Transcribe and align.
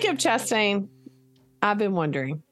Jacob 0.00 0.18
Chastain, 0.18 0.86
I've 1.60 1.78
been 1.78 1.92
wondering. 1.92 2.42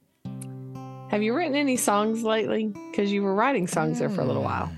Have 1.10 1.22
you 1.22 1.32
written 1.32 1.54
any 1.54 1.76
songs 1.76 2.24
lately? 2.24 2.66
Because 2.90 3.12
you 3.12 3.22
were 3.22 3.34
writing 3.34 3.68
songs 3.68 4.00
there 4.00 4.10
for 4.10 4.22
a 4.22 4.24
little 4.24 4.42
while. 4.42 4.72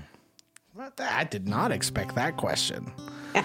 I 0.99 1.23
did 1.23 1.47
not 1.47 1.71
expect 1.71 2.15
that 2.15 2.37
question. 2.37 2.91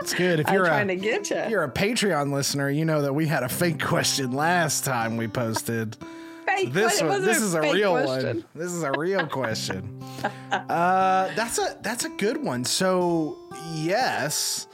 It's 0.00 0.14
good. 0.14 0.40
If 0.40 0.50
you're 0.50 0.64
trying 0.64 0.90
a, 0.90 0.96
to 0.96 1.00
get 1.00 1.30
you. 1.30 1.36
if 1.36 1.50
you're 1.50 1.62
a 1.62 1.70
Patreon 1.70 2.32
listener, 2.32 2.68
you 2.68 2.84
know 2.84 3.02
that 3.02 3.12
we 3.14 3.28
had 3.28 3.44
a 3.44 3.48
fake 3.48 3.80
question 3.80 4.32
last 4.32 4.84
time 4.84 5.16
we 5.16 5.28
posted. 5.28 5.96
Fake, 6.46 6.72
This 6.72 7.00
one, 7.00 7.22
this 7.22 7.40
is 7.40 7.54
a 7.54 7.60
real 7.60 7.92
question. 7.92 8.38
one. 8.38 8.44
This 8.52 8.72
is 8.72 8.82
a 8.82 8.90
real 8.98 9.28
question. 9.28 10.02
uh, 10.50 11.32
that's 11.36 11.58
a 11.58 11.78
that's 11.82 12.04
a 12.04 12.08
good 12.08 12.42
one. 12.42 12.64
So 12.64 13.38
yes. 13.74 14.66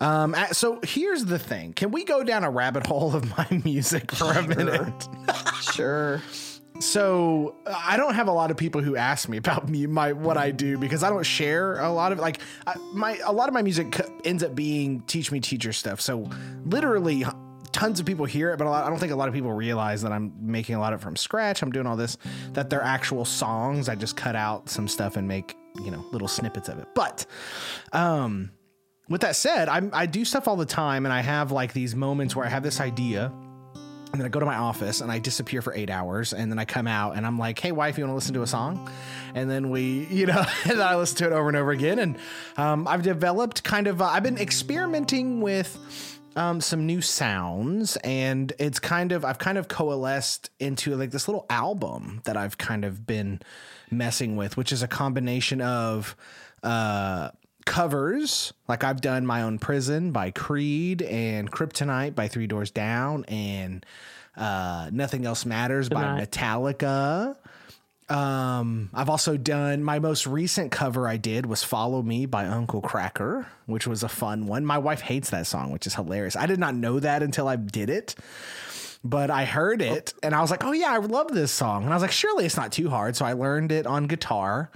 Um, 0.00 0.36
so 0.52 0.80
here's 0.82 1.24
the 1.24 1.38
thing. 1.38 1.72
Can 1.72 1.90
we 1.90 2.04
go 2.04 2.22
down 2.22 2.44
a 2.44 2.50
rabbit 2.50 2.86
hole 2.86 3.14
of 3.14 3.36
my 3.36 3.46
music 3.64 4.12
for 4.12 4.32
a 4.32 4.42
minute? 4.46 5.08
Sure. 5.72 6.22
So 6.80 7.56
I 7.66 7.96
don't 7.96 8.14
have 8.14 8.28
a 8.28 8.32
lot 8.32 8.50
of 8.50 8.56
people 8.56 8.82
who 8.82 8.96
ask 8.96 9.28
me 9.28 9.36
about 9.38 9.68
me, 9.68 9.86
my 9.86 10.12
what 10.12 10.36
I 10.36 10.50
do 10.50 10.78
because 10.78 11.02
I 11.02 11.08
don't 11.08 11.24
share 11.24 11.78
a 11.80 11.90
lot 11.90 12.12
of 12.12 12.18
like 12.18 12.40
I, 12.66 12.74
my 12.92 13.18
a 13.24 13.32
lot 13.32 13.48
of 13.48 13.54
my 13.54 13.62
music 13.62 13.98
ends 14.24 14.42
up 14.42 14.54
being 14.54 15.00
teach 15.02 15.32
me 15.32 15.40
teacher 15.40 15.72
stuff. 15.72 16.00
So 16.00 16.28
literally 16.64 17.24
tons 17.72 18.00
of 18.00 18.06
people 18.06 18.24
hear 18.24 18.52
it, 18.52 18.56
but 18.56 18.66
a 18.66 18.70
lot, 18.70 18.84
I 18.84 18.88
don't 18.88 18.98
think 18.98 19.12
a 19.12 19.16
lot 19.16 19.28
of 19.28 19.34
people 19.34 19.52
realize 19.52 20.02
that 20.02 20.12
I'm 20.12 20.32
making 20.40 20.74
a 20.76 20.80
lot 20.80 20.92
of 20.92 21.00
it 21.00 21.02
from 21.02 21.16
scratch. 21.16 21.62
I'm 21.62 21.70
doing 21.70 21.86
all 21.86 21.96
this 21.96 22.16
that 22.52 22.70
they're 22.70 22.82
actual 22.82 23.24
songs. 23.24 23.88
I 23.88 23.94
just 23.94 24.16
cut 24.16 24.36
out 24.36 24.68
some 24.68 24.88
stuff 24.88 25.16
and 25.16 25.26
make 25.28 25.56
you 25.84 25.90
know 25.90 26.04
little 26.12 26.28
snippets 26.28 26.68
of 26.68 26.78
it. 26.78 26.88
But 26.94 27.26
um, 27.92 28.50
with 29.08 29.20
that 29.20 29.36
said, 29.36 29.68
I'm, 29.68 29.90
I 29.92 30.06
do 30.06 30.24
stuff 30.24 30.48
all 30.48 30.56
the 30.56 30.66
time, 30.66 31.06
and 31.06 31.12
I 31.12 31.20
have 31.20 31.52
like 31.52 31.72
these 31.72 31.94
moments 31.94 32.34
where 32.34 32.44
I 32.44 32.48
have 32.48 32.62
this 32.62 32.80
idea 32.80 33.32
and 34.12 34.20
then 34.20 34.26
I 34.26 34.28
go 34.30 34.40
to 34.40 34.46
my 34.46 34.56
office 34.56 35.02
and 35.02 35.10
I 35.10 35.18
disappear 35.18 35.60
for 35.60 35.74
eight 35.74 35.90
hours. 35.90 36.32
And 36.32 36.50
then 36.50 36.58
I 36.58 36.64
come 36.64 36.86
out 36.86 37.16
and 37.16 37.26
I'm 37.26 37.38
like, 37.38 37.58
hey, 37.58 37.72
wife, 37.72 37.98
you 37.98 38.04
want 38.04 38.12
to 38.12 38.14
listen 38.14 38.34
to 38.34 38.42
a 38.42 38.46
song? 38.46 38.90
And 39.34 39.50
then 39.50 39.68
we, 39.68 40.06
you 40.10 40.26
know, 40.26 40.44
and 40.64 40.80
I 40.80 40.96
listen 40.96 41.18
to 41.18 41.26
it 41.26 41.32
over 41.32 41.48
and 41.48 41.56
over 41.56 41.70
again. 41.70 41.98
And 41.98 42.18
um, 42.56 42.88
I've 42.88 43.02
developed 43.02 43.62
kind 43.64 43.86
of, 43.86 44.00
uh, 44.00 44.06
I've 44.06 44.22
been 44.22 44.38
experimenting 44.38 45.40
with 45.40 46.18
um, 46.36 46.60
some 46.60 46.86
new 46.86 47.02
sounds. 47.02 47.96
And 47.96 48.52
it's 48.58 48.78
kind 48.78 49.12
of, 49.12 49.24
I've 49.24 49.38
kind 49.38 49.58
of 49.58 49.68
coalesced 49.68 50.50
into 50.60 50.94
like 50.96 51.10
this 51.10 51.28
little 51.28 51.44
album 51.50 52.22
that 52.24 52.36
I've 52.36 52.56
kind 52.56 52.84
of 52.84 53.06
been 53.06 53.40
messing 53.90 54.36
with, 54.36 54.56
which 54.56 54.72
is 54.72 54.82
a 54.82 54.88
combination 54.88 55.60
of, 55.60 56.16
uh, 56.62 57.30
covers 57.66 58.54
like 58.68 58.82
I've 58.84 59.02
done 59.02 59.26
my 59.26 59.42
own 59.42 59.58
prison 59.58 60.12
by 60.12 60.30
Creed 60.30 61.02
and 61.02 61.50
Kryptonite 61.50 62.14
by 62.14 62.28
Three 62.28 62.46
Doors 62.46 62.70
Down 62.70 63.26
and 63.26 63.84
uh, 64.36 64.88
Nothing 64.90 65.26
Else 65.26 65.44
Matters 65.44 65.90
by 65.90 66.02
Metallica. 66.20 67.36
Um, 68.08 68.88
I've 68.94 69.10
also 69.10 69.36
done 69.36 69.82
my 69.82 69.98
most 69.98 70.26
recent 70.26 70.70
cover 70.70 71.08
I 71.08 71.16
did 71.16 71.44
was 71.44 71.64
Follow 71.64 72.02
Me 72.02 72.24
by 72.24 72.46
Uncle 72.46 72.80
Kracker, 72.80 73.46
which 73.66 73.86
was 73.86 74.04
a 74.04 74.08
fun 74.08 74.46
one. 74.46 74.64
My 74.64 74.78
wife 74.78 75.00
hates 75.00 75.30
that 75.30 75.46
song, 75.46 75.72
which 75.72 75.86
is 75.88 75.94
hilarious. 75.96 76.36
I 76.36 76.46
did 76.46 76.60
not 76.60 76.74
know 76.76 77.00
that 77.00 77.22
until 77.22 77.48
I 77.48 77.56
did 77.56 77.90
it. 77.90 78.14
But 79.04 79.30
I 79.30 79.44
heard 79.44 79.82
it 79.82 80.14
and 80.24 80.34
I 80.34 80.40
was 80.40 80.50
like, 80.50 80.64
oh 80.64 80.72
yeah, 80.72 80.90
I 80.90 80.96
love 80.96 81.28
this 81.28 81.52
song. 81.52 81.84
And 81.84 81.92
I 81.92 81.96
was 81.96 82.02
like, 82.02 82.10
surely 82.10 82.44
it's 82.44 82.56
not 82.56 82.72
too 82.72 82.90
hard. 82.90 83.14
So 83.14 83.24
I 83.24 83.34
learned 83.34 83.70
it 83.70 83.86
on 83.86 84.06
guitar 84.06 84.70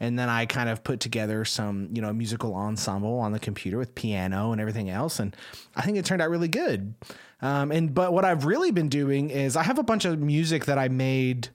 and 0.00 0.18
then 0.18 0.28
I 0.28 0.46
kind 0.46 0.68
of 0.68 0.82
put 0.82 0.98
together 0.98 1.44
some, 1.44 1.90
you 1.92 2.00
know, 2.00 2.12
musical 2.12 2.54
ensemble 2.54 3.18
on 3.18 3.32
the 3.32 3.38
computer 3.38 3.76
with 3.78 3.94
piano 3.94 4.50
and 4.52 4.60
everything 4.60 4.88
else, 4.88 5.20
and 5.20 5.36
I 5.76 5.82
think 5.82 5.98
it 5.98 6.04
turned 6.06 6.22
out 6.22 6.30
really 6.30 6.48
good. 6.48 6.94
Um, 7.42 7.70
and 7.70 7.94
but 7.94 8.12
what 8.12 8.24
I've 8.24 8.46
really 8.46 8.70
been 8.70 8.88
doing 8.88 9.30
is 9.30 9.56
I 9.56 9.62
have 9.62 9.78
a 9.78 9.82
bunch 9.82 10.04
of 10.06 10.18
music 10.18 10.64
that 10.64 10.78
I 10.78 10.88
made 10.88 11.50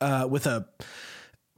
uh, 0.00 0.26
with 0.30 0.46
a. 0.46 0.66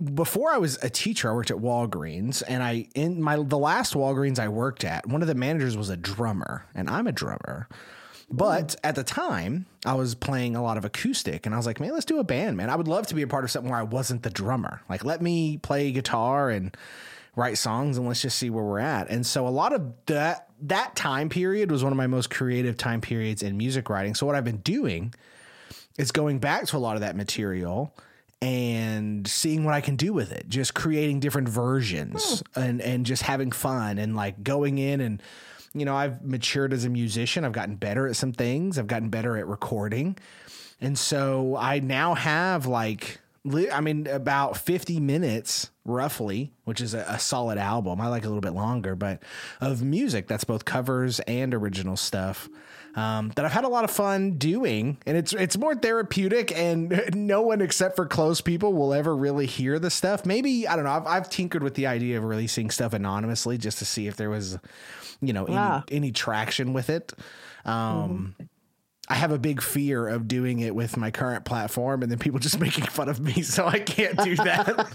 Before 0.03 0.51
I 0.51 0.59
was 0.59 0.77
a 0.83 0.91
teacher, 0.91 1.31
I 1.31 1.35
worked 1.35 1.53
at 1.53 1.57
Walgreens, 1.57 2.43
and 2.47 2.63
I 2.63 2.89
in 2.95 3.23
my 3.23 3.37
the 3.37 3.59
last 3.59 3.95
Walgreens 3.95 4.39
I 4.39 4.49
worked 4.49 4.85
at, 4.85 5.07
one 5.07 5.23
of 5.23 5.29
the 5.29 5.35
managers 5.35 5.77
was 5.77 5.89
a 5.89 5.97
drummer, 5.97 6.67
and 6.75 6.89
I'm 6.89 7.07
a 7.07 7.13
drummer. 7.13 7.69
But 8.31 8.77
at 8.83 8.95
the 8.95 9.05
time, 9.05 9.67
I 9.85 9.95
was 9.95 10.15
playing 10.15 10.57
a 10.57 10.63
lot 10.63 10.77
of 10.77 10.85
acoustic, 10.85 11.47
and 11.47 11.55
I 11.55 11.59
was 11.59 11.67
like, 11.67 11.79
man, 11.79 11.93
let's 11.93 12.05
do 12.05 12.19
a 12.19 12.25
band, 12.25 12.57
man. 12.57 12.71
I 12.71 12.77
would 12.77 12.89
love 12.89 13.07
to 13.09 13.15
be 13.15 13.23
a 13.23 13.27
part 13.27 13.45
of 13.45 13.51
something 13.51 13.71
where 13.71 13.79
I 13.79 13.85
wasn't 13.85 14.23
the 14.23 14.31
drummer. 14.31 14.81
Like, 14.89 15.05
let 15.05 15.21
me 15.21 15.59
play 15.59 15.93
guitar 15.93 16.51
and 16.51 16.77
write 17.37 17.59
songs, 17.59 17.99
and 17.99 18.07
let's 18.07 18.23
just 18.23 18.39
see 18.39 18.51
where 18.51 18.65
we're 18.65 18.79
at. 18.79 19.11
And 19.11 19.27
so, 19.27 19.47
a 19.47 19.51
lot 19.51 19.73
of 19.73 19.93
that 20.07 20.49
that 20.63 20.97
time 20.97 21.29
period 21.29 21.71
was 21.71 21.85
one 21.85 21.93
of 21.93 21.97
my 21.97 22.07
most 22.07 22.31
creative 22.31 22.77
time 22.77 23.01
periods 23.01 23.43
in 23.43 23.57
music 23.57 23.91
writing. 23.91 24.15
So, 24.15 24.27
what 24.27 24.35
I've 24.35 24.45
been 24.45 24.59
doing 24.59 25.15
is 25.99 26.11
going 26.11 26.39
back 26.39 26.67
to 26.67 26.77
a 26.77 26.79
lot 26.79 26.97
of 26.97 27.03
that 27.03 27.17
material 27.17 27.95
and 28.41 29.27
seeing 29.27 29.65
what 29.65 29.75
I 29.75 29.81
can 29.81 29.97
do 29.97 30.13
with 30.13 30.33
it. 30.33 30.49
Just 30.49 30.75
creating 30.75 31.21
different 31.21 31.49
versions 31.49 32.43
hmm. 32.55 32.61
and 32.61 32.81
and 32.81 33.07
just 33.07 33.23
having 33.23 33.53
fun 33.53 33.99
and 33.99 34.17
like 34.17 34.43
going 34.43 34.79
in 34.79 35.01
and 35.01 35.23
you 35.75 35.85
know, 35.85 35.95
I've 35.95 36.25
matured 36.25 36.73
as 36.73 36.85
a 36.85 36.89
musician. 36.89 37.45
I've 37.45 37.53
gotten 37.53 37.77
better 37.77 38.07
at 38.07 38.17
some 38.17 38.33
things. 38.33 38.79
I've 38.79 38.87
gotten 38.87 39.11
better 39.11 39.37
at 39.37 39.47
recording. 39.47 40.17
And 40.81 40.99
so 40.99 41.57
I 41.57 41.81
now 41.81 42.15
have 42.15 42.67
like 42.67 43.21
li- 43.45 43.71
I 43.71 43.81
mean 43.81 44.07
about 44.07 44.57
50 44.57 45.01
minutes 45.01 45.71
roughly, 45.85 46.53
which 46.65 46.81
is 46.81 46.95
a, 46.95 47.05
a 47.09 47.19
solid 47.19 47.59
album. 47.59 48.01
I 48.01 48.09
like 48.09 48.25
a 48.25 48.29
little 48.29 48.41
bit 48.41 48.55
longer, 48.55 48.95
but 48.95 49.23
of 49.61 49.83
music 49.83 50.29
that's 50.29 50.45
both 50.45 50.65
covers 50.65 51.21
and 51.21 51.53
original 51.55 51.97
stuff 51.97 52.49
um, 52.97 53.33
that 53.35 53.45
I've 53.45 53.53
had 53.53 53.65
a 53.65 53.69
lot 53.69 53.85
of 53.85 53.91
fun 53.91 54.33
doing, 54.39 54.99
and 55.07 55.17
it's 55.17 55.33
it's 55.33 55.57
more 55.59 55.75
therapeutic, 55.75 56.57
and 56.57 57.11
no 57.15 57.43
one 57.43 57.61
except 57.61 57.97
for 57.97 58.07
close 58.07 58.41
people 58.41 58.73
will 58.73 58.95
ever 58.95 59.17
really 59.17 59.47
hear 59.47 59.79
the 59.79 59.91
stuff. 59.91 60.25
Maybe 60.25 60.67
I 60.69 60.77
don't 60.77 60.85
know. 60.85 60.93
I've, 60.93 61.07
I've 61.07 61.31
tinkered 61.31 61.63
with 61.63 61.75
the 61.75 61.87
idea 61.87 62.19
of 62.19 62.25
releasing 62.25 62.71
stuff 62.71 62.93
anonymously 62.93 63.59
just 63.59 63.79
to 63.79 63.85
see 63.85 64.07
if 64.07 64.17
there 64.17 64.31
was, 64.31 64.59
you 65.21 65.33
know, 65.33 65.45
any, 65.47 65.57
Ah. 65.57 65.85
any 65.91 66.13
traction 66.13 66.73
with 66.73 66.89
it. 66.91 67.13
Um, 67.65 68.35
I 69.09 69.15
have 69.17 69.33
a 69.33 69.39
big 69.39 69.61
fear 69.61 70.09
of 70.09 70.29
doing 70.29 70.61
it 70.61 70.75
with 70.75 70.97
my 70.97 71.11
current 71.11 71.45
platform 71.45 72.03
and 72.03 72.11
then 72.11 72.19
people 72.19 72.39
just 72.49 72.59
making 72.61 72.85
fun 72.85 73.09
of 73.09 73.21
me, 73.21 73.43
so 73.43 73.67
I 73.67 73.79
can't 73.81 74.17
do 74.23 74.37
that, 74.37 74.89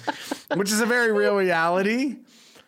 which 0.56 0.72
is 0.72 0.80
a 0.82 0.86
very 0.86 1.12
real 1.12 1.36
reality. 1.36 2.18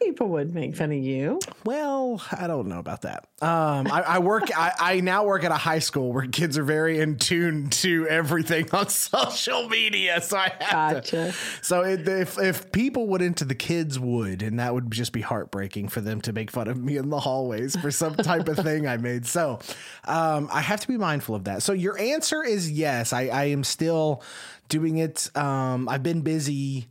People 0.02 0.30
would 0.30 0.54
make 0.54 0.76
fun 0.76 0.92
of 0.92 0.98
you. 0.98 1.40
Well, 1.64 2.22
I 2.32 2.48
don't 2.48 2.68
know 2.68 2.80
about 2.80 3.04
that. 3.04 3.28
Um, 3.42 3.88
I, 3.88 4.04
I 4.08 4.20
work. 4.20 4.56
I, 4.56 4.72
I 4.80 5.00
now 5.00 5.26
work 5.26 5.44
at 5.44 5.52
a 5.52 5.56
high 5.56 5.80
school 5.80 6.12
where 6.12 6.26
kids 6.26 6.58
are 6.58 6.64
very 6.64 7.00
in 7.00 7.18
tune 7.18 7.70
to 7.70 8.08
everything 8.08 8.70
on 8.74 8.90
social 8.90 9.70
media. 9.70 10.20
So 10.22 10.38
I 10.38 10.52
have 10.60 10.94
Gotcha. 10.96 11.32
to. 11.32 11.34
So 11.62 11.82
it, 11.82 12.08
if 12.08 12.40
if 12.40 12.72
people 12.72 13.08
would 13.08 13.22
into 13.22 13.46
the 13.46 13.56
kids 13.56 14.00
would, 14.00 14.42
and 14.42 14.60
that 14.60 14.74
would 14.74 14.92
just 14.92 15.14
be 15.14 15.22
heartbreaking 15.22 15.90
for 15.90 16.02
them 16.02 16.20
to 16.22 16.34
make 16.34 16.50
fun 16.52 16.68
of 16.68 16.78
me 16.78 16.98
in 16.98 17.10
the 17.10 17.20
hallways 17.20 17.76
for 17.76 17.92
some 17.92 18.16
type 18.16 18.48
of 18.48 18.58
thing 18.58 18.88
I 18.88 18.98
made. 18.98 19.26
So 19.28 19.60
um, 20.06 20.50
I 20.52 20.62
have 20.62 20.80
to 20.82 20.88
be 20.88 20.98
mindful 20.98 21.36
of 21.36 21.44
that. 21.44 21.62
So 21.64 21.74
your 21.74 21.98
answer 22.00 22.44
is 22.44 22.72
yes. 22.72 23.14
I, 23.14 23.28
I 23.28 23.44
am 23.46 23.64
still 23.64 24.24
doing 24.68 24.98
it. 24.98 25.30
Um, 25.38 25.88
I've 25.88 26.04
been 26.04 26.22
busy 26.22 26.88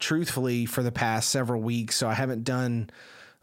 truthfully 0.00 0.66
for 0.66 0.82
the 0.82 0.92
past 0.92 1.30
several 1.30 1.60
weeks 1.60 1.96
so 1.96 2.08
i 2.08 2.14
haven't 2.14 2.42
done 2.42 2.90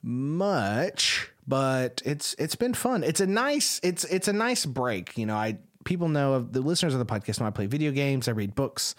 much 0.03 1.31
but 1.47 2.01
it's 2.05 2.35
it's 2.37 2.55
been 2.55 2.73
fun. 2.73 3.03
It's 3.03 3.21
a 3.21 3.27
nice 3.27 3.79
it's 3.81 4.03
it's 4.03 4.27
a 4.27 4.33
nice 4.33 4.65
break 4.65 5.17
you 5.17 5.25
know 5.25 5.35
i 5.35 5.57
people 5.85 6.09
know 6.09 6.33
of 6.33 6.51
the 6.51 6.59
listeners 6.59 6.93
of 6.93 6.99
the 6.99 7.05
podcast 7.05 7.39
know 7.39 7.45
i 7.45 7.49
play 7.49 7.65
video 7.65 7.91
games 7.91 8.27
i 8.27 8.31
read 8.31 8.53
books 8.53 8.93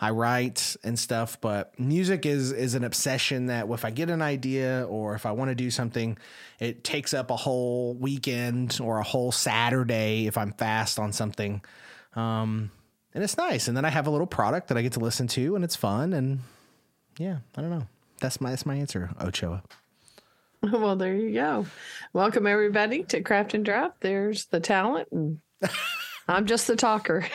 i 0.00 0.10
write 0.10 0.74
and 0.82 0.98
stuff 0.98 1.40
but 1.40 1.78
music 1.78 2.26
is 2.26 2.50
is 2.50 2.74
an 2.74 2.82
obsession 2.82 3.46
that 3.46 3.70
if 3.70 3.84
i 3.84 3.90
get 3.90 4.10
an 4.10 4.20
idea 4.20 4.84
or 4.90 5.14
if 5.14 5.24
i 5.24 5.30
want 5.30 5.50
to 5.50 5.54
do 5.54 5.70
something 5.70 6.18
it 6.58 6.82
takes 6.82 7.14
up 7.14 7.30
a 7.30 7.36
whole 7.36 7.94
weekend 7.94 8.80
or 8.82 8.98
a 8.98 9.04
whole 9.04 9.30
saturday 9.30 10.26
if 10.26 10.36
i'm 10.36 10.52
fast 10.52 10.98
on 10.98 11.12
something. 11.12 11.62
Um 12.16 12.72
and 13.14 13.22
it's 13.22 13.36
nice. 13.36 13.68
And 13.68 13.76
then 13.76 13.84
i 13.84 13.90
have 13.90 14.08
a 14.08 14.10
little 14.10 14.26
product 14.26 14.68
that 14.68 14.76
i 14.76 14.82
get 14.82 14.92
to 14.94 15.00
listen 15.00 15.28
to 15.28 15.54
and 15.54 15.64
it's 15.64 15.76
fun 15.76 16.12
and 16.12 16.40
yeah, 17.22 17.38
I 17.56 17.60
don't 17.60 17.70
know. 17.70 17.86
That's 18.20 18.40
my 18.40 18.50
that's 18.50 18.66
my 18.66 18.74
answer, 18.74 19.10
Ochoa. 19.20 19.62
Well, 20.64 20.94
there 20.94 21.16
you 21.16 21.34
go. 21.34 21.66
Welcome 22.12 22.46
everybody 22.46 23.02
to 23.04 23.20
Craft 23.20 23.54
and 23.54 23.64
Draft. 23.64 24.00
There's 24.00 24.44
the 24.44 24.60
talent, 24.60 25.08
and 25.10 25.40
I'm 26.28 26.46
just 26.46 26.68
the 26.68 26.76
talker. 26.76 27.26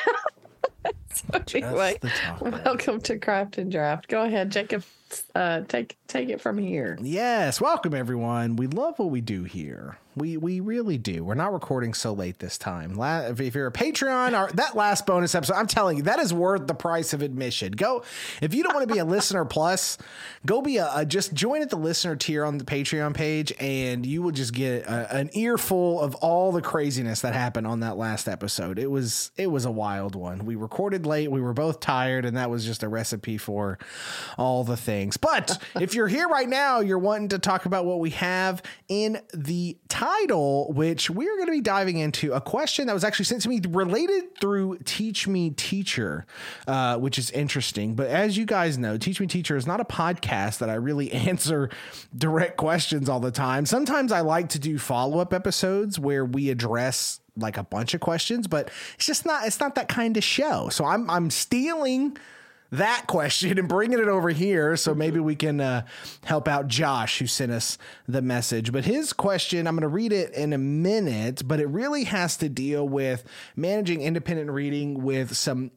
so 1.13 1.43
anyway, 1.53 1.97
the 1.99 2.07
talker. 2.07 2.61
welcome 2.63 3.01
to 3.01 3.19
Craft 3.19 3.57
and 3.57 3.69
Draft. 3.69 4.07
Go 4.07 4.23
ahead, 4.23 4.49
Jacob. 4.49 4.85
Uh, 5.35 5.61
take 5.61 5.97
take 6.07 6.29
it 6.29 6.41
from 6.41 6.57
here. 6.57 6.97
Yes, 7.01 7.61
welcome 7.61 7.93
everyone. 7.93 8.55
We 8.55 8.67
love 8.67 8.97
what 8.99 9.09
we 9.09 9.21
do 9.21 9.43
here. 9.43 9.97
We 10.15 10.35
we 10.35 10.59
really 10.59 10.97
do. 10.97 11.23
We're 11.23 11.35
not 11.35 11.53
recording 11.53 11.93
so 11.93 12.11
late 12.11 12.39
this 12.39 12.57
time. 12.57 12.95
La- 12.95 13.27
if, 13.27 13.53
you're 13.53 13.67
a 13.67 13.71
Patreon, 13.71 14.35
our, 14.35 14.51
that 14.53 14.75
last 14.75 15.05
bonus 15.05 15.35
episode, 15.35 15.53
I'm 15.53 15.67
telling 15.67 15.97
you, 15.97 16.03
that 16.03 16.19
is 16.19 16.33
worth 16.33 16.65
the 16.65 16.73
price 16.73 17.13
of 17.13 17.21
admission. 17.21 17.73
Go 17.73 18.03
if 18.41 18.55
you 18.55 18.63
don't 18.63 18.73
want 18.73 18.87
to 18.87 18.93
be 18.93 18.99
a 18.99 19.05
listener 19.05 19.45
plus, 19.45 19.99
go 20.45 20.61
be 20.61 20.77
a, 20.77 20.89
a, 20.95 21.05
just 21.05 21.33
join 21.33 21.61
at 21.61 21.69
the 21.69 21.77
listener 21.77 22.15
tier 22.15 22.43
on 22.45 22.57
the 22.57 22.65
Patreon 22.65 23.13
page, 23.13 23.53
and 23.59 24.05
you 24.05 24.23
will 24.23 24.31
just 24.31 24.53
get 24.53 24.85
a, 24.85 25.15
an 25.15 25.29
earful 25.33 26.01
of 26.01 26.15
all 26.15 26.51
the 26.51 26.63
craziness 26.63 27.21
that 27.21 27.35
happened 27.35 27.67
on 27.67 27.81
that 27.81 27.95
last 27.95 28.27
episode. 28.27 28.79
It 28.79 28.89
was 28.89 29.31
it 29.37 29.47
was 29.47 29.65
a 29.65 29.71
wild 29.71 30.15
one. 30.15 30.45
We 30.45 30.55
recorded 30.55 31.05
late. 31.05 31.29
We 31.29 31.41
were 31.41 31.53
both 31.53 31.79
tired, 31.79 32.25
and 32.25 32.35
that 32.37 32.49
was 32.49 32.65
just 32.65 32.81
a 32.81 32.89
recipe 32.89 33.37
for 33.37 33.77
all 34.35 34.63
the 34.63 34.77
things. 34.77 34.96
But 35.21 35.61
if 35.79 35.93
you're 35.93 36.07
here 36.07 36.27
right 36.27 36.47
now, 36.47 36.79
you're 36.79 36.99
wanting 36.99 37.29
to 37.29 37.39
talk 37.39 37.65
about 37.65 37.85
what 37.85 37.99
we 37.99 38.09
have 38.11 38.61
in 38.87 39.21
the 39.33 39.77
title, 39.89 40.71
which 40.73 41.09
we're 41.09 41.35
going 41.35 41.47
to 41.47 41.51
be 41.51 41.61
diving 41.61 41.97
into 41.97 42.33
a 42.33 42.41
question 42.41 42.87
that 42.87 42.93
was 42.93 43.03
actually 43.03 43.25
sent 43.25 43.41
to 43.43 43.49
me 43.49 43.61
related 43.69 44.39
through 44.39 44.79
Teach 44.85 45.27
Me 45.27 45.51
Teacher, 45.51 46.25
uh, 46.67 46.97
which 46.97 47.17
is 47.17 47.31
interesting. 47.31 47.95
But 47.95 48.07
as 48.07 48.37
you 48.37 48.45
guys 48.45 48.77
know, 48.77 48.97
Teach 48.97 49.19
Me 49.19 49.27
Teacher 49.27 49.55
is 49.55 49.67
not 49.67 49.79
a 49.79 49.85
podcast 49.85 50.59
that 50.59 50.69
I 50.69 50.75
really 50.75 51.11
answer 51.27 51.69
direct 52.17 52.57
questions 52.57 53.09
all 53.09 53.19
the 53.19 53.31
time. 53.31 53.65
Sometimes 53.65 54.11
I 54.11 54.21
like 54.21 54.49
to 54.49 54.59
do 54.59 54.77
follow 54.77 55.19
up 55.19 55.33
episodes 55.33 55.99
where 55.99 56.25
we 56.25 56.49
address 56.49 57.19
like 57.35 57.57
a 57.57 57.63
bunch 57.63 57.93
of 57.93 58.01
questions, 58.01 58.47
but 58.47 58.69
it's 58.95 59.05
just 59.05 59.25
not 59.25 59.45
it's 59.45 59.59
not 59.59 59.75
that 59.75 59.87
kind 59.87 60.17
of 60.17 60.23
show. 60.23 60.69
So 60.69 60.85
I'm 60.85 61.09
I'm 61.09 61.29
stealing 61.29 62.17
that 62.71 63.05
question 63.07 63.57
and 63.57 63.67
bringing 63.67 63.99
it 63.99 64.07
over 64.07 64.29
here 64.29 64.75
so 64.75 64.93
maybe 64.93 65.19
we 65.19 65.35
can 65.35 65.61
uh, 65.61 65.85
help 66.25 66.47
out 66.47 66.67
Josh 66.67 67.19
who 67.19 67.27
sent 67.27 67.51
us 67.51 67.77
the 68.07 68.21
message. 68.21 68.71
But 68.71 68.85
his 68.85 69.13
question, 69.13 69.67
I'm 69.67 69.75
going 69.75 69.81
to 69.81 69.87
read 69.87 70.11
it 70.13 70.33
in 70.33 70.53
a 70.53 70.57
minute, 70.57 71.47
but 71.47 71.59
it 71.59 71.67
really 71.67 72.05
has 72.05 72.37
to 72.37 72.49
deal 72.49 72.87
with 72.87 73.23
managing 73.55 74.01
independent 74.01 74.51
reading 74.51 75.03
with 75.03 75.35
some 75.35 75.71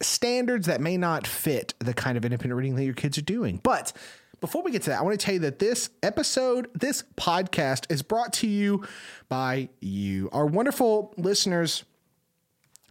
standards 0.00 0.66
that 0.66 0.80
may 0.80 0.96
not 0.96 1.26
fit 1.26 1.74
the 1.78 1.94
kind 1.94 2.16
of 2.16 2.24
independent 2.24 2.58
reading 2.58 2.76
that 2.76 2.84
your 2.84 2.94
kids 2.94 3.18
are 3.18 3.22
doing. 3.22 3.60
But 3.62 3.92
before 4.40 4.62
we 4.62 4.72
get 4.72 4.82
to 4.82 4.90
that, 4.90 4.98
I 4.98 5.02
want 5.02 5.18
to 5.18 5.24
tell 5.24 5.34
you 5.34 5.40
that 5.40 5.60
this 5.60 5.90
episode, 6.02 6.68
this 6.74 7.04
podcast 7.16 7.90
is 7.90 8.02
brought 8.02 8.32
to 8.34 8.48
you 8.48 8.84
by 9.28 9.68
you, 9.80 10.28
our 10.32 10.46
wonderful 10.46 11.14
listeners 11.16 11.84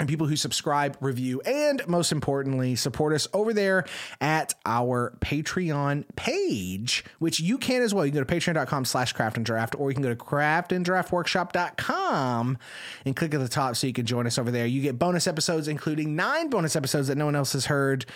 and 0.02 0.10
people 0.10 0.26
who 0.26 0.36
subscribe, 0.36 0.98
review, 1.00 1.40
and 1.42 1.88
most 1.88 2.12
importantly, 2.12 2.76
support 2.76 3.14
us 3.14 3.28
over 3.34 3.54
there 3.54 3.86
at 4.20 4.56
our 4.66 5.16
Patreon 5.22 6.06
page, 6.16 7.06
which 7.20 7.40
you 7.40 7.60
can 7.60 7.84
as 7.84 7.94
well. 7.94 8.04
You 8.04 8.12
can 8.12 8.22
go 8.22 8.26
to 8.26 8.36
patreon.com 8.36 8.86
slash 8.86 9.14
craft 9.14 9.38
and 9.38 9.46
draft, 9.46 9.76
or 9.78 9.92
you 9.92 9.94
can 9.94 10.02
go 10.02 10.10
to 10.10 10.16
craftanddraftworkshop.com 10.16 12.58
and 13.06 13.16
click 13.16 13.36
at 13.36 13.40
the 13.40 13.48
top 13.48 13.76
so 13.76 13.86
you 13.86 13.94
can 13.94 14.08
join 14.08 14.26
us 14.26 14.40
over 14.40 14.50
there. 14.50 14.66
You 14.66 14.82
get 14.82 14.98
bonus 14.98 15.28
episodes, 15.28 15.68
including 15.68 16.16
nine 16.16 16.50
bonus 16.50 16.76
episodes 16.76 17.08
that 17.08 17.16
no 17.16 17.26
one 17.26 17.36
else 17.36 17.54
has 17.54 17.68
heard 17.68 18.08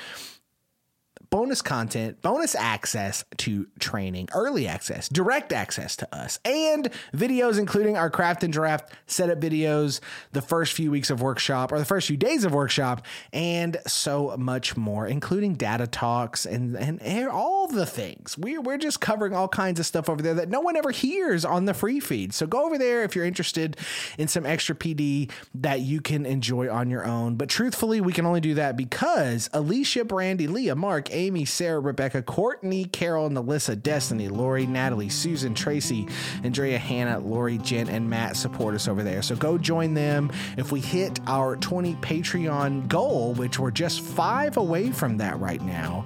bonus 1.30 1.62
content, 1.62 2.22
bonus 2.22 2.56
access 2.56 3.24
to 3.38 3.68
training, 3.80 4.30
early 4.34 4.68
access, 4.68 5.10
direct 5.10 5.52
access 5.52 5.96
to 5.98 6.16
us, 6.16 6.40
and 6.46 6.90
videos 7.14 7.60
including 7.60 7.98
our 7.98 8.10
craft 8.10 8.44
and 8.44 8.54
draft 8.54 8.94
setup 9.08 9.40
videos, 9.40 10.00
the 10.32 10.42
first 10.42 10.74
few 10.74 10.92
weeks 10.92 11.10
of 11.10 11.22
workshop 11.22 11.72
or 11.72 11.80
the 11.80 11.86
first 11.86 12.08
few 12.08 12.18
days 12.18 12.44
of 12.44 12.54
workshop, 12.54 13.06
and 13.34 13.78
so 13.88 14.36
much 14.38 14.78
more, 14.78 15.08
including 15.08 15.56
data 15.56 15.88
talks 15.88 16.46
and, 16.46 16.76
and, 16.78 17.02
all 17.30 17.68
the 17.68 17.86
things. 17.86 18.38
We're, 18.38 18.62
we're 18.62 18.78
just 18.78 19.02
covering 19.02 19.34
all 19.34 19.48
kinds 19.48 19.80
of 19.80 19.86
stuff 19.86 20.10
over 20.10 20.22
there 20.22 20.36
that 20.36 20.50
no 20.50 20.60
one 20.60 20.76
ever 20.76 20.92
hears 20.92 21.44
on 21.44 21.66
the 21.66 21.74
free 21.74 22.00
feed. 22.00 22.34
So 22.34 22.46
go 22.46 22.66
over 22.66 22.78
there 22.78 23.04
if 23.04 23.16
you're 23.16 23.26
interested 23.26 23.78
in 24.18 24.28
some 24.28 24.46
extra 24.46 24.76
PD 24.76 25.32
that 25.56 25.82
you 25.82 26.02
can 26.02 26.26
enjoy 26.26 26.70
on 26.70 26.90
your 26.90 27.06
own. 27.06 27.36
But 27.36 27.50
truthfully, 27.50 28.02
we 28.02 28.14
can 28.14 28.26
only 28.26 28.42
do 28.42 28.54
that 28.56 28.78
because 28.78 29.50
Alicia, 29.54 30.06
Brandy, 30.06 30.48
Leah, 30.48 30.76
Mark, 30.76 31.10
Amy, 31.16 31.46
Sarah, 31.46 31.80
Rebecca, 31.80 32.22
Courtney, 32.22 32.86
Carol, 32.86 33.26
and 33.26 33.38
Alyssa, 33.38 33.82
Destiny, 33.82 34.28
Lori, 34.28 34.68
Natalie, 34.68 35.10
Susan, 35.10 35.54
Tracy, 35.56 36.08
Andrea, 36.44 36.78
Hannah, 36.78 37.20
Lori, 37.20 37.58
Jen, 37.60 37.88
and 37.88 38.10
Matt 38.10 38.36
support 38.36 38.76
us 38.76 38.88
over 38.88 39.02
there. 39.02 39.22
So 39.22 39.36
go 39.36 39.58
join 39.58 39.94
them. 39.94 40.32
If 40.58 40.72
we 40.72 40.82
hit 40.82 41.20
our 41.26 41.56
20 41.56 41.96
Patreon 41.96 42.88
goal, 42.88 43.34
which 43.34 43.58
we're 43.58 43.72
just 43.72 44.02
five 44.02 44.58
away 44.58 44.92
from 44.92 45.18
that 45.18 45.40
right 45.40 45.62
now, 45.62 46.04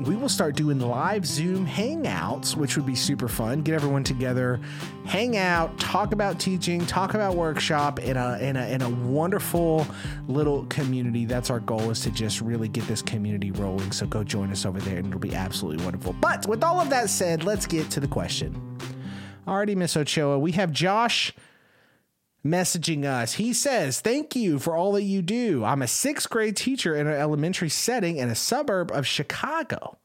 we 0.00 0.16
will 0.16 0.28
start 0.28 0.56
doing 0.56 0.80
live 0.80 1.26
Zoom 1.26 1.66
hangouts, 1.66 2.56
which 2.56 2.76
would 2.76 2.86
be 2.86 2.94
super 2.94 3.28
fun. 3.28 3.60
Get 3.60 3.74
everyone 3.74 4.02
together, 4.02 4.58
hang 5.04 5.36
out, 5.36 5.78
talk 5.78 6.12
about 6.12 6.40
teaching, 6.40 6.86
talk 6.86 7.12
about 7.14 7.34
workshop 7.34 7.98
in 7.98 8.16
a 8.16 8.38
in 8.38 8.56
a 8.56 8.66
in 8.68 8.80
a 8.82 8.88
wonderful 8.88 9.86
little 10.26 10.64
community. 10.66 11.26
That's 11.26 11.50
our 11.50 11.60
goal 11.60 11.90
is 11.90 12.00
to 12.00 12.10
just 12.10 12.40
really 12.40 12.68
get 12.68 12.86
this 12.86 13.02
community 13.02 13.50
rolling. 13.50 13.92
So 13.92 14.06
go 14.06 14.24
join 14.24 14.50
us 14.50 14.64
over 14.64 14.80
there 14.80 14.98
and 14.98 15.08
it'll 15.08 15.20
be 15.20 15.34
absolutely 15.34 15.84
wonderful. 15.84 16.14
But 16.14 16.46
with 16.46 16.64
all 16.64 16.80
of 16.80 16.88
that 16.90 17.10
said, 17.10 17.44
let's 17.44 17.66
get 17.66 17.90
to 17.90 18.00
the 18.00 18.08
question. 18.08 18.78
Alrighty, 19.46 19.76
Miss 19.76 19.96
Ochoa, 19.96 20.38
we 20.38 20.52
have 20.52 20.72
Josh 20.72 21.34
messaging 22.44 23.04
us. 23.04 23.34
He 23.34 23.52
says, 23.52 24.00
Thank 24.00 24.34
you 24.34 24.58
for 24.58 24.74
all 24.76 24.92
that 24.92 25.02
you 25.02 25.22
do. 25.22 25.64
I'm 25.64 25.82
a 25.82 25.86
sixth 25.86 26.30
grade 26.30 26.56
teacher 26.56 26.94
in 26.94 27.06
an 27.06 27.14
elementary 27.14 27.68
setting 27.68 28.16
in 28.16 28.30
a 28.30 28.34
suburb 28.34 28.90
of 28.92 29.06
Chicago. 29.06 29.98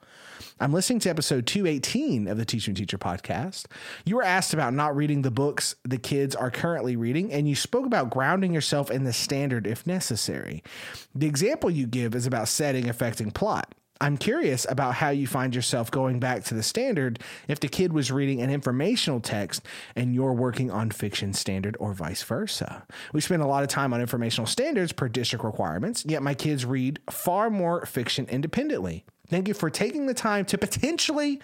I'm 0.57 0.71
listening 0.71 0.99
to 0.99 1.09
episode 1.09 1.47
218 1.47 2.29
of 2.29 2.37
the 2.37 2.45
Teach 2.45 2.69
Me 2.69 2.73
Teacher 2.73 2.97
podcast. 2.97 3.65
You 4.05 4.15
were 4.15 4.23
asked 4.23 4.53
about 4.53 4.73
not 4.73 4.95
reading 4.95 5.21
the 5.21 5.31
books 5.31 5.75
the 5.83 5.97
kids 5.97 6.33
are 6.33 6.49
currently 6.49 6.95
reading, 6.95 7.33
and 7.33 7.47
you 7.47 7.55
spoke 7.55 7.85
about 7.85 8.09
grounding 8.09 8.53
yourself 8.53 8.89
in 8.89 9.03
the 9.03 9.11
standard 9.11 9.67
if 9.67 9.85
necessary. 9.85 10.63
The 11.13 11.27
example 11.27 11.69
you 11.69 11.87
give 11.87 12.15
is 12.15 12.25
about 12.25 12.47
setting 12.47 12.87
affecting 12.87 13.31
plot. 13.31 13.75
I'm 14.05 14.17
curious 14.17 14.67
about 14.69 14.93
how 14.93 15.09
you 15.09 15.25
find 15.25 15.55
yourself 15.55 15.89
going 15.89 16.19
back 16.19 16.43
to 16.43 16.53
the 16.53 16.61
standard 16.61 17.17
if 17.47 17.59
the 17.59 17.67
kid 17.67 17.91
was 17.91 18.11
reading 18.11 18.39
an 18.39 18.51
informational 18.51 19.19
text 19.19 19.65
and 19.95 20.13
you're 20.13 20.31
working 20.31 20.69
on 20.69 20.91
fiction 20.91 21.33
standard 21.33 21.75
or 21.79 21.91
vice 21.91 22.21
versa. 22.21 22.85
We 23.13 23.21
spend 23.21 23.41
a 23.41 23.47
lot 23.47 23.63
of 23.63 23.69
time 23.69 23.95
on 23.95 24.01
informational 24.01 24.45
standards 24.45 24.91
per 24.91 25.09
district 25.09 25.43
requirements, 25.43 26.05
yet 26.05 26.21
my 26.21 26.35
kids 26.35 26.67
read 26.67 26.99
far 27.09 27.49
more 27.49 27.83
fiction 27.87 28.27
independently. 28.29 29.05
Thank 29.27 29.47
you 29.47 29.55
for 29.55 29.71
taking 29.71 30.05
the 30.05 30.13
time 30.13 30.45
to 30.45 30.57
potentially 30.59 31.41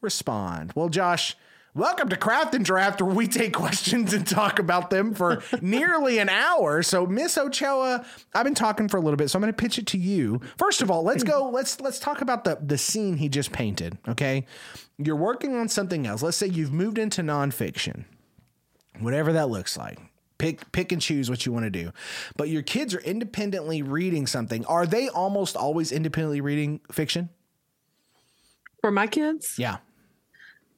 respond. 0.00 0.72
Well, 0.74 0.88
Josh, 0.88 1.36
Welcome 1.72 2.08
to 2.08 2.16
Craft 2.16 2.54
and 2.56 2.64
Draft, 2.64 3.00
where 3.00 3.14
we 3.14 3.28
take 3.28 3.52
questions 3.54 4.12
and 4.12 4.26
talk 4.26 4.58
about 4.58 4.90
them 4.90 5.14
for 5.14 5.40
nearly 5.60 6.18
an 6.18 6.28
hour. 6.28 6.82
So, 6.82 7.06
Miss 7.06 7.38
Ochoa, 7.38 8.04
I've 8.34 8.44
been 8.44 8.56
talking 8.56 8.88
for 8.88 8.96
a 8.96 9.00
little 9.00 9.16
bit, 9.16 9.30
so 9.30 9.36
I'm 9.36 9.42
going 9.42 9.52
to 9.52 9.56
pitch 9.56 9.78
it 9.78 9.86
to 9.88 9.98
you. 9.98 10.40
First 10.58 10.82
of 10.82 10.90
all, 10.90 11.04
let's 11.04 11.22
go. 11.22 11.44
Mm. 11.44 11.52
Let's 11.52 11.80
let's 11.80 12.00
talk 12.00 12.22
about 12.22 12.42
the 12.42 12.58
the 12.60 12.76
scene 12.76 13.16
he 13.18 13.28
just 13.28 13.52
painted. 13.52 13.98
Okay, 14.08 14.46
you're 14.98 15.14
working 15.14 15.54
on 15.54 15.68
something 15.68 16.08
else. 16.08 16.22
Let's 16.22 16.36
say 16.36 16.48
you've 16.48 16.72
moved 16.72 16.98
into 16.98 17.22
nonfiction, 17.22 18.04
whatever 18.98 19.32
that 19.34 19.48
looks 19.48 19.76
like. 19.76 19.98
Pick 20.38 20.72
pick 20.72 20.90
and 20.90 21.00
choose 21.00 21.30
what 21.30 21.46
you 21.46 21.52
want 21.52 21.66
to 21.66 21.70
do, 21.70 21.92
but 22.36 22.48
your 22.48 22.62
kids 22.62 22.94
are 22.96 23.00
independently 23.00 23.82
reading 23.82 24.26
something. 24.26 24.64
Are 24.64 24.86
they 24.86 25.08
almost 25.08 25.54
always 25.54 25.92
independently 25.92 26.40
reading 26.40 26.80
fiction? 26.90 27.28
For 28.80 28.90
my 28.90 29.06
kids, 29.06 29.54
Yeah. 29.58 29.76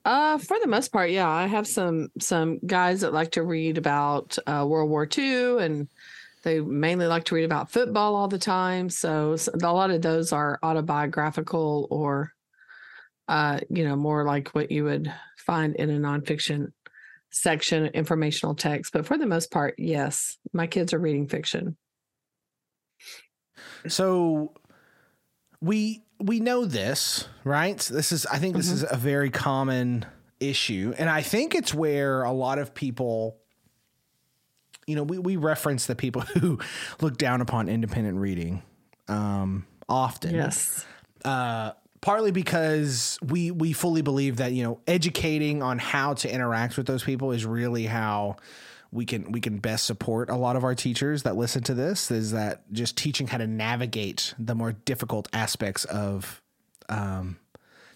Uh, 0.04 0.36
for 0.38 0.58
the 0.60 0.66
most 0.66 0.92
part, 0.92 1.10
yeah. 1.10 1.28
I 1.28 1.46
have 1.46 1.66
some 1.66 2.08
some 2.18 2.58
guys 2.66 3.02
that 3.02 3.12
like 3.12 3.32
to 3.32 3.42
read 3.44 3.78
about 3.78 4.36
uh, 4.46 4.66
World 4.68 4.90
War 4.90 5.08
II, 5.16 5.62
and 5.62 5.88
they 6.42 6.60
mainly 6.60 7.06
like 7.06 7.24
to 7.24 7.36
read 7.36 7.44
about 7.44 7.70
football 7.70 8.16
all 8.16 8.28
the 8.28 8.38
time. 8.38 8.90
So, 8.90 9.36
a 9.62 9.72
lot 9.72 9.90
of 9.90 10.02
those 10.02 10.32
are 10.32 10.58
autobiographical 10.62 11.86
or, 11.90 12.32
uh, 13.28 13.60
you 13.70 13.84
know, 13.84 13.94
more 13.94 14.24
like 14.24 14.48
what 14.50 14.72
you 14.72 14.84
would 14.84 15.12
find 15.36 15.76
in 15.76 15.90
a 15.90 15.98
nonfiction 15.98 16.72
section, 17.30 17.86
informational 17.86 18.54
text. 18.56 18.92
But 18.92 19.06
for 19.06 19.16
the 19.16 19.26
most 19.26 19.52
part, 19.52 19.76
yes, 19.78 20.36
my 20.52 20.66
kids 20.66 20.92
are 20.92 20.98
reading 20.98 21.28
fiction. 21.28 21.76
So 23.86 24.54
we 25.60 26.02
we 26.22 26.40
know 26.40 26.64
this, 26.64 27.26
right? 27.44 27.78
This 27.78 28.12
is 28.12 28.26
I 28.26 28.38
think 28.38 28.56
this 28.56 28.68
Mhm. 28.70 28.74
is 28.74 28.84
a 28.90 28.96
very 28.96 29.30
common 29.30 30.06
issue. 30.40 30.94
And 30.98 31.08
I 31.10 31.22
think 31.22 31.54
it's 31.54 31.72
where 31.74 32.22
a 32.22 32.32
lot 32.32 32.58
of 32.58 32.74
people 32.74 33.36
you 34.86 34.96
know, 34.96 35.04
we, 35.04 35.16
we 35.18 35.36
reference 35.36 35.86
the 35.86 35.94
people 35.94 36.22
who 36.40 36.58
look 37.00 37.16
down 37.16 37.40
upon 37.40 37.68
independent 37.68 38.18
reading 38.18 38.62
um 39.08 39.66
often. 39.88 40.34
Yes. 40.34 40.84
Uh 41.24 41.72
partly 42.00 42.32
because 42.32 43.18
we 43.22 43.50
we 43.52 43.72
fully 43.72 44.02
believe 44.02 44.38
that, 44.38 44.52
you 44.52 44.64
know, 44.64 44.80
educating 44.88 45.62
on 45.62 45.78
how 45.78 46.14
to 46.14 46.32
interact 46.32 46.76
with 46.76 46.86
those 46.86 47.04
people 47.04 47.30
is 47.32 47.46
really 47.46 47.86
how 47.86 48.36
we 48.92 49.06
can 49.06 49.32
we 49.32 49.40
can 49.40 49.58
best 49.58 49.84
support 49.84 50.28
a 50.28 50.36
lot 50.36 50.54
of 50.54 50.64
our 50.64 50.74
teachers 50.74 51.22
that 51.22 51.34
listen 51.34 51.62
to 51.62 51.74
this 51.74 52.10
is 52.10 52.32
that 52.32 52.70
just 52.72 52.96
teaching 52.96 53.26
how 53.26 53.38
to 53.38 53.46
navigate 53.46 54.34
the 54.38 54.54
more 54.54 54.72
difficult 54.72 55.28
aspects 55.32 55.84
of 55.86 56.42
um, 56.90 57.38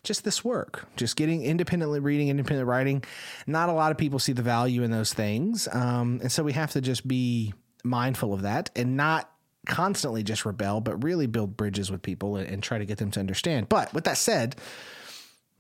just 0.03 0.25
this 0.25 0.43
work, 0.45 0.87
just 0.97 1.17
getting 1.17 1.43
independently 1.43 2.00
reading, 2.00 2.29
independent 2.29 2.67
writing. 2.67 3.05
Not 3.47 3.69
a 3.69 3.73
lot 3.73 3.91
of 3.91 3.99
people 3.99 4.19
see 4.19 4.33
the 4.33 4.43
value 4.43 4.83
in 4.83 4.91
those 4.91 5.12
things. 5.12 5.69
Um, 5.71 6.21
and 6.23 6.33
so 6.33 6.43
we 6.43 6.53
have 6.55 6.73
to 6.73 6.81
just 6.81 7.07
be 7.07 7.53
mindful 7.85 8.33
of 8.33 8.43
that 8.43 8.71
and 8.75 8.97
not 8.97 9.31
constantly 9.67 10.23
just 10.23 10.47
rebel, 10.47 10.81
but 10.81 11.03
really 11.03 11.26
build 11.26 11.57
bridges 11.57 11.91
with 11.91 12.00
people 12.03 12.37
and, 12.37 12.49
and 12.49 12.62
try 12.62 12.79
to 12.79 12.87
get 12.87 12.99
them 12.99 13.11
to 13.11 13.21
understand. 13.21 13.69
But 13.69 13.93
with 13.93 14.05
that 14.05 14.17
said, 14.17 14.57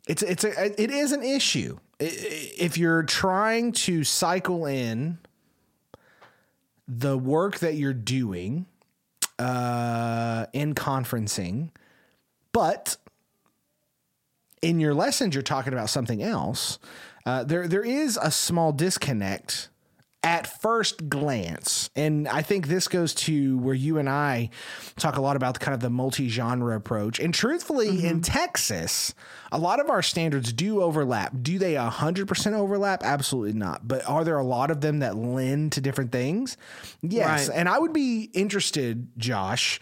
it's 0.06 0.22
it's 0.22 0.44
a 0.44 0.80
it 0.80 0.90
is 0.90 1.12
an 1.12 1.22
issue 1.22 1.78
if 1.98 2.78
you're 2.78 3.02
trying 3.02 3.72
to 3.72 4.04
cycle 4.04 4.66
in 4.66 5.18
the 6.86 7.18
work 7.18 7.58
that 7.58 7.74
you're 7.74 7.92
doing 7.92 8.66
uh, 9.38 10.46
in 10.52 10.74
conferencing, 10.74 11.70
but 12.52 12.96
in 14.62 14.78
your 14.78 14.94
lessons 14.94 15.34
you're 15.34 15.42
talking 15.42 15.72
about 15.72 15.90
something 15.90 16.22
else. 16.22 16.78
Uh, 17.24 17.42
there 17.42 17.66
there 17.66 17.84
is 17.84 18.18
a 18.22 18.30
small 18.30 18.72
disconnect 18.72 19.68
at 20.22 20.60
first 20.60 21.08
glance. 21.08 21.88
And 21.94 22.26
I 22.26 22.42
think 22.42 22.66
this 22.66 22.88
goes 22.88 23.14
to 23.14 23.58
where 23.58 23.74
you 23.74 23.98
and 23.98 24.08
I 24.08 24.50
talk 24.96 25.16
a 25.16 25.20
lot 25.20 25.36
about 25.36 25.54
the 25.54 25.60
kind 25.60 25.74
of 25.74 25.80
the 25.80 25.90
multi-genre 25.90 26.76
approach. 26.76 27.20
And 27.20 27.32
truthfully, 27.32 27.88
mm-hmm. 27.88 28.06
in 28.06 28.20
Texas, 28.22 29.14
a 29.52 29.58
lot 29.58 29.78
of 29.78 29.88
our 29.88 30.02
standards 30.02 30.52
do 30.52 30.82
overlap. 30.82 31.32
Do 31.42 31.58
they 31.58 31.74
100% 31.74 32.52
overlap? 32.54 33.04
Absolutely 33.04 33.52
not. 33.52 33.86
But 33.86 34.08
are 34.08 34.24
there 34.24 34.38
a 34.38 34.44
lot 34.44 34.72
of 34.72 34.80
them 34.80 34.98
that 34.98 35.16
lend 35.16 35.72
to 35.72 35.80
different 35.80 36.10
things? 36.10 36.56
Yes. 37.02 37.48
Right. 37.48 37.58
And 37.58 37.68
I 37.68 37.78
would 37.78 37.92
be 37.92 38.30
interested, 38.34 39.08
Josh, 39.18 39.78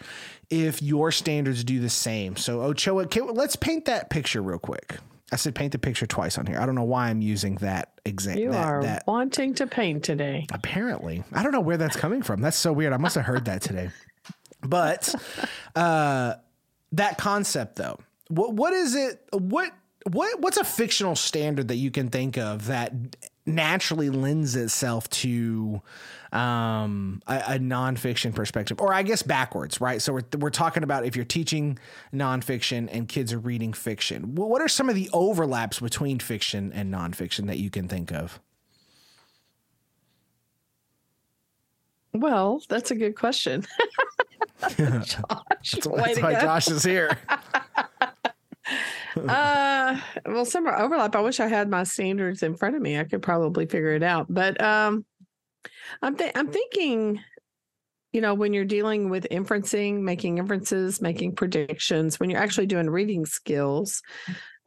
if 0.51 0.81
your 0.81 1.11
standards 1.11 1.63
do 1.63 1.79
the 1.79 1.89
same. 1.89 2.35
So, 2.35 2.61
Ochoa, 2.61 3.07
let's 3.31 3.55
paint 3.55 3.85
that 3.85 4.11
picture 4.11 4.43
real 4.43 4.59
quick. 4.59 4.97
I 5.31 5.37
said 5.37 5.55
paint 5.55 5.71
the 5.71 5.79
picture 5.79 6.05
twice 6.05 6.37
on 6.37 6.45
here. 6.45 6.59
I 6.59 6.65
don't 6.65 6.75
know 6.75 6.83
why 6.83 7.09
I'm 7.09 7.21
using 7.21 7.55
that 7.55 7.99
example. 8.05 8.43
You 8.43 8.51
that, 8.51 8.65
are 8.65 8.83
that. 8.83 9.07
wanting 9.07 9.55
to 9.55 9.67
paint 9.67 10.03
today. 10.03 10.45
Apparently, 10.51 11.23
I 11.33 11.41
don't 11.41 11.51
know 11.51 11.61
where 11.61 11.77
that's 11.77 11.95
coming 11.95 12.21
from. 12.21 12.41
That's 12.41 12.57
so 12.57 12.71
weird. 12.71 12.93
I 12.93 12.97
must 12.97 13.15
have 13.15 13.25
heard 13.25 13.45
that 13.45 13.61
today. 13.61 13.89
But 14.67 15.13
uh, 15.75 16.35
that 16.93 17.19
concept, 17.19 17.75
though, 17.75 17.99
what 18.29 18.53
what 18.53 18.73
is 18.73 18.95
it? 18.95 19.21
What 19.31 19.71
what 20.09 20.39
what's 20.39 20.57
a 20.57 20.63
fictional 20.63 21.15
standard 21.15 21.67
that 21.67 21.75
you 21.75 21.91
can 21.91 22.09
think 22.09 22.37
of 22.37 22.65
that 22.65 22.91
naturally 23.45 24.09
lends 24.09 24.55
itself 24.55 25.07
to 25.09 25.81
um, 26.35 27.21
a, 27.27 27.35
a, 27.35 27.59
nonfiction 27.59 28.35
perspective, 28.35 28.81
or 28.81 28.93
I 28.93 29.03
guess 29.03 29.23
backwards, 29.23 29.79
right? 29.79 30.01
So 30.01 30.13
we're, 30.13 30.23
we're 30.37 30.49
talking 30.49 30.83
about 30.83 31.05
if 31.05 31.15
you're 31.15 31.23
teaching 31.23 31.79
nonfiction 32.13 32.89
and 32.91 33.07
kids 33.07 33.31
are 33.31 33.39
reading 33.39 33.71
fiction. 33.71 34.35
What 34.35 34.61
are 34.61 34.67
some 34.67 34.89
of 34.89 34.95
the 34.95 35.09
overlaps 35.13 35.79
between 35.79 36.19
fiction 36.19 36.73
and 36.73 36.93
nonfiction 36.93 37.47
that 37.47 37.57
you 37.57 37.69
can 37.69 37.87
think 37.87 38.11
of? 38.11 38.41
Well, 42.11 42.61
that's 42.67 42.91
a 42.91 42.95
good 42.95 43.15
question. 43.15 43.63
Josh, 44.77 45.15
that's 45.71 45.87
why, 45.87 45.97
that's 46.01 46.21
why 46.21 46.33
Josh 46.41 46.67
is 46.67 46.83
here. 46.83 47.17
uh, 49.27 49.99
well, 50.25 50.45
some 50.45 50.67
overlap. 50.67 51.15
I 51.15 51.21
wish 51.21 51.39
I 51.39 51.47
had 51.47 51.69
my 51.69 51.83
standards 51.83 52.43
in 52.43 52.55
front 52.55 52.75
of 52.75 52.81
me. 52.81 52.99
I 52.99 53.05
could 53.05 53.21
probably 53.21 53.65
figure 53.65 53.93
it 53.93 54.03
out. 54.03 54.27
But 54.29 54.61
um, 54.61 55.05
I'm 56.01 56.15
th- 56.15 56.31
I'm 56.35 56.51
thinking, 56.51 57.19
you 58.13 58.21
know, 58.21 58.33
when 58.33 58.53
you're 58.53 58.65
dealing 58.65 59.09
with 59.09 59.27
inferencing, 59.31 60.01
making 60.01 60.37
inferences, 60.37 61.01
making 61.01 61.35
predictions, 61.35 62.19
when 62.19 62.29
you're 62.29 62.41
actually 62.41 62.67
doing 62.67 62.89
reading 62.89 63.25
skills, 63.25 64.01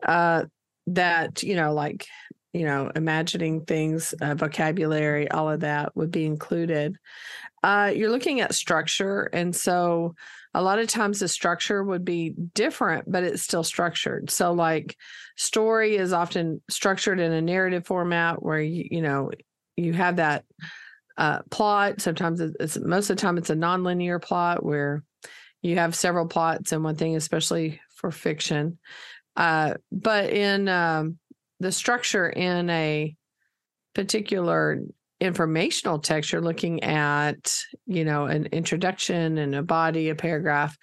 uh, 0.07 0.45
that 0.89 1.43
you 1.43 1.57
know, 1.57 1.73
like 1.73 2.07
you 2.53 2.65
know, 2.65 2.91
imagining 2.97 3.65
things, 3.65 4.15
uh, 4.21 4.35
vocabulary, 4.35 5.31
all 5.31 5.51
of 5.51 5.61
that 5.61 5.95
would 5.95 6.11
be 6.11 6.25
included. 6.25 6.97
Uh, 7.63 7.93
you're 7.95 8.11
looking 8.11 8.41
at 8.41 8.55
structure, 8.55 9.29
and 9.33 9.55
so 9.55 10.15
a 10.55 10.63
lot 10.63 10.79
of 10.79 10.89
times 10.89 11.21
the 11.21 11.29
structure 11.29 11.85
would 11.85 12.05
be 12.05 12.35
different, 12.55 13.11
but 13.11 13.23
it's 13.23 13.43
still 13.43 13.65
structured. 13.65 14.31
So, 14.31 14.53
like, 14.53 14.97
story 15.37 15.97
is 15.97 16.13
often 16.13 16.63
structured 16.71 17.21
in 17.21 17.33
a 17.33 17.43
narrative 17.43 17.87
format 17.87 18.43
where 18.43 18.61
you, 18.61 18.89
you 18.91 19.03
know, 19.03 19.31
you 19.77 19.93
have 19.93 20.17
that 20.17 20.45
uh, 21.19 21.41
plot. 21.51 22.01
Sometimes 22.01 22.41
it's 22.41 22.79
most 22.79 23.11
of 23.11 23.17
the 23.17 23.21
time 23.21 23.37
it's 23.37 23.51
a 23.51 23.55
nonlinear 23.57 24.23
plot 24.23 24.65
where 24.65 25.03
you 25.61 25.77
have 25.77 25.95
several 25.95 26.27
plots 26.27 26.73
in 26.73 26.83
one 26.83 26.95
thing, 26.95 27.17
especially 27.17 27.81
for 27.91 28.11
fiction. 28.13 28.79
Uh, 29.37 29.75
but 29.91 30.31
in 30.31 30.69
um, 30.69 31.19
the 31.59 31.73
structure 31.73 32.29
in 32.29 32.71
a 32.71 33.15
particular 33.95 34.81
informational 35.21 35.99
text, 35.99 36.33
you're 36.33 36.41
looking 36.41 36.85
at, 36.85 37.53
you 37.87 38.05
know, 38.05 38.27
an 38.27 38.47
introduction 38.47 39.39
and 39.39 39.55
a 39.57 39.63
body, 39.63 40.11
a 40.11 40.15
paragraph. 40.15 40.77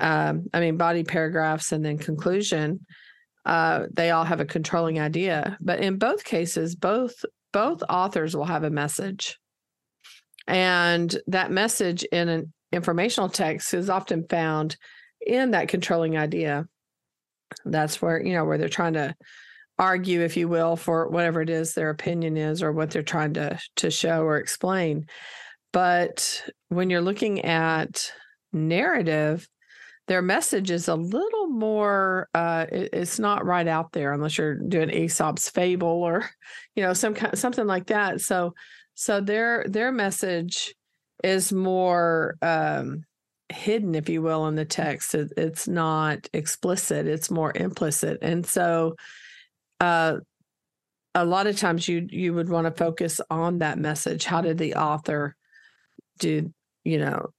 Um, 0.00 0.46
I 0.52 0.60
mean, 0.60 0.76
body 0.76 1.04
paragraphs 1.04 1.70
and 1.70 1.84
then 1.84 1.98
conclusion. 1.98 2.84
Uh, 3.44 3.86
they 3.92 4.10
all 4.10 4.24
have 4.24 4.40
a 4.40 4.44
controlling 4.44 4.98
idea, 5.00 5.56
but 5.60 5.80
in 5.80 5.98
both 5.98 6.24
cases, 6.24 6.74
both 6.74 7.24
both 7.52 7.82
authors 7.88 8.36
will 8.36 8.44
have 8.44 8.64
a 8.64 8.70
message. 8.70 9.39
And 10.50 11.16
that 11.28 11.52
message 11.52 12.02
in 12.02 12.28
an 12.28 12.52
informational 12.72 13.28
text 13.28 13.72
is 13.72 13.88
often 13.88 14.26
found 14.28 14.76
in 15.24 15.52
that 15.52 15.68
controlling 15.68 16.18
idea. 16.18 16.66
That's 17.64 18.02
where, 18.02 18.20
you 18.20 18.34
know, 18.34 18.44
where 18.44 18.58
they're 18.58 18.68
trying 18.68 18.94
to 18.94 19.14
argue, 19.78 20.22
if 20.22 20.36
you 20.36 20.48
will, 20.48 20.74
for 20.74 21.08
whatever 21.08 21.40
it 21.40 21.50
is 21.50 21.72
their 21.72 21.90
opinion 21.90 22.36
is 22.36 22.64
or 22.64 22.72
what 22.72 22.90
they're 22.90 23.02
trying 23.04 23.34
to 23.34 23.60
to 23.76 23.92
show 23.92 24.22
or 24.22 24.38
explain. 24.38 25.06
But 25.72 26.42
when 26.68 26.90
you're 26.90 27.00
looking 27.00 27.44
at 27.44 28.12
narrative, 28.52 29.48
their 30.08 30.20
message 30.20 30.72
is 30.72 30.88
a 30.88 30.96
little 30.96 31.46
more 31.46 32.28
uh, 32.34 32.66
it, 32.72 32.88
it's 32.92 33.20
not 33.20 33.46
right 33.46 33.68
out 33.68 33.92
there 33.92 34.12
unless 34.12 34.36
you're 34.36 34.56
doing 34.56 34.90
aesop's 34.90 35.48
fable 35.48 35.86
or 35.86 36.28
you 36.74 36.82
know 36.82 36.92
some 36.92 37.14
kind 37.14 37.38
something 37.38 37.68
like 37.68 37.86
that 37.86 38.20
so 38.20 38.52
so 38.94 39.20
their 39.20 39.64
their 39.68 39.92
message 39.92 40.74
is 41.22 41.52
more 41.52 42.36
um, 42.42 43.04
hidden, 43.48 43.94
if 43.94 44.08
you 44.08 44.22
will, 44.22 44.46
in 44.46 44.54
the 44.54 44.64
text. 44.64 45.14
It, 45.14 45.32
it's 45.36 45.68
not 45.68 46.28
explicit; 46.32 47.06
it's 47.06 47.30
more 47.30 47.52
implicit, 47.54 48.18
and 48.22 48.46
so 48.46 48.96
uh, 49.80 50.18
a 51.14 51.24
lot 51.24 51.46
of 51.46 51.56
times 51.56 51.88
you 51.88 52.06
you 52.10 52.34
would 52.34 52.48
want 52.48 52.66
to 52.66 52.70
focus 52.70 53.20
on 53.30 53.58
that 53.58 53.78
message. 53.78 54.24
How 54.24 54.40
did 54.40 54.58
the 54.58 54.74
author 54.74 55.36
do? 56.18 56.52
You 56.84 56.98
know, 56.98 57.30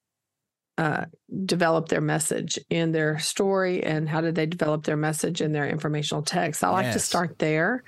uh, 0.78 1.06
develop 1.46 1.90
their 1.90 2.02
message 2.02 2.58
in 2.70 2.92
their 2.92 3.20
story 3.20 3.84
and 3.84 4.10
how 4.10 4.22
did 4.22 4.34
they 4.36 4.46
develop 4.46 4.84
their 4.84 4.98
message 4.98 5.42
in 5.42 5.52
their 5.52 5.68
informational 5.68 6.24
text. 6.24 6.64
I 6.64 6.70
like 6.70 6.86
yes. 6.86 6.94
to 6.94 7.00
start 7.00 7.38
there 7.38 7.84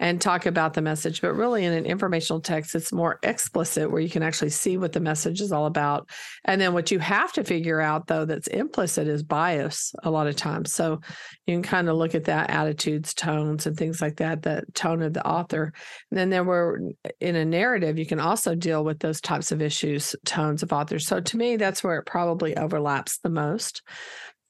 and 0.00 0.20
talk 0.20 0.46
about 0.46 0.74
the 0.74 0.82
message. 0.82 1.20
But 1.20 1.34
really, 1.34 1.64
in 1.64 1.72
an 1.72 1.86
informational 1.86 2.40
text, 2.40 2.74
it's 2.74 2.92
more 2.92 3.18
explicit 3.22 3.90
where 3.90 4.00
you 4.00 4.10
can 4.10 4.22
actually 4.22 4.50
see 4.50 4.76
what 4.76 4.92
the 4.92 5.00
message 5.00 5.40
is 5.40 5.52
all 5.52 5.66
about. 5.66 6.08
And 6.44 6.60
then 6.60 6.74
what 6.74 6.90
you 6.90 6.98
have 6.98 7.32
to 7.34 7.44
figure 7.44 7.80
out, 7.80 8.06
though, 8.06 8.24
that's 8.24 8.48
implicit 8.48 9.06
is 9.06 9.22
bias 9.22 9.94
a 10.02 10.10
lot 10.10 10.26
of 10.26 10.36
times. 10.36 10.72
So 10.72 11.00
you 11.46 11.54
can 11.54 11.62
kind 11.62 11.88
of 11.88 11.96
look 11.96 12.14
at 12.14 12.24
that 12.24 12.50
attitudes, 12.50 13.14
tones, 13.14 13.66
and 13.66 13.76
things 13.76 14.00
like 14.00 14.16
that, 14.16 14.42
the 14.42 14.64
tone 14.74 15.02
of 15.02 15.12
the 15.12 15.26
author. 15.26 15.72
And 16.10 16.18
then 16.18 16.30
there 16.30 16.44
were 16.44 16.80
in 17.20 17.36
a 17.36 17.44
narrative, 17.44 17.98
you 17.98 18.06
can 18.06 18.20
also 18.20 18.54
deal 18.54 18.84
with 18.84 18.98
those 18.98 19.20
types 19.20 19.52
of 19.52 19.62
issues, 19.62 20.16
tones 20.24 20.62
of 20.62 20.72
authors. 20.72 21.06
So 21.06 21.20
to 21.20 21.36
me, 21.36 21.56
that's 21.56 21.84
where 21.84 21.98
it 21.98 22.06
probably 22.06 22.56
overlaps 22.56 23.18
the 23.18 23.30
most. 23.30 23.82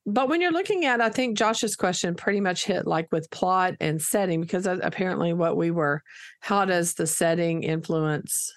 But 0.06 0.28
when 0.28 0.40
you're 0.40 0.52
looking 0.52 0.84
at, 0.84 1.00
I 1.00 1.08
think 1.08 1.38
Josh's 1.38 1.76
question 1.76 2.14
pretty 2.14 2.40
much 2.40 2.66
hit 2.66 2.86
like 2.86 3.10
with 3.10 3.30
plot 3.30 3.74
and 3.80 4.00
setting, 4.00 4.42
because 4.42 4.66
uh, 4.66 4.78
apparently 4.82 5.32
what 5.32 5.56
we 5.56 5.70
were, 5.70 6.02
how 6.40 6.66
does 6.66 6.94
the 6.94 7.06
setting 7.06 7.62
influence 7.62 8.52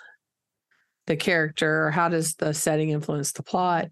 the 1.06 1.16
character, 1.16 1.86
or 1.86 1.92
how 1.92 2.10
does 2.10 2.36
the 2.36 2.54
setting 2.54 2.89
influence 2.89 3.32
the 3.32 3.44
plot? 3.44 3.88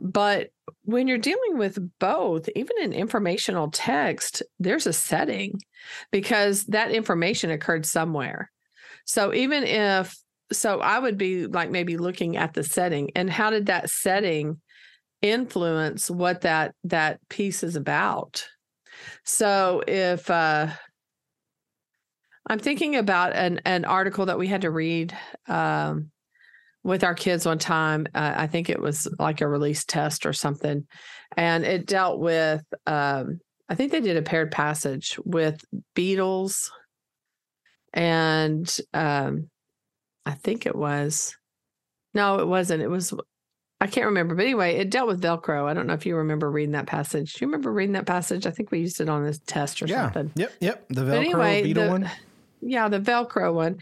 But 0.00 0.48
when 0.84 1.08
you're 1.08 1.18
dealing 1.18 1.58
with 1.58 1.78
both, 1.98 2.48
even 2.56 2.76
in 2.80 2.92
informational 2.92 3.70
text, 3.70 4.42
there's 4.58 4.86
a 4.86 4.92
setting 4.92 5.60
because 6.10 6.64
that 6.66 6.90
information 6.90 7.50
occurred 7.50 7.84
somewhere. 7.84 8.50
So 9.04 9.34
even 9.34 9.64
if, 9.64 10.16
so 10.52 10.80
I 10.80 10.98
would 10.98 11.18
be 11.18 11.46
like 11.46 11.70
maybe 11.70 11.98
looking 11.98 12.38
at 12.38 12.54
the 12.54 12.62
setting 12.62 13.10
and 13.14 13.28
how 13.28 13.50
did 13.50 13.66
that 13.66 13.90
setting 13.90 14.60
influence 15.22 16.10
what 16.10 16.42
that 16.42 16.74
that 16.84 17.20
piece 17.28 17.62
is 17.62 17.76
about. 17.76 18.46
So 19.24 19.82
if 19.86 20.30
uh, 20.30 20.68
I'm 22.46 22.58
thinking 22.58 22.96
about 22.96 23.34
an 23.34 23.60
an 23.64 23.84
article 23.84 24.26
that 24.26 24.38
we 24.38 24.46
had 24.46 24.62
to 24.62 24.70
read 24.70 25.16
um, 25.48 26.10
with 26.82 27.04
our 27.04 27.14
kids 27.14 27.46
one 27.46 27.58
time. 27.58 28.06
Uh, 28.14 28.34
I 28.36 28.46
think 28.46 28.70
it 28.70 28.80
was 28.80 29.08
like 29.18 29.40
a 29.40 29.48
release 29.48 29.84
test 29.84 30.26
or 30.26 30.32
something, 30.32 30.86
and 31.36 31.64
it 31.64 31.86
dealt 31.86 32.20
with 32.20 32.62
um, 32.86 33.40
I 33.68 33.74
think 33.74 33.92
they 33.92 34.00
did 34.00 34.16
a 34.16 34.22
paired 34.22 34.50
passage 34.50 35.18
with 35.24 35.62
Beatles 35.94 36.70
and 37.94 38.78
um 38.92 39.48
I 40.26 40.32
think 40.32 40.66
it 40.66 40.76
was 40.76 41.34
no, 42.14 42.40
it 42.40 42.48
wasn't. 42.48 42.82
It 42.82 42.88
was 42.88 43.12
I 43.80 43.86
can't 43.86 44.06
remember, 44.06 44.34
but 44.34 44.42
anyway, 44.42 44.76
it 44.76 44.90
dealt 44.90 45.06
with 45.06 45.22
Velcro. 45.22 45.66
I 45.66 45.74
don't 45.74 45.86
know 45.86 45.94
if 45.94 46.04
you 46.04 46.16
remember 46.16 46.50
reading 46.50 46.72
that 46.72 46.86
passage. 46.86 47.34
Do 47.34 47.44
you 47.44 47.48
remember 47.48 47.72
reading 47.72 47.92
that 47.92 48.06
passage? 48.06 48.44
I 48.46 48.50
think 48.50 48.72
we 48.72 48.80
used 48.80 49.00
it 49.00 49.08
on 49.08 49.24
this 49.24 49.40
test 49.46 49.80
or 49.82 49.86
yeah. 49.86 50.04
something. 50.04 50.32
Yep, 50.34 50.52
yep. 50.60 50.84
The 50.88 51.02
Velcro 51.02 51.16
anyway, 51.16 51.62
Beetle 51.62 51.84
the, 51.84 51.90
one. 51.90 52.10
Yeah, 52.60 52.88
the 52.88 52.98
Velcro 52.98 53.54
one. 53.54 53.78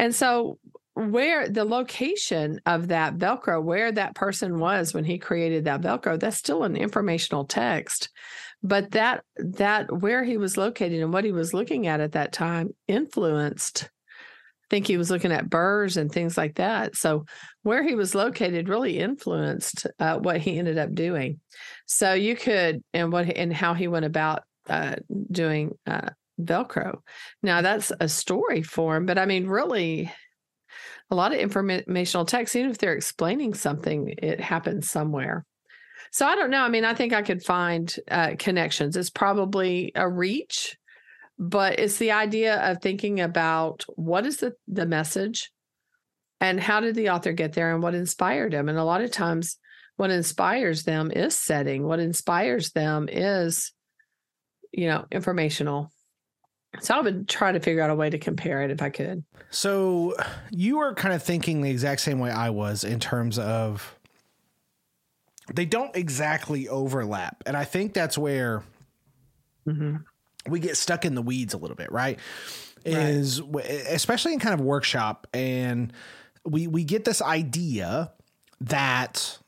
And 0.00 0.12
so 0.12 0.58
where 0.94 1.48
the 1.48 1.64
location 1.64 2.60
of 2.64 2.88
that 2.88 3.18
Velcro, 3.18 3.62
where 3.62 3.92
that 3.92 4.14
person 4.14 4.58
was 4.58 4.94
when 4.94 5.04
he 5.04 5.18
created 5.18 5.66
that 5.66 5.82
Velcro, 5.82 6.18
that's 6.18 6.38
still 6.38 6.64
an 6.64 6.74
informational 6.74 7.44
text. 7.44 8.08
But 8.62 8.92
that 8.92 9.22
that 9.36 9.92
where 9.92 10.24
he 10.24 10.38
was 10.38 10.56
located 10.56 11.02
and 11.02 11.12
what 11.12 11.24
he 11.24 11.32
was 11.32 11.54
looking 11.54 11.86
at 11.86 12.00
at 12.00 12.12
that 12.12 12.32
time 12.32 12.74
influenced. 12.88 13.90
Think 14.68 14.86
he 14.86 14.96
was 14.96 15.10
looking 15.10 15.32
at 15.32 15.48
burrs 15.48 15.96
and 15.96 16.10
things 16.10 16.36
like 16.36 16.56
that. 16.56 16.96
So 16.96 17.24
where 17.62 17.82
he 17.82 17.94
was 17.94 18.14
located 18.14 18.68
really 18.68 18.98
influenced 18.98 19.86
uh, 19.98 20.18
what 20.18 20.40
he 20.40 20.58
ended 20.58 20.78
up 20.78 20.92
doing. 20.94 21.40
So 21.86 22.14
you 22.14 22.36
could 22.36 22.82
and 22.92 23.12
what 23.12 23.26
and 23.36 23.52
how 23.52 23.74
he 23.74 23.88
went 23.88 24.06
about 24.06 24.42
uh, 24.68 24.96
doing 25.30 25.76
uh, 25.86 26.10
Velcro. 26.40 26.98
Now 27.42 27.62
that's 27.62 27.92
a 28.00 28.08
story 28.08 28.62
for 28.62 28.96
him, 28.96 29.06
but 29.06 29.18
I 29.18 29.26
mean, 29.26 29.46
really, 29.46 30.12
a 31.10 31.14
lot 31.14 31.32
of 31.32 31.38
informational 31.38 32.24
text, 32.26 32.56
even 32.56 32.70
if 32.70 32.78
they're 32.78 32.96
explaining 32.96 33.54
something, 33.54 34.12
it 34.18 34.40
happens 34.40 34.90
somewhere. 34.90 35.44
So 36.10 36.26
I 36.26 36.34
don't 36.34 36.50
know. 36.50 36.62
I 36.62 36.68
mean, 36.68 36.84
I 36.84 36.94
think 36.94 37.12
I 37.12 37.22
could 37.22 37.42
find 37.42 37.94
uh, 38.10 38.32
connections. 38.38 38.96
It's 38.96 39.10
probably 39.10 39.92
a 39.94 40.08
reach, 40.08 40.76
but 41.38 41.78
it's 41.78 41.98
the 41.98 42.12
idea 42.12 42.60
of 42.70 42.80
thinking 42.80 43.20
about 43.20 43.84
what 43.94 44.26
is 44.26 44.38
the, 44.38 44.54
the 44.68 44.86
message 44.86 45.50
and 46.40 46.60
how 46.60 46.80
did 46.80 46.94
the 46.94 47.10
author 47.10 47.32
get 47.32 47.52
there 47.52 47.72
and 47.72 47.82
what 47.82 47.94
inspired 47.94 48.52
him. 48.52 48.68
And 48.68 48.78
a 48.78 48.84
lot 48.84 49.00
of 49.00 49.10
times, 49.10 49.58
what 49.96 50.10
inspires 50.10 50.82
them 50.82 51.10
is 51.10 51.34
setting, 51.34 51.86
what 51.86 52.00
inspires 52.00 52.72
them 52.72 53.08
is, 53.10 53.72
you 54.70 54.88
know, 54.88 55.06
informational 55.10 55.90
so 56.80 56.94
I 56.94 57.00
would 57.00 57.28
try 57.28 57.52
to 57.52 57.60
figure 57.60 57.82
out 57.82 57.90
a 57.90 57.94
way 57.94 58.10
to 58.10 58.18
compare 58.18 58.62
it 58.62 58.70
if 58.70 58.82
I 58.82 58.90
could. 58.90 59.24
So 59.50 60.14
you 60.50 60.78
were 60.78 60.94
kind 60.94 61.14
of 61.14 61.22
thinking 61.22 61.62
the 61.62 61.70
exact 61.70 62.00
same 62.00 62.18
way 62.18 62.30
I 62.30 62.50
was 62.50 62.84
in 62.84 63.00
terms 63.00 63.38
of 63.38 63.94
they 65.54 65.64
don't 65.64 65.94
exactly 65.94 66.68
overlap. 66.68 67.42
And 67.46 67.56
I 67.56 67.64
think 67.64 67.94
that's 67.94 68.18
where 68.18 68.62
mm-hmm. 69.66 69.96
We 70.48 70.60
get 70.60 70.76
stuck 70.76 71.04
in 71.04 71.14
the 71.14 71.22
weeds 71.22 71.54
a 71.54 71.58
little 71.58 71.76
bit, 71.76 71.90
right? 71.92 72.18
right? 72.84 72.94
Is 72.94 73.40
especially 73.90 74.32
in 74.32 74.40
kind 74.40 74.54
of 74.54 74.60
workshop 74.60 75.26
and 75.34 75.92
we 76.44 76.66
we 76.66 76.84
get 76.84 77.04
this 77.04 77.20
idea 77.20 78.12
that 78.60 79.38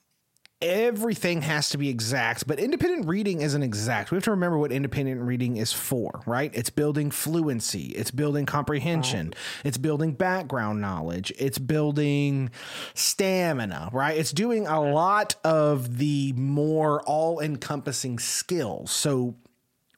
everything 0.61 1.43
has 1.43 1.71
to 1.71 1.79
be 1.79 1.89
exact, 1.89 2.47
but 2.47 2.59
independent 2.59 3.07
reading 3.07 3.43
isn't 3.43 3.63
exact. 3.63 4.11
We 4.11 4.17
have 4.17 4.25
to 4.25 4.33
remember 4.33 4.59
what 4.59 4.73
independent 4.73 5.21
reading 5.21 5.57
is 5.57 5.73
for, 5.73 6.21
right? 6.27 6.51
It's 6.53 6.71
building 6.71 7.11
fluency, 7.11 7.87
it's 7.89 8.11
building 8.11 8.45
comprehension, 8.45 9.35
it's 9.65 9.79
building 9.79 10.13
background 10.13 10.81
knowledge, 10.81 11.33
it's 11.39 11.59
building 11.59 12.51
stamina, 12.95 13.91
right? 13.93 14.19
It's 14.19 14.33
doing 14.33 14.67
a 14.67 14.81
lot 14.81 15.37
of 15.45 15.99
the 15.99 16.33
more 16.33 17.03
all 17.03 17.39
encompassing 17.39 18.19
skills. 18.19 18.91
So 18.91 19.37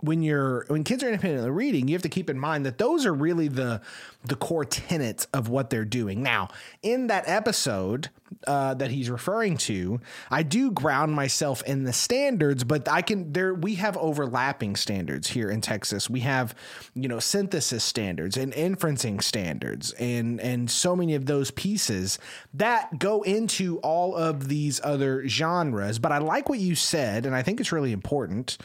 when 0.01 0.23
you're 0.23 0.65
when 0.69 0.85
kids 0.85 1.03
are 1.03 1.09
independently 1.09 1.51
reading, 1.51 1.89
you 1.89 1.95
have 1.95 2.03
to 2.03 2.09
keep 2.09 2.31
in 2.31 2.39
mind 2.39 2.67
that 2.67 2.79
those 2.79 3.07
are 3.07 3.15
really 3.15 3.49
the 3.49 3.81
the 4.25 4.37
core 4.37 4.65
tenets 4.65 5.27
of 5.33 5.49
what 5.49 5.71
they're 5.71 5.85
doing. 5.85 6.23
Now, 6.23 6.49
in 6.83 7.07
that 7.07 7.25
episode 7.27 8.11
uh, 8.47 8.75
that 8.75 8.91
he's 8.91 9.11
referring 9.11 9.57
to, 9.57 10.01
I 10.31 10.43
do 10.43 10.71
ground 10.71 11.15
myself 11.15 11.63
in 11.65 11.85
the 11.85 11.93
standards, 11.93 12.65
but 12.65 12.89
I 12.89 13.03
can 13.03 13.33
there 13.33 13.55
we 13.55 13.77
have 13.77 13.97
overlapping 13.97 14.77
standards 14.77 15.29
here 15.29 15.51
in 15.51 15.61
Texas. 15.61 16.09
We 16.09 16.21
have 16.21 16.55
you 16.95 17.09
know 17.09 17.19
synthesis 17.19 17.85
standards 17.85 18.37
and 18.37 18.53
inferencing 18.53 19.23
standards, 19.23 19.93
and 19.93 20.41
and 20.41 20.71
so 20.71 20.97
many 20.97 21.15
of 21.15 21.27
those 21.27 21.51
pieces 21.51 22.19
that 22.55 22.99
go 22.99 23.23
into 23.23 23.79
all 23.79 24.17
of 24.17 24.49
these 24.49 24.81
other 24.83 25.27
genres. 25.29 25.99
But 25.99 26.13
I 26.13 26.19
like 26.19 26.49
what 26.49 26.59
you 26.59 26.75
said, 26.75 27.27
and 27.27 27.35
I 27.35 27.43
think 27.43 27.61
it's 27.61 27.73
really 27.73 27.93
important 27.93 28.59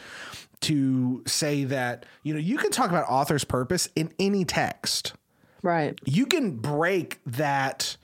to 0.60 1.22
say 1.26 1.64
that 1.64 2.06
you 2.22 2.34
know 2.34 2.40
you 2.40 2.58
can 2.58 2.70
talk 2.70 2.90
about 2.90 3.08
author's 3.08 3.44
purpose 3.44 3.88
in 3.94 4.12
any 4.18 4.44
text. 4.44 5.14
Right. 5.62 5.98
You 6.04 6.26
can 6.26 6.56
break 6.56 7.20
that 7.26 7.96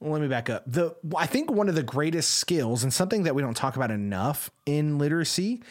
well, 0.00 0.12
let 0.12 0.22
me 0.22 0.28
back 0.28 0.50
up. 0.50 0.64
The 0.66 0.96
i 1.16 1.26
think 1.26 1.50
one 1.50 1.68
of 1.68 1.74
the 1.74 1.82
greatest 1.82 2.34
skills 2.34 2.82
and 2.82 2.92
something 2.92 3.22
that 3.24 3.34
we 3.34 3.42
don't 3.42 3.56
talk 3.56 3.76
about 3.76 3.90
enough 3.90 4.50
in 4.66 4.98
literacy 4.98 5.62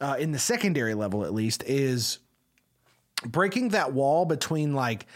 uh, 0.00 0.16
in 0.18 0.32
the 0.32 0.38
secondary 0.38 0.94
level 0.94 1.24
at 1.24 1.32
least 1.32 1.62
is 1.66 2.18
breaking 3.24 3.70
that 3.70 3.92
wall 3.92 4.24
between 4.24 4.74
like 4.74 5.06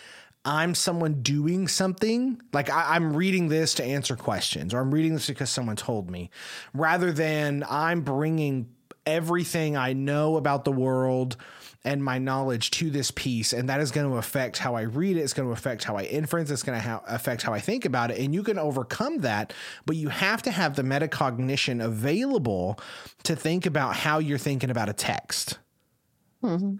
I'm 0.46 0.74
someone 0.74 1.22
doing 1.22 1.68
something, 1.68 2.40
like 2.52 2.68
I, 2.68 2.96
am 2.96 3.16
reading 3.16 3.48
this 3.48 3.72
to 3.74 3.84
answer 3.84 4.14
questions, 4.14 4.74
or 4.74 4.80
I'm 4.80 4.92
reading 4.92 5.14
this 5.14 5.26
because 5.26 5.48
someone 5.48 5.76
told 5.76 6.10
me, 6.10 6.28
rather 6.74 7.12
than 7.12 7.64
I'm 7.66 8.02
bringing 8.02 8.68
everything 9.06 9.76
I 9.76 9.92
know 9.92 10.36
about 10.36 10.64
the 10.64 10.72
world 10.72 11.36
and 11.84 12.02
my 12.02 12.18
knowledge 12.18 12.70
to 12.70 12.88
this 12.90 13.10
piece. 13.10 13.52
And 13.52 13.68
that 13.68 13.80
is 13.80 13.90
going 13.90 14.10
to 14.10 14.16
affect 14.16 14.56
how 14.56 14.74
I 14.74 14.82
read 14.82 15.16
it. 15.16 15.20
It's 15.20 15.34
going 15.34 15.48
to 15.48 15.52
affect 15.52 15.84
how 15.84 15.96
I 15.96 16.04
inference. 16.04 16.50
It's 16.50 16.62
going 16.62 16.80
to 16.80 16.82
ha- 16.82 17.02
affect 17.06 17.42
how 17.42 17.52
I 17.52 17.60
think 17.60 17.84
about 17.84 18.10
it. 18.10 18.18
And 18.18 18.34
you 18.34 18.42
can 18.42 18.58
overcome 18.58 19.18
that, 19.18 19.52
but 19.84 19.96
you 19.96 20.08
have 20.08 20.42
to 20.42 20.50
have 20.50 20.76
the 20.76 20.82
metacognition 20.82 21.84
available 21.84 22.78
to 23.24 23.36
think 23.36 23.66
about 23.66 23.96
how 23.96 24.18
you're 24.18 24.38
thinking 24.38 24.70
about 24.70 24.88
a 24.88 24.94
text. 24.94 25.58
Mm-hmm. 26.42 26.76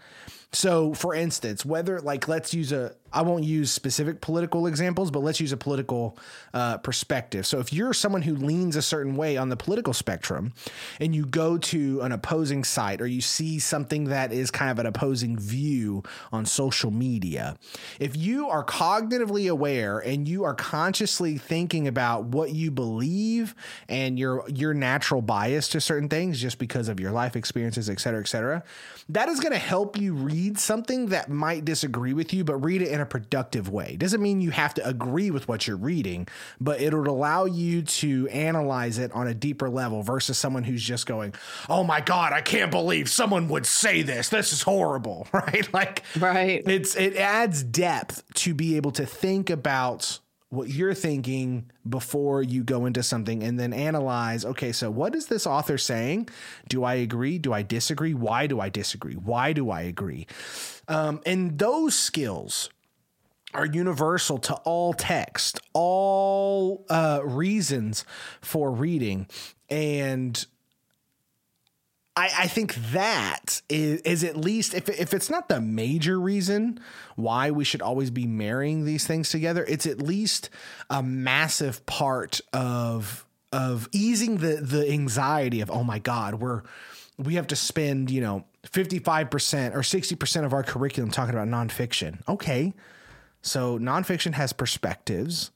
So, 0.55 0.95
for 0.95 1.15
instance, 1.15 1.65
whether 1.65 2.01
like 2.01 2.29
let's 2.29 2.55
use 2.55 2.73
a 2.73 2.95
I 3.13 3.23
won't 3.23 3.45
use 3.45 3.71
specific 3.71 4.21
political 4.21 4.67
examples, 4.67 5.13
but 5.13 5.21
let's 5.21 5.39
use 5.39 5.53
a 5.53 5.57
political 5.57 6.19
uh, 6.53 6.79
perspective. 6.79 7.47
So, 7.47 7.61
if 7.61 7.73
you're 7.73 7.93
someone 7.93 8.23
who 8.23 8.35
leans 8.35 8.75
a 8.77 8.83
certain 8.83 9.17
way 9.17 9.37
on 9.37 9.49
the 9.49 9.57
political 9.57 9.93
spectrum, 9.93 10.53
and 11.01 11.15
you 11.15 11.25
go 11.27 11.57
to 11.59 12.01
an 12.03 12.13
opposing 12.13 12.65
site 12.65 13.01
or 13.01 13.07
you 13.07 13.21
see 13.21 13.59
something 13.59 14.05
that 14.05 14.33
is 14.33 14.51
kind 14.51 14.71
of 14.71 14.79
an 14.79 14.87
opposing 14.87 15.39
view 15.39 16.03
on 16.33 16.45
social 16.45 16.91
media, 16.91 17.57
if 18.01 18.17
you 18.17 18.49
are 18.49 18.65
cognitively 18.65 19.51
aware 19.51 19.99
and 19.99 20.29
you 20.29 20.45
are 20.45 20.55
consciously 20.55 21.39
thinking 21.39 21.87
about 21.89 22.25
what 22.25 22.51
you 22.51 22.71
believe 22.71 23.55
and 23.89 24.19
your 24.19 24.45
your 24.49 24.75
natural 24.75 25.23
bias 25.23 25.69
to 25.69 25.81
certain 25.81 26.09
things, 26.09 26.41
just 26.41 26.59
because 26.59 26.89
of 26.89 26.99
your 26.99 27.13
life 27.13 27.37
experiences, 27.37 27.89
et 27.89 28.01
cetera, 28.01 28.21
et 28.21 28.29
cetera, 28.29 28.63
that 29.09 29.29
is 29.29 29.41
going 29.41 29.53
to 29.53 29.59
help 29.59 29.97
you 29.97 30.15
read 30.15 30.44
something 30.55 31.07
that 31.07 31.31
might 31.31 31.65
disagree 31.65 32.13
with 32.13 32.33
you, 32.33 32.45
but 32.45 32.57
read 32.57 32.83
it 32.83 32.89
in 32.89 33.01
a 33.01 33.07
productive 33.07 33.69
way. 33.69 33.97
Doesn't 33.97 34.23
mean 34.23 34.41
you 34.41 34.51
have 34.51 34.75
to 34.75 34.87
agree 34.87 35.31
with 35.31 35.49
what 35.49 35.67
you're 35.67 35.77
reading, 35.77 36.27
but 36.61 36.81
it'll 36.81 37.09
allow 37.09 37.45
you 37.45 37.83
to 37.83 38.29
analyze 38.29 38.99
it 38.99 39.13
on 39.13 39.27
a 39.27 39.35
deeper 39.35 39.69
level 39.69 40.03
versus 40.03 40.39
someone 40.39 40.65
who's 40.65 40.83
just 40.83 41.07
going, 41.07 41.35
"Oh 41.69 41.85
my 41.85 42.01
god, 42.01 42.33
I 42.33 42.41
can't 42.41 42.71
believe 42.71 43.09
someone 43.09 43.49
would 43.49 43.67
say 43.67 44.03
this. 44.03 44.29
This 44.29 44.53
is 44.53 44.63
horrible." 44.63 45.27
Right? 45.35 45.73
Like 45.75 46.05
Right. 46.17 46.63
It's 46.67 46.95
it 46.97 47.17
adds 47.17 47.63
depth 47.65 48.23
to 48.35 48.55
be 48.55 48.77
able 48.77 48.93
to 48.93 49.05
think 49.05 49.51
about 49.51 50.21
what 50.55 50.69
you're 50.69 50.95
thinking 50.95 51.71
before 51.89 52.43
you 52.43 52.63
go 52.65 52.87
into 52.87 53.03
something 53.03 53.43
and 53.43 53.59
then 53.59 53.73
analyze 53.73 54.45
okay 54.45 54.73
so 54.73 54.91
what 54.91 55.15
is 55.15 55.27
this 55.27 55.47
author 55.47 55.79
saying? 55.79 56.29
Do 56.69 56.85
i 56.85 56.95
agree? 56.95 57.39
Do 57.39 57.53
i 57.53 57.63
disagree? 57.63 58.15
Why 58.15 58.47
do 58.47 58.61
i 58.61 58.69
disagree? 58.69 59.15
Why 59.15 59.53
do 59.53 59.71
i 59.71 59.83
agree? 59.83 60.27
Um, 60.89 61.21
and 61.25 61.59
those 61.59 61.95
skills 61.95 62.71
are 63.55 63.67
universal 63.67 64.39
to 64.39 64.55
all 64.65 64.93
text, 64.93 65.61
all 65.73 66.85
uh, 66.91 67.21
reasons 67.23 68.05
for 68.41 68.71
reading. 68.71 69.29
And 69.71 70.45
I, 72.17 72.31
I, 72.41 72.47
think 72.49 72.75
that 72.93 73.54
is, 73.69 74.01
is 74.03 74.25
at 74.25 74.37
least, 74.37 74.75
if, 74.75 74.89
if 74.89 75.15
it's 75.15 75.31
not 75.31 75.49
the 75.49 75.61
major 75.61 76.21
reason 76.21 76.81
why 77.17 77.51
we 77.51 77.65
should 77.65 77.83
always 77.83 78.11
be 78.11 78.27
marrying 78.27 78.85
these 78.85 79.07
things 79.07 79.31
together, 79.31 79.65
it's 79.69 79.87
at 79.87 80.01
least 80.01 80.51
a 80.91 81.03
massive 81.03 81.85
part 81.87 82.41
of 82.53 83.27
of 83.53 83.89
easing 83.93 84.39
the 84.39 84.57
the 84.57 84.91
anxiety 84.91 85.61
of 85.61 85.71
oh 85.71 85.85
my 85.85 86.01
god 86.01 86.35
we're 86.35 86.63
we 87.19 87.37
have 87.37 87.47
to 87.47 87.55
spend 87.55 88.11
you 88.11 88.21
know 88.21 88.45
55% 88.67 89.75
or 89.75 89.81
60% 89.81 90.45
of 90.45 90.53
our 90.53 90.63
curriculum 90.63 91.11
talking 91.11 91.35
about 91.35 91.49
nonfiction. 91.49 92.27
Okay. 92.29 92.73
So 93.43 93.79
nonfiction 93.79 94.33
has 94.33 94.53
perspectives, 94.53 95.51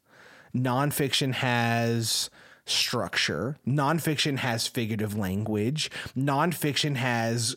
nonfiction 0.55 1.33
has 1.35 2.29
structure, 2.66 3.57
nonfiction 3.66 4.38
has 4.38 4.66
figurative 4.66 5.16
language, 5.16 5.90
nonfiction 6.14 6.97
has 6.97 7.57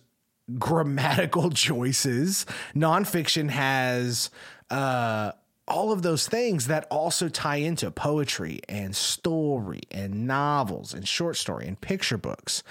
grammatical 0.58 1.50
choices. 1.52 2.46
Nonfiction 2.76 3.50
has 3.50 4.30
uh, 4.70 5.32
all 5.68 5.92
of 5.92 6.02
those 6.02 6.28
things 6.28 6.68
that 6.68 6.86
also 6.90 7.30
tie 7.30 7.58
into 7.58 7.90
poetry 7.92 8.60
and 8.68 8.96
story 8.96 9.82
and 9.92 10.28
novels 10.28 10.94
and 10.94 11.08
short 11.08 11.38
story 11.38 11.68
and 11.68 11.80
picture 11.80 12.18
books. 12.18 12.64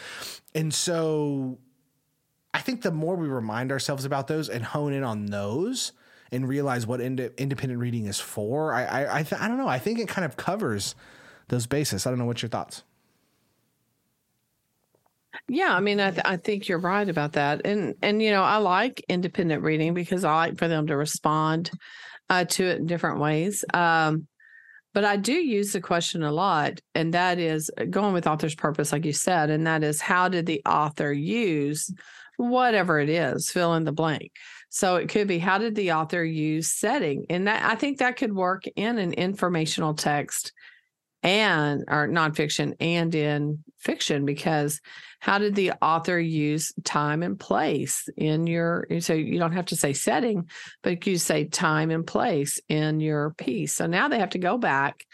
And 0.55 0.73
so 0.75 1.59
I 2.53 2.61
think 2.61 2.83
the 2.83 2.91
more 2.91 3.17
we 3.17 3.29
remind 3.29 3.73
ourselves 3.73 4.05
about 4.05 4.27
those 4.27 4.49
and 4.49 4.65
hone 4.65 4.93
in 4.93 5.05
on 5.05 5.27
those 5.27 5.93
and 6.33 6.49
realize 6.49 6.87
what 6.87 7.01
ind- 7.01 7.31
independent 7.39 7.81
reading 7.81 8.07
is 8.07 8.21
for, 8.21 8.73
I 8.73 8.85
I 8.85 9.19
I, 9.19 9.23
th- 9.23 9.41
I 9.41 9.49
don't 9.49 9.59
know. 9.59 9.69
I 9.69 9.79
think 9.79 9.99
it 9.99 10.09
kind 10.09 10.25
of 10.25 10.37
covers 10.37 10.95
those 11.49 11.67
bases. 11.67 12.07
I 12.07 12.11
don't 12.11 12.19
know 12.19 12.27
what's 12.27 12.43
your 12.43 12.49
thoughts. 12.49 12.83
Yeah, 15.49 15.75
I 15.75 15.81
mean, 15.81 16.01
I, 16.01 16.11
th- 16.11 16.23
I 16.25 16.37
think 16.37 16.69
you're 16.69 16.79
right 16.79 17.09
about 17.09 17.33
that, 17.33 17.67
and 17.67 17.95
and 18.03 18.23
you 18.23 18.31
know, 18.31 18.43
I 18.43 18.59
like 18.59 19.05
independent 19.09 19.63
reading 19.63 19.95
because 19.95 20.25
I 20.25 20.35
like 20.35 20.59
for 20.59 20.69
them 20.69 20.87
to 20.87 20.97
respond 20.97 21.71
uh, 22.29 22.45
to 22.45 22.67
it 22.67 22.79
in 22.79 22.87
different 22.87 23.19
ways. 23.19 23.65
Um, 23.75 24.29
but 24.93 25.05
I 25.05 25.17
do 25.17 25.33
use 25.35 25.73
the 25.73 25.81
question 25.81 26.23
a 26.23 26.33
lot, 26.33 26.81
and 26.95 27.15
that 27.15 27.39
is 27.39 27.71
uh, 27.79 27.85
going 27.85 28.13
with 28.13 28.27
author's 28.27 28.55
purpose, 28.55 28.93
like 28.93 29.05
you 29.05 29.13
said, 29.13 29.51
and 29.51 29.67
that 29.67 29.83
is 29.83 30.01
how 30.01 30.29
did 30.29 30.47
the 30.47 30.63
author 30.67 31.13
use 31.13 31.93
whatever 32.37 32.99
it 32.99 33.09
is, 33.11 33.51
fill 33.51 33.75
in 33.75 33.85
the 33.85 33.93
blank. 33.93 34.33
So 34.71 34.97
it 34.97 35.09
could 35.09 35.29
be 35.29 35.39
how 35.39 35.59
did 35.59 35.75
the 35.75 35.93
author 35.93 36.25
use 36.25 36.73
setting, 36.73 37.27
and 37.29 37.47
that 37.47 37.65
I 37.65 37.75
think 37.75 37.99
that 37.99 38.17
could 38.17 38.35
work 38.35 38.65
in 38.77 38.99
an 38.99 39.13
informational 39.13 39.95
text 39.95 40.53
and 41.23 41.85
or 41.89 42.09
nonfiction 42.09 42.75
and 42.81 43.15
in 43.15 43.63
fiction 43.79 44.25
because 44.25 44.81
how 45.21 45.39
did 45.39 45.55
the 45.55 45.73
author 45.81 46.19
use 46.19 46.73
time 46.85 47.23
and 47.23 47.39
place 47.39 48.09
in 48.17 48.47
your 48.47 48.87
so 49.01 49.15
you 49.15 49.39
don't 49.39 49.53
have 49.53 49.67
to 49.67 49.77
say 49.77 49.93
setting 49.93 50.49
but 50.83 51.07
you 51.07 51.17
say 51.17 51.45
time 51.45 51.91
and 51.91 52.07
place 52.07 52.61
in 52.69 53.01
your 53.01 53.31
piece. 53.31 53.75
So 53.75 53.87
now 53.87 54.09
they 54.09 54.19
have 54.19 54.31
to 54.31 54.39
go 54.39 54.59
back 54.59 55.07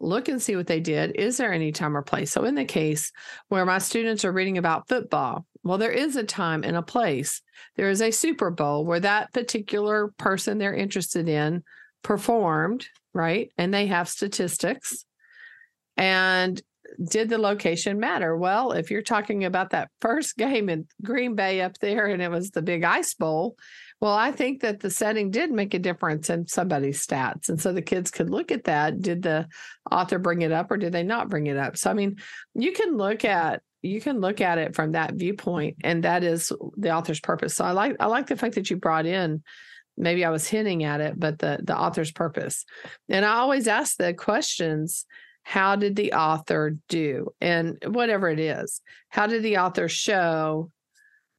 look 0.00 0.28
and 0.28 0.42
see 0.42 0.56
what 0.56 0.66
they 0.66 0.80
did. 0.80 1.14
Is 1.14 1.36
there 1.36 1.52
any 1.52 1.70
time 1.70 1.96
or 1.96 2.02
place? 2.02 2.32
So 2.32 2.44
in 2.44 2.56
the 2.56 2.64
case 2.64 3.12
where 3.48 3.64
my 3.64 3.78
students 3.78 4.24
are 4.24 4.32
reading 4.32 4.58
about 4.58 4.88
football 4.88 5.46
well 5.62 5.78
there 5.78 5.92
is 5.92 6.16
a 6.16 6.24
time 6.24 6.64
and 6.64 6.76
a 6.76 6.82
place. 6.82 7.40
There 7.76 7.88
is 7.88 8.02
a 8.02 8.10
super 8.10 8.50
bowl 8.50 8.84
where 8.84 9.00
that 9.00 9.32
particular 9.32 10.08
person 10.18 10.58
they're 10.58 10.74
interested 10.74 11.28
in 11.28 11.62
performed 12.02 12.86
right? 13.14 13.50
And 13.58 13.72
they 13.72 13.86
have 13.86 14.08
statistics. 14.08 15.04
And 15.96 16.60
did 17.08 17.28
the 17.28 17.38
location 17.38 17.98
matter? 17.98 18.36
Well, 18.36 18.72
if 18.72 18.90
you're 18.90 19.02
talking 19.02 19.44
about 19.44 19.70
that 19.70 19.90
first 20.00 20.36
game 20.38 20.68
in 20.68 20.86
Green 21.02 21.34
Bay 21.34 21.60
up 21.60 21.78
there 21.78 22.06
and 22.06 22.22
it 22.22 22.30
was 22.30 22.50
the 22.50 22.62
big 22.62 22.84
ice 22.84 23.14
bowl, 23.14 23.56
well, 24.00 24.14
I 24.14 24.32
think 24.32 24.62
that 24.62 24.80
the 24.80 24.90
setting 24.90 25.30
did 25.30 25.52
make 25.52 25.74
a 25.74 25.78
difference 25.78 26.28
in 26.28 26.48
somebody's 26.48 27.06
stats. 27.06 27.48
And 27.48 27.60
so 27.60 27.72
the 27.72 27.82
kids 27.82 28.10
could 28.10 28.30
look 28.30 28.50
at 28.50 28.64
that. 28.64 29.00
Did 29.00 29.22
the 29.22 29.46
author 29.90 30.18
bring 30.18 30.42
it 30.42 30.50
up 30.50 30.70
or 30.70 30.76
did 30.76 30.92
they 30.92 31.04
not 31.04 31.28
bring 31.28 31.46
it 31.46 31.56
up? 31.56 31.76
So, 31.76 31.90
I 31.90 31.94
mean, 31.94 32.16
you 32.54 32.72
can 32.72 32.96
look 32.96 33.24
at 33.24 33.62
you 33.82 34.00
can 34.00 34.20
look 34.20 34.40
at 34.40 34.58
it 34.58 34.74
from 34.74 34.92
that 34.92 35.14
viewpoint 35.14 35.76
and 35.82 36.04
that 36.04 36.22
is 36.22 36.52
the 36.76 36.94
author's 36.94 37.18
purpose 37.18 37.56
so 37.56 37.64
i 37.64 37.72
like 37.72 37.96
i 37.98 38.06
like 38.06 38.28
the 38.28 38.36
fact 38.36 38.54
that 38.54 38.70
you 38.70 38.76
brought 38.76 39.06
in 39.06 39.42
maybe 39.96 40.24
i 40.24 40.30
was 40.30 40.46
hinting 40.46 40.84
at 40.84 41.00
it 41.00 41.18
but 41.18 41.38
the 41.40 41.58
the 41.64 41.76
author's 41.76 42.12
purpose 42.12 42.64
and 43.08 43.24
i 43.24 43.34
always 43.34 43.66
ask 43.66 43.96
the 43.96 44.14
questions 44.14 45.04
how 45.42 45.76
did 45.76 45.96
the 45.96 46.12
author 46.12 46.76
do? 46.88 47.28
And 47.40 47.76
whatever 47.86 48.28
it 48.28 48.38
is 48.38 48.80
how 49.12 49.26
did 49.26 49.42
the 49.42 49.58
author 49.58 49.88
show 49.88 50.70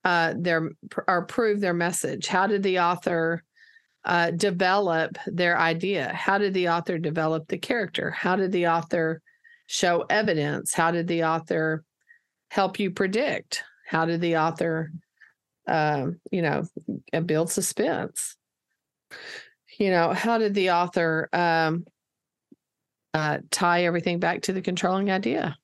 uh, 0.03 0.35
their 0.37 0.69
or 1.07 1.25
prove 1.25 1.59
their 1.59 1.73
message? 1.73 2.27
How 2.27 2.45
did 2.45 2.61
the 2.61 2.79
author 2.79 3.43
uh, 4.05 4.29
develop 4.29 5.17
their 5.25 5.57
idea? 5.57 6.13
How 6.13 6.37
did 6.37 6.53
the 6.53 6.69
author 6.69 6.99
develop 6.99 7.47
the 7.47 7.57
character? 7.57 8.11
How 8.11 8.35
did 8.35 8.51
the 8.51 8.67
author 8.67 9.21
show 9.65 10.05
evidence? 10.07 10.71
How 10.71 10.91
did 10.91 11.07
the 11.07 11.23
author 11.23 11.83
help 12.51 12.79
you 12.79 12.91
predict? 12.91 13.63
How 13.87 14.05
did 14.05 14.21
the 14.21 14.37
author 14.37 14.91
uh, 15.67 16.07
you 16.31 16.43
know 16.43 16.63
build 17.25 17.49
suspense? 17.49 18.35
You 19.79 19.89
know 19.89 20.13
how 20.13 20.37
did 20.37 20.53
the 20.53 20.69
author 20.69 21.27
um, 21.33 21.85
uh, 23.13 23.39
tie 23.51 23.85
everything 23.85 24.19
back 24.19 24.41
to 24.43 24.53
the 24.53 24.61
controlling 24.61 25.11
idea. 25.11 25.57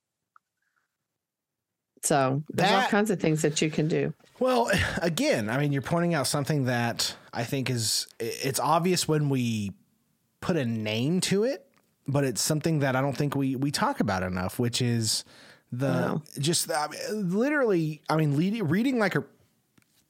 So 2.04 2.44
there's 2.50 2.70
that, 2.70 2.84
all 2.84 2.90
kinds 2.90 3.12
of 3.12 3.20
things 3.20 3.42
that 3.42 3.62
you 3.62 3.70
can 3.70 3.88
do. 3.88 4.14
Well, 4.40 4.72
again, 5.02 5.50
I 5.50 5.58
mean, 5.58 5.72
you're 5.72 5.82
pointing 5.82 6.14
out 6.14 6.28
something 6.28 6.66
that 6.66 7.16
I 7.34 7.44
think 7.44 7.70
is 7.70 8.08
it's 8.20 8.60
obvious 8.60 9.08
when 9.08 9.30
we 9.30 9.72
put 10.42 10.56
a 10.56 10.66
name 10.66 11.20
to 11.22 11.44
it, 11.44 11.66
but 12.08 12.24
it's 12.24 12.42
something 12.42 12.80
that 12.80 12.96
I 12.96 13.02
don't 13.02 13.18
think 13.18 13.36
we 13.36 13.56
we 13.56 13.72
talk 13.72 14.00
about 14.00 14.24
enough, 14.24 14.60
which 14.60 14.82
is 14.82 15.26
the 15.72 15.92
no. 15.92 16.24
just 16.38 16.72
I 16.72 16.88
mean, 16.88 17.38
literally. 17.38 18.02
I 18.10 18.16
mean, 18.16 18.38
lead, 18.38 18.62
reading 18.64 19.00
like 19.00 19.16
a 19.16 19.24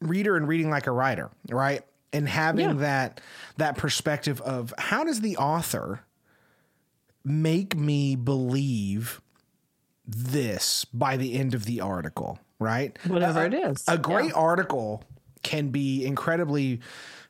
reader 0.02 0.38
and 0.38 0.48
reading 0.48 0.70
like 0.70 0.88
a 0.88 0.92
writer, 0.92 1.30
right? 1.50 1.84
And 2.12 2.28
having 2.28 2.70
yeah. 2.70 2.74
that 2.74 3.22
that 3.58 3.78
perspective 3.78 4.42
of 4.42 4.74
how 4.78 5.04
does 5.04 5.22
the 5.22 5.38
author 5.38 6.02
make 7.24 7.76
me 7.76 8.16
believe 8.16 9.22
this 10.06 10.86
by 10.86 11.18
the 11.18 11.36
end 11.36 11.54
of 11.54 11.66
the 11.66 11.82
article, 11.82 12.40
right? 12.60 12.98
Whatever 13.06 13.46
it 13.46 13.54
is. 13.54 13.84
A 13.88 13.98
great 13.98 14.30
yeah. 14.30 14.36
article 14.36 15.04
can 15.44 15.70
be 15.70 16.06
incredibly 16.06 16.80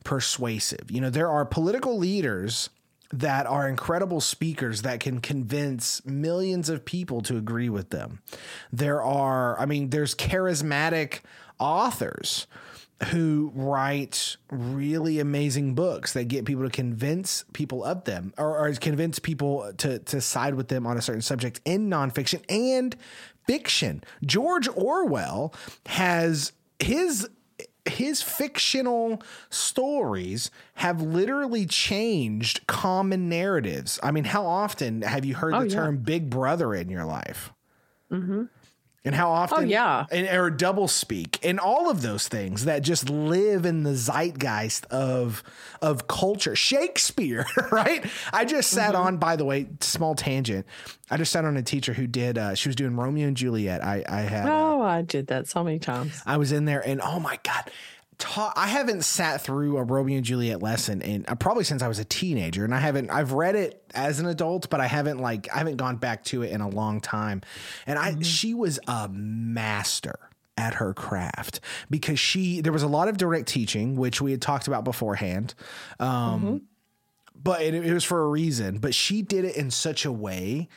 persuasive. 0.04 0.90
You 0.90 1.02
know, 1.02 1.10
there 1.10 1.30
are 1.30 1.46
political 1.46 1.98
leaders 1.98 2.70
that 3.12 3.48
are 3.48 3.68
incredible 3.68 4.22
speakers 4.22 4.84
that 4.84 5.00
can 5.00 5.20
convince 5.20 6.06
millions 6.06 6.70
of 6.70 6.86
people 6.86 7.22
to 7.22 7.38
agree 7.38 7.70
with 7.70 7.90
them. 7.90 8.22
There 8.72 9.02
are, 9.02 9.60
I 9.60 9.66
mean, 9.66 9.90
there's 9.90 10.14
charismatic 10.14 11.22
authors 11.60 12.46
who 13.06 13.52
write 13.56 14.36
really 14.52 15.20
amazing 15.20 15.74
books 15.74 16.14
that 16.14 16.28
get 16.28 16.46
people 16.46 16.64
to 16.64 16.70
convince 16.70 17.46
people 17.54 17.84
of 17.84 18.04
them 18.04 18.34
or, 18.38 18.58
or, 18.58 18.74
convince 18.74 19.20
people 19.20 19.72
to, 19.78 20.00
to 20.00 20.20
side 20.20 20.56
with 20.56 20.68
them 20.68 20.86
on 20.86 20.98
a 20.98 21.02
certain 21.02 21.22
subject 21.22 21.62
in 21.64 21.90
nonfiction 21.90 22.44
and 22.50 22.96
fiction. 23.48 24.04
George 24.26 24.68
Orwell 24.76 25.54
has 25.86 26.52
his 26.80 27.30
his 27.86 28.22
fictional 28.22 29.22
stories 29.50 30.52
have 30.76 31.02
literally 31.02 31.66
changed 31.66 32.68
common 32.68 33.30
narratives. 33.30 34.00
I 34.04 34.12
mean, 34.12 34.26
how 34.26 34.46
often 34.46 35.02
have 35.02 35.26
you 35.26 35.36
heard 35.36 35.56
oh, 35.56 35.62
the 35.62 35.70
yeah. 35.70 35.76
term 35.76 35.98
big 35.98 36.30
brother 36.30 36.76
in 36.76 36.90
your 36.90 37.06
life? 37.06 37.52
Mm-hmm 38.12 38.44
and 39.06 39.16
how 39.16 39.30
often 39.30 39.60
oh, 39.60 39.68
yeah. 39.68 40.06
and 40.12 40.28
or 40.28 40.50
double 40.50 40.88
speak 40.88 41.40
and 41.44 41.60
all 41.60 41.90
of 41.90 42.02
those 42.02 42.28
things 42.28 42.66
that 42.66 42.82
just 42.82 43.10
live 43.10 43.66
in 43.66 43.84
the 43.84 43.96
zeitgeist 43.96 44.86
of 44.86 45.44
of 45.82 46.08
culture. 46.08 46.56
Shakespeare 46.56 47.46
right? 47.72 48.06
I 48.34 48.46
just 48.46 48.70
sat 48.70 48.94
mm-hmm. 48.94 49.08
on 49.08 49.18
by 49.18 49.36
the 49.36 49.46
way 49.46 49.68
small 49.80 50.16
tangent. 50.16 50.66
I 51.10 51.18
just 51.18 51.32
sat 51.32 51.46
on 51.46 51.58
a 51.58 51.64
teacher 51.64 51.94
who 51.94 52.08
did 52.08 52.38
uh, 52.38 52.56
she 52.56 52.70
was 52.70 52.76
doing 52.76 52.96
romeo 52.96 53.28
and 53.28 53.38
juliet. 53.38 53.84
I 53.84 54.04
i 54.08 54.22
had 54.22 54.48
uh, 54.48 54.52
oh 54.52 54.82
uh, 54.82 54.86
i 54.86 55.02
did 55.02 55.28
that 55.28 55.48
so 55.48 55.64
many 55.64 55.80
times. 55.80 56.22
I 56.26 56.38
was 56.38 56.52
in 56.52 56.66
there 56.66 56.86
and 56.86 57.02
oh 57.02 57.20
my 57.20 57.40
god 57.44 57.72
ta- 58.20 58.54
I 58.56 58.68
haven't 58.68 59.04
sat 59.04 59.42
through 59.42 59.78
a 59.78 59.84
Romeo 59.84 60.18
and 60.18 60.26
Juliet 60.26 60.62
lesson 60.62 61.02
in 61.02 61.26
uh, 61.28 61.36
probably 61.36 61.64
since 61.64 61.82
I 61.82 61.88
was 61.88 61.98
a 61.98 62.06
teenager, 62.06 62.64
and 62.64 62.76
I 62.76 62.80
haven't. 62.80 63.10
I've 63.10 63.32
read 63.32 63.56
it 63.56 63.82
as 63.96 64.20
an 64.20 64.28
adult, 64.28 64.70
but 64.70 64.80
I 64.80 64.86
haven't 64.86 65.20
like 65.20 65.52
I 65.54 65.58
haven't 65.58 65.78
gone 65.78 65.96
back 65.96 66.24
to 66.26 66.44
it 66.44 66.52
in 66.52 66.62
a 66.62 66.70
long 66.70 67.02
time. 67.02 67.42
And 67.88 67.98
I, 67.98 68.12
mm-hmm. 68.12 68.22
she 68.22 68.54
was 68.54 68.80
a 68.88 69.10
master 69.10 70.20
at 70.58 70.76
her 70.76 70.94
craft 70.94 71.62
because 71.90 72.20
she 72.20 72.62
there 72.62 72.74
was 72.74 72.84
a 72.84 72.88
lot 72.88 73.08
of 73.08 73.18
direct 73.18 73.48
teaching, 73.48 73.96
which 73.96 74.22
we 74.22 74.32
had 74.32 74.42
talked 74.42 74.68
about 74.68 74.84
beforehand. 74.84 75.56
Um, 76.00 76.10
mm-hmm. 76.10 76.58
But 77.42 77.62
it, 77.62 77.74
it 77.74 77.94
was 77.94 78.04
for 78.04 78.22
a 78.22 78.28
reason. 78.28 78.80
But 78.80 78.94
she 78.94 79.22
did 79.22 79.46
it 79.46 79.56
in 79.56 79.72
such 79.72 80.06
a 80.06 80.12
way 80.12 80.68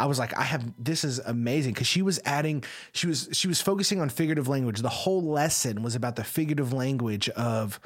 I 0.00 0.06
was 0.06 0.18
like, 0.18 0.36
I 0.36 0.42
have 0.44 0.72
this 0.78 1.04
is 1.04 1.18
amazing 1.18 1.74
because 1.74 1.86
she 1.86 2.00
was 2.00 2.18
adding, 2.24 2.64
she 2.92 3.06
was 3.06 3.28
she 3.32 3.48
was 3.48 3.60
focusing 3.60 4.00
on 4.00 4.08
figurative 4.08 4.48
language. 4.48 4.80
The 4.80 4.88
whole 4.88 5.22
lesson 5.22 5.82
was 5.82 5.94
about 5.94 6.16
the 6.16 6.24
figurative 6.24 6.72
language 6.72 7.28
of 7.30 7.78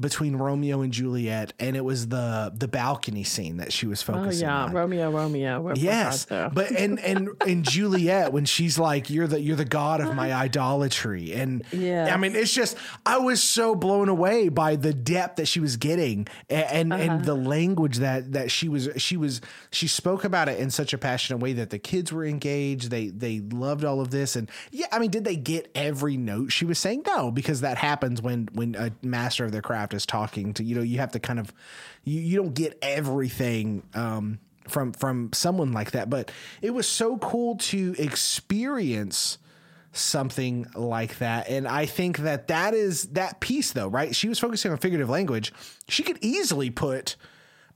between 0.00 0.36
Romeo 0.36 0.80
and 0.80 0.92
Juliet, 0.92 1.52
and 1.58 1.76
it 1.76 1.84
was 1.84 2.08
the 2.08 2.52
the 2.56 2.68
balcony 2.68 3.24
scene 3.24 3.58
that 3.58 3.72
she 3.72 3.86
was 3.86 4.00
focusing. 4.00 4.46
Oh 4.46 4.50
yeah, 4.50 4.64
on. 4.64 4.72
Romeo, 4.72 5.10
Romeo. 5.10 5.74
Yes, 5.74 6.24
but 6.30 6.70
and 6.70 6.98
and 7.00 7.30
and 7.46 7.64
Juliet 7.64 8.32
when 8.32 8.46
she's 8.46 8.78
like, 8.78 9.10
"You're 9.10 9.26
the 9.26 9.40
you're 9.40 9.56
the 9.56 9.64
god 9.66 10.00
of 10.00 10.14
my 10.14 10.32
idolatry," 10.32 11.34
and 11.34 11.64
yeah, 11.70 12.14
I 12.14 12.16
mean, 12.16 12.34
it's 12.34 12.54
just 12.54 12.78
I 13.04 13.18
was 13.18 13.42
so 13.42 13.74
blown 13.74 14.08
away 14.08 14.48
by 14.48 14.76
the 14.76 14.94
depth 14.94 15.36
that 15.36 15.48
she 15.48 15.60
was 15.60 15.76
getting 15.76 16.28
and 16.48 16.88
and, 16.88 16.92
uh-huh. 16.92 17.02
and 17.02 17.24
the 17.24 17.34
language 17.34 17.98
that 17.98 18.32
that 18.32 18.50
she 18.50 18.68
was 18.68 18.88
she 18.96 19.16
was 19.16 19.40
she 19.70 19.86
spoke 19.86 20.24
about 20.24 20.48
it 20.48 20.58
in 20.58 20.70
such 20.70 20.92
a 20.92 20.98
passionate 20.98 21.38
way 21.38 21.52
that 21.58 21.70
the 21.70 21.78
kids 21.78 22.12
were 22.12 22.24
engaged. 22.24 22.90
They 22.90 23.08
they 23.08 23.40
loved 23.40 23.84
all 23.84 24.00
of 24.00 24.10
this, 24.10 24.36
and 24.36 24.50
yeah, 24.70 24.86
I 24.90 24.98
mean, 24.98 25.10
did 25.10 25.24
they 25.24 25.36
get 25.36 25.70
every 25.74 26.16
note 26.16 26.50
she 26.52 26.64
was 26.64 26.78
saying? 26.78 27.02
No, 27.06 27.30
because 27.30 27.60
that 27.60 27.78
happens 27.78 28.22
when 28.22 28.48
when 28.52 28.74
a 28.74 28.90
master 29.02 29.44
of 29.44 29.52
their 29.52 29.62
craft 29.62 29.94
is 29.94 30.06
talking 30.06 30.54
to 30.54 30.64
you 30.64 30.74
know 30.74 30.82
you 30.82 30.98
have 30.98 31.12
to 31.12 31.20
kind 31.20 31.38
of 31.38 31.52
you 32.04 32.20
you 32.20 32.36
don't 32.36 32.54
get 32.54 32.78
everything. 32.82 33.82
Um, 33.94 34.40
from 34.66 34.92
from 34.92 35.30
someone 35.32 35.72
like 35.72 35.92
that 35.92 36.10
but 36.10 36.30
it 36.60 36.70
was 36.72 36.86
so 36.86 37.16
cool 37.18 37.56
to 37.56 37.94
experience 37.98 39.38
something 39.92 40.66
like 40.74 41.18
that 41.18 41.48
and 41.48 41.66
i 41.66 41.86
think 41.86 42.18
that 42.18 42.48
that 42.48 42.74
is 42.74 43.04
that 43.04 43.40
piece 43.40 43.72
though 43.72 43.88
right 43.88 44.14
she 44.14 44.28
was 44.28 44.38
focusing 44.38 44.70
on 44.70 44.76
figurative 44.76 45.08
language 45.08 45.52
she 45.88 46.02
could 46.02 46.18
easily 46.20 46.68
put 46.68 47.16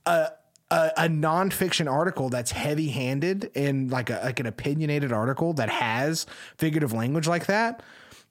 a 0.05 0.29
a, 0.73 0.91
a 0.97 1.07
nonfiction 1.07 1.91
article 1.91 2.29
that's 2.29 2.51
heavy 2.51 2.89
handed 2.89 3.51
and 3.55 3.91
like 3.91 4.09
a, 4.09 4.19
like 4.23 4.39
an 4.39 4.47
opinionated 4.47 5.11
article 5.11 5.53
that 5.53 5.69
has 5.69 6.25
figurative 6.57 6.93
language 6.93 7.27
like 7.27 7.45
that 7.45 7.83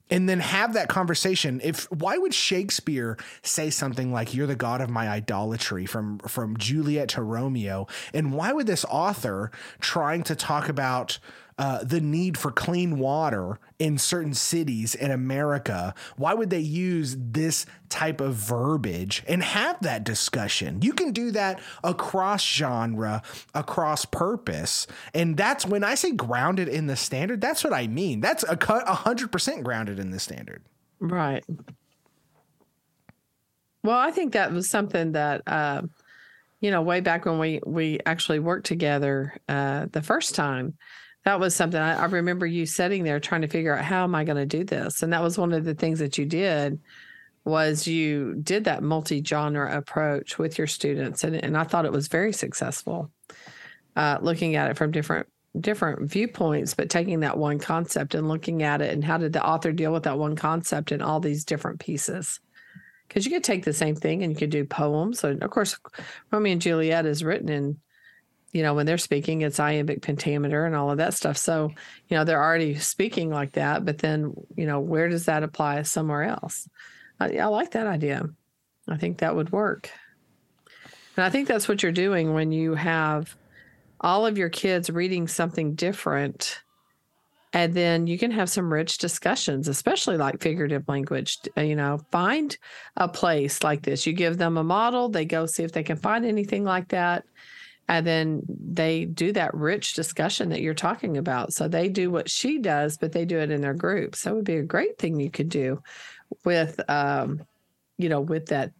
and 0.09 0.27
then 0.27 0.41
have 0.41 0.73
that 0.73 0.89
conversation. 0.89 1.61
If 1.63 1.89
why 1.89 2.17
would 2.17 2.33
shakespeare 2.33 3.17
say 3.43 3.69
something 3.69 4.11
like 4.11 4.33
you're 4.33 4.47
the 4.47 4.55
god 4.55 4.81
of 4.81 4.89
my 4.89 5.07
idolatry 5.07 5.85
from 5.85 6.19
from 6.19 6.57
juliet 6.57 7.09
to 7.09 7.21
romeo? 7.21 7.87
And 8.13 8.33
why 8.33 8.51
would 8.51 8.67
this 8.67 8.83
author 8.89 9.49
trying 9.79 10.23
to 10.23 10.35
talk 10.35 10.67
about 10.67 11.19
uh, 11.57 11.83
the 11.83 12.01
need 12.01 12.37
for 12.37 12.51
clean 12.51 12.99
water 12.99 13.59
in 13.79 13.97
certain 13.97 14.33
cities 14.33 14.95
in 14.95 15.11
America. 15.11 15.93
Why 16.17 16.33
would 16.33 16.49
they 16.49 16.59
use 16.59 17.15
this 17.19 17.65
type 17.89 18.21
of 18.21 18.35
verbiage 18.35 19.23
and 19.27 19.43
have 19.43 19.81
that 19.81 20.03
discussion? 20.03 20.81
You 20.81 20.93
can 20.93 21.11
do 21.11 21.31
that 21.31 21.59
across 21.83 22.43
genre, 22.43 23.21
across 23.53 24.05
purpose. 24.05 24.87
And 25.13 25.37
that's 25.37 25.65
when 25.65 25.83
I 25.83 25.95
say 25.95 26.11
grounded 26.11 26.67
in 26.67 26.87
the 26.87 26.95
standard, 26.95 27.41
that's 27.41 27.63
what 27.63 27.73
I 27.73 27.87
mean. 27.87 28.21
That's 28.21 28.43
a 28.43 28.55
100% 28.57 29.63
grounded 29.63 29.99
in 29.99 30.11
the 30.11 30.19
standard. 30.19 30.63
Right. 30.99 31.43
Well, 33.83 33.97
I 33.97 34.11
think 34.11 34.33
that 34.33 34.53
was 34.53 34.69
something 34.69 35.11
that, 35.11 35.41
uh, 35.45 35.81
you 36.61 36.71
know, 36.71 36.81
way 36.81 37.01
back 37.01 37.25
when 37.25 37.39
we 37.39 37.59
we 37.65 37.99
actually 38.05 38.39
worked 38.39 38.65
together 38.65 39.35
uh, 39.49 39.87
the 39.91 40.01
first 40.01 40.33
time, 40.33 40.77
that 41.25 41.39
was 41.39 41.55
something 41.55 41.79
I, 41.79 42.01
I, 42.01 42.05
remember 42.05 42.45
you 42.45 42.65
sitting 42.65 43.03
there 43.03 43.19
trying 43.19 43.41
to 43.41 43.47
figure 43.47 43.75
out 43.75 43.85
how 43.85 44.03
am 44.03 44.15
I 44.15 44.23
going 44.23 44.37
to 44.37 44.45
do 44.45 44.63
this, 44.63 45.03
and 45.03 45.13
that 45.13 45.21
was 45.21 45.37
one 45.37 45.53
of 45.53 45.65
the 45.65 45.73
things 45.73 45.99
that 45.99 46.17
you 46.17 46.25
did 46.25 46.79
was 47.45 47.87
you 47.87 48.35
did 48.35 48.63
that 48.65 48.83
multi-genre 48.83 49.77
approach 49.77 50.37
with 50.37 50.57
your 50.57 50.67
students, 50.67 51.23
and 51.23 51.35
and 51.35 51.57
I 51.57 51.63
thought 51.63 51.85
it 51.85 51.91
was 51.91 52.07
very 52.07 52.33
successful, 52.33 53.11
uh, 53.95 54.19
looking 54.21 54.55
at 54.55 54.71
it 54.71 54.77
from 54.77 54.91
different 54.91 55.27
different 55.59 56.09
viewpoints, 56.09 56.73
but 56.73 56.89
taking 56.89 57.19
that 57.19 57.37
one 57.37 57.59
concept 57.59 58.15
and 58.15 58.27
looking 58.27 58.63
at 58.63 58.81
it 58.81 58.91
and 58.91 59.03
how 59.03 59.17
did 59.17 59.33
the 59.33 59.45
author 59.45 59.71
deal 59.71 59.93
with 59.93 60.03
that 60.03 60.17
one 60.17 60.35
concept 60.35 60.91
in 60.91 61.01
all 61.01 61.19
these 61.19 61.45
different 61.45 61.79
pieces 61.79 62.39
because 63.13 63.25
you 63.25 63.31
could 63.31 63.43
take 63.43 63.63
the 63.63 63.73
same 63.73 63.95
thing 63.95 64.23
and 64.23 64.33
you 64.33 64.37
could 64.37 64.49
do 64.49 64.65
poems. 64.65 65.23
And 65.23 65.43
of 65.43 65.51
course, 65.51 65.77
Romeo 66.31 66.53
and 66.53 66.61
Juliet 66.61 67.05
is 67.05 67.23
written 67.23 67.47
in, 67.47 67.79
you 68.53 68.61
know, 68.61 68.75
when 68.75 68.85
they're 68.85 68.97
speaking, 68.99 69.41
it's 69.41 69.59
iambic 69.59 70.03
pentameter 70.03 70.65
and 70.65 70.75
all 70.75 70.91
of 70.91 70.99
that 70.99 71.15
stuff. 71.15 71.37
So, 71.37 71.71
you 72.07 72.17
know, 72.17 72.23
they're 72.23 72.41
already 72.41 72.75
speaking 72.75 73.31
like 73.31 73.53
that. 73.53 73.83
But 73.83 73.97
then, 73.97 74.33
you 74.55 74.67
know, 74.67 74.79
where 74.79 75.09
does 75.09 75.25
that 75.25 75.43
apply 75.43 75.81
somewhere 75.81 76.23
else? 76.23 76.69
I, 77.19 77.37
I 77.37 77.45
like 77.47 77.71
that 77.71 77.87
idea. 77.87 78.29
I 78.87 78.97
think 78.97 79.17
that 79.17 79.35
would 79.35 79.51
work. 79.51 79.89
And 81.17 81.25
I 81.25 81.29
think 81.29 81.47
that's 81.47 81.67
what 81.67 81.81
you're 81.81 81.91
doing 81.91 82.33
when 82.33 82.51
you 82.51 82.75
have 82.75 83.35
all 84.01 84.25
of 84.25 84.37
your 84.37 84.49
kids 84.49 84.89
reading 84.89 85.27
something 85.27 85.73
different 85.73 86.61
and 87.53 87.75
then 87.75 88.07
you 88.07 88.17
can 88.17 88.31
have 88.31 88.49
some 88.49 88.73
rich 88.73 88.97
discussions 88.97 89.67
especially 89.67 90.17
like 90.17 90.41
figurative 90.41 90.87
language 90.89 91.37
uh, 91.55 91.61
you 91.61 91.75
know 91.75 91.99
find 92.11 92.57
a 92.97 93.07
place 93.07 93.63
like 93.63 93.83
this 93.83 94.05
you 94.05 94.11
give 94.11 94.37
them 94.37 94.57
a 94.57 94.63
model 94.63 95.07
they 95.07 95.23
go 95.23 95.45
see 95.45 95.63
if 95.63 95.71
they 95.71 95.83
can 95.83 95.95
find 95.95 96.25
anything 96.25 96.65
like 96.65 96.89
that 96.89 97.23
and 97.89 98.07
then 98.07 98.41
they 98.47 99.05
do 99.05 99.31
that 99.31 99.53
rich 99.53 99.93
discussion 99.93 100.49
that 100.49 100.61
you're 100.61 100.73
talking 100.73 101.17
about 101.17 101.53
so 101.53 101.67
they 101.67 101.89
do 101.89 102.09
what 102.09 102.29
she 102.29 102.59
does 102.59 102.97
but 102.97 103.11
they 103.11 103.25
do 103.25 103.39
it 103.39 103.51
in 103.51 103.61
their 103.61 103.73
groups 103.73 104.23
that 104.23 104.35
would 104.35 104.45
be 104.45 104.57
a 104.57 104.63
great 104.63 104.97
thing 104.97 105.19
you 105.19 105.29
could 105.29 105.49
do 105.49 105.81
with 106.45 106.79
um 106.89 107.41
you 107.97 108.09
know 108.09 108.21
with 108.21 108.47
that 108.47 108.71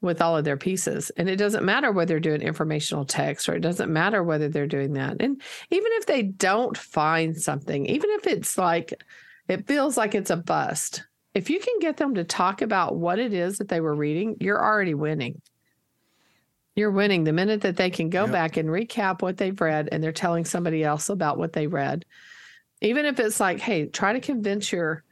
with 0.00 0.22
all 0.22 0.36
of 0.36 0.44
their 0.44 0.56
pieces. 0.56 1.10
And 1.16 1.28
it 1.28 1.36
doesn't 1.36 1.64
matter 1.64 1.92
whether 1.92 2.14
they're 2.14 2.20
doing 2.20 2.42
informational 2.42 3.04
text 3.04 3.48
or 3.48 3.54
it 3.54 3.60
doesn't 3.60 3.92
matter 3.92 4.22
whether 4.22 4.48
they're 4.48 4.66
doing 4.66 4.94
that. 4.94 5.16
And 5.20 5.40
even 5.70 5.92
if 5.92 6.06
they 6.06 6.22
don't 6.22 6.76
find 6.76 7.40
something, 7.40 7.86
even 7.86 8.10
if 8.10 8.26
it's 8.26 8.56
like 8.56 9.02
it 9.48 9.66
feels 9.66 9.96
like 9.96 10.14
it's 10.14 10.30
a 10.30 10.36
bust, 10.36 11.04
if 11.34 11.50
you 11.50 11.60
can 11.60 11.78
get 11.80 11.96
them 11.96 12.14
to 12.14 12.24
talk 12.24 12.62
about 12.62 12.96
what 12.96 13.18
it 13.18 13.32
is 13.32 13.58
that 13.58 13.68
they 13.68 13.80
were 13.80 13.94
reading, 13.94 14.36
you're 14.40 14.62
already 14.62 14.94
winning. 14.94 15.40
You're 16.80 16.90
winning 16.90 17.24
the 17.24 17.32
minute 17.32 17.60
that 17.62 17.76
they 17.76 17.90
can 17.90 18.10
go 18.10 18.24
yep. 18.24 18.32
back 18.32 18.56
and 18.56 18.68
recap 18.68 19.22
what 19.22 19.36
they've 19.36 19.60
read 19.60 19.88
and 19.92 20.02
they're 20.02 20.12
telling 20.12 20.44
somebody 20.44 20.82
else 20.82 21.08
about 21.08 21.38
what 21.38 21.52
they 21.52 21.66
read. 21.66 22.04
Even 22.80 23.06
if 23.06 23.20
it's 23.20 23.38
like, 23.38 23.60
hey, 23.60 23.86
try 23.86 24.12
to 24.12 24.20
convince 24.20 24.72
your 24.72 25.04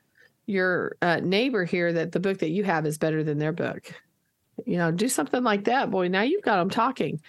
your 0.47 0.97
uh, 1.03 1.21
neighbor 1.23 1.65
here 1.65 1.93
that 1.93 2.13
the 2.13 2.21
book 2.21 2.39
that 2.39 2.49
you 2.49 2.65
have 2.65 2.87
is 2.87 2.97
better 2.97 3.23
than 3.23 3.39
their 3.39 3.53
book 3.53 3.93
you 4.67 4.77
know, 4.77 4.91
do 4.91 5.09
something 5.09 5.43
like 5.43 5.65
that. 5.65 5.91
Boy, 5.91 6.09
now 6.09 6.23
you've 6.23 6.43
got 6.43 6.57
them 6.57 6.71
talking. 6.71 7.21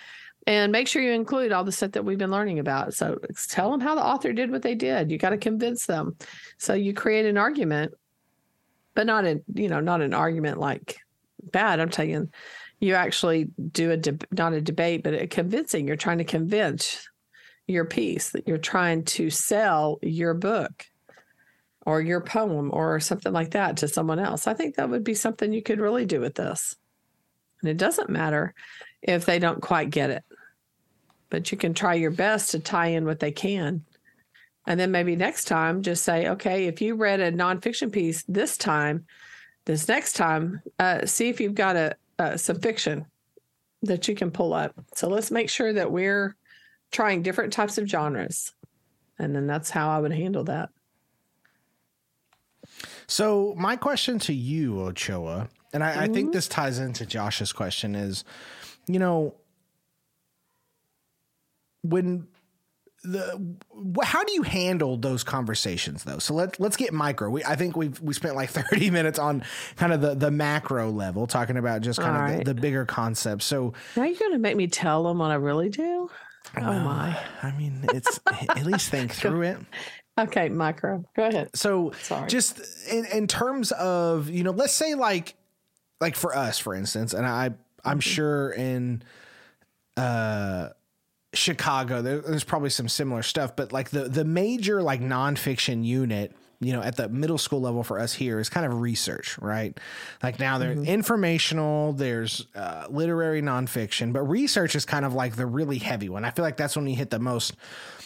And 0.47 0.71
make 0.71 0.87
sure 0.87 1.01
you 1.01 1.11
include 1.11 1.51
all 1.51 1.63
the 1.63 1.71
stuff 1.71 1.91
that 1.91 2.05
we've 2.05 2.17
been 2.17 2.31
learning 2.31 2.59
about. 2.59 2.93
So 2.93 3.19
tell 3.49 3.69
them 3.71 3.81
how 3.81 3.93
the 3.93 4.03
author 4.03 4.33
did 4.33 4.51
what 4.51 4.63
they 4.63 4.73
did. 4.73 5.11
You 5.11 5.17
got 5.17 5.29
to 5.29 5.37
convince 5.37 5.85
them. 5.85 6.15
So 6.57 6.73
you 6.73 6.93
create 6.93 7.25
an 7.25 7.37
argument, 7.37 7.93
but 8.95 9.05
not 9.05 9.25
a, 9.25 9.41
you 9.53 9.69
know, 9.69 9.79
not 9.79 10.01
an 10.01 10.13
argument 10.13 10.59
like 10.59 10.97
bad. 11.43 11.79
I'm 11.79 11.89
telling 11.89 12.31
you, 12.79 12.93
actually 12.93 13.49
do 13.71 13.91
a, 13.91 13.97
de- 13.97 14.19
not 14.31 14.53
a 14.53 14.61
debate, 14.61 15.03
but 15.03 15.13
a 15.13 15.27
convincing. 15.27 15.87
You're 15.87 15.95
trying 15.95 16.19
to 16.19 16.23
convince 16.23 17.07
your 17.67 17.85
piece 17.85 18.31
that 18.31 18.47
you're 18.47 18.57
trying 18.57 19.03
to 19.05 19.29
sell 19.29 19.99
your 20.01 20.33
book 20.33 20.85
or 21.85 22.01
your 22.01 22.21
poem 22.21 22.69
or 22.73 22.99
something 22.99 23.31
like 23.31 23.51
that 23.51 23.77
to 23.77 23.87
someone 23.87 24.19
else. 24.19 24.47
I 24.47 24.53
think 24.53 24.75
that 24.75 24.89
would 24.89 25.03
be 25.03 25.13
something 25.13 25.53
you 25.53 25.61
could 25.61 25.79
really 25.79 26.05
do 26.05 26.19
with 26.19 26.35
this. 26.35 26.75
And 27.61 27.69
it 27.69 27.77
doesn't 27.77 28.09
matter 28.09 28.53
if 29.01 29.25
they 29.25 29.39
don't 29.39 29.61
quite 29.61 29.89
get 29.89 30.09
it, 30.09 30.23
but 31.29 31.51
you 31.51 31.57
can 31.57 31.73
try 31.73 31.93
your 31.93 32.11
best 32.11 32.51
to 32.51 32.59
tie 32.59 32.87
in 32.87 33.05
what 33.05 33.19
they 33.19 33.31
can. 33.31 33.85
And 34.67 34.79
then 34.79 34.91
maybe 34.91 35.15
next 35.15 35.45
time, 35.45 35.81
just 35.81 36.03
say, 36.03 36.27
okay, 36.27 36.65
if 36.65 36.81
you 36.81 36.95
read 36.95 37.19
a 37.19 37.31
nonfiction 37.31 37.91
piece 37.91 38.23
this 38.27 38.57
time, 38.57 39.05
this 39.65 39.87
next 39.87 40.13
time, 40.13 40.61
uh, 40.77 41.05
see 41.05 41.29
if 41.29 41.39
you've 41.39 41.55
got 41.55 41.75
a, 41.75 41.95
uh, 42.19 42.37
some 42.37 42.59
fiction 42.59 43.05
that 43.81 44.07
you 44.07 44.15
can 44.15 44.29
pull 44.29 44.53
up. 44.53 44.73
So 44.93 45.07
let's 45.07 45.31
make 45.31 45.49
sure 45.49 45.73
that 45.73 45.91
we're 45.91 46.35
trying 46.91 47.21
different 47.23 47.53
types 47.53 47.77
of 47.77 47.87
genres. 47.87 48.53
And 49.17 49.35
then 49.35 49.47
that's 49.47 49.69
how 49.69 49.89
I 49.89 49.99
would 49.99 50.11
handle 50.11 50.43
that. 50.45 50.69
So, 53.07 53.55
my 53.57 53.75
question 53.75 54.19
to 54.19 54.33
you, 54.33 54.81
Ochoa, 54.81 55.49
and 55.73 55.83
I, 55.83 55.91
mm-hmm. 55.91 55.99
I 55.99 56.07
think 56.07 56.27
mm-hmm. 56.27 56.31
this 56.31 56.47
ties 56.47 56.77
into 56.77 57.05
Josh's 57.05 57.51
question 57.51 57.95
is, 57.95 58.23
you 58.87 58.99
know, 58.99 59.35
when 61.81 62.27
the 63.11 63.55
how 64.03 64.23
do 64.23 64.33
you 64.33 64.43
handle 64.43 64.97
those 64.97 65.23
conversations 65.23 66.03
though? 66.03 66.19
So 66.19 66.33
let's 66.33 66.59
let's 66.59 66.77
get 66.77 66.93
micro. 66.93 67.29
We, 67.29 67.43
i 67.43 67.55
think 67.55 67.75
we've 67.75 67.99
we 68.01 68.13
spent 68.13 68.35
like 68.35 68.49
30 68.71 68.89
minutes 68.91 69.19
on 69.19 69.43
kind 69.75 69.93
of 69.93 70.01
the 70.01 70.15
the 70.15 70.31
macro 70.31 70.91
level 70.91 71.27
talking 71.27 71.57
about 71.57 71.81
just 71.81 71.99
kind 71.99 72.15
All 72.15 72.23
of 72.23 72.29
right. 72.29 72.45
the, 72.45 72.53
the, 72.53 72.61
bigger 72.61 72.85
concepts. 72.85 73.45
So 73.45 73.73
now 73.95 74.03
you're 74.03 74.19
gonna 74.19 74.39
make 74.39 74.55
me 74.55 74.67
tell 74.67 75.03
them 75.03 75.19
what 75.19 75.31
i 75.31 75.35
really 75.35 75.69
do? 75.69 76.09
Oh 76.57 76.61
my. 76.61 77.19
I 77.41 77.51
mean 77.51 77.85
it's 77.93 78.19
at 78.27 78.65
least 78.65 78.89
think 78.89 79.13
through 79.13 79.43
it. 79.43 79.57
Okay 80.19 80.49
micro. 80.49 81.03
Go 81.15 81.25
ahead. 81.25 81.49
So 81.55 81.91
Sorry. 82.01 82.27
just 82.27 82.59
in, 82.89 83.05
in 83.05 83.27
terms 83.27 83.71
of 83.71 84.29
you 84.29 84.43
know 84.43 84.51
let's 84.51 84.73
say 84.73 84.95
like 84.95 85.35
like 86.01 86.15
for 86.15 86.35
us, 86.35 86.59
for 86.59 86.73
instance, 86.73 87.13
and 87.13 87.25
I 87.25 87.51
I'm 87.83 87.99
mm-hmm. 87.99 87.99
sure 87.99 88.51
in 88.51 89.03
uh 89.97 90.69
Chicago 91.33 92.01
there's 92.01 92.43
probably 92.43 92.71
some 92.71 92.89
similar 92.89 93.21
stuff, 93.21 93.55
but 93.55 93.71
like 93.71 93.89
the 93.89 94.09
the 94.09 94.25
major 94.25 94.81
like 94.81 95.01
nonfiction 95.01 95.85
unit 95.85 96.33
you 96.61 96.73
know, 96.73 96.81
at 96.81 96.97
the 96.97 97.07
middle 97.07 97.37
school 97.37 97.61
level 97.61 97.83
for 97.83 97.99
us 97.99 98.13
here 98.13 98.39
is 98.39 98.49
kind 98.49 98.65
of 98.65 98.81
research, 98.81 99.37
right? 99.39 99.77
Like 100.21 100.39
now 100.39 100.57
there's 100.57 100.77
mm-hmm. 100.77 100.89
informational, 100.89 101.93
there's 101.93 102.47
uh, 102.53 102.85
literary 102.89 103.41
nonfiction, 103.41 104.11
but 104.11 104.23
research 104.23 104.75
is 104.75 104.83
kind 104.83 105.05
of 105.05 105.13
like 105.13 105.37
the 105.37 105.45
really 105.45 105.77
heavy 105.77 106.09
one. 106.09 106.25
I 106.25 106.31
feel 106.31 106.43
like 106.43 106.57
that's 106.57 106.75
when 106.75 106.85
you 106.87 106.97
hit 106.97 107.11
the 107.11 107.19
most, 107.19 107.55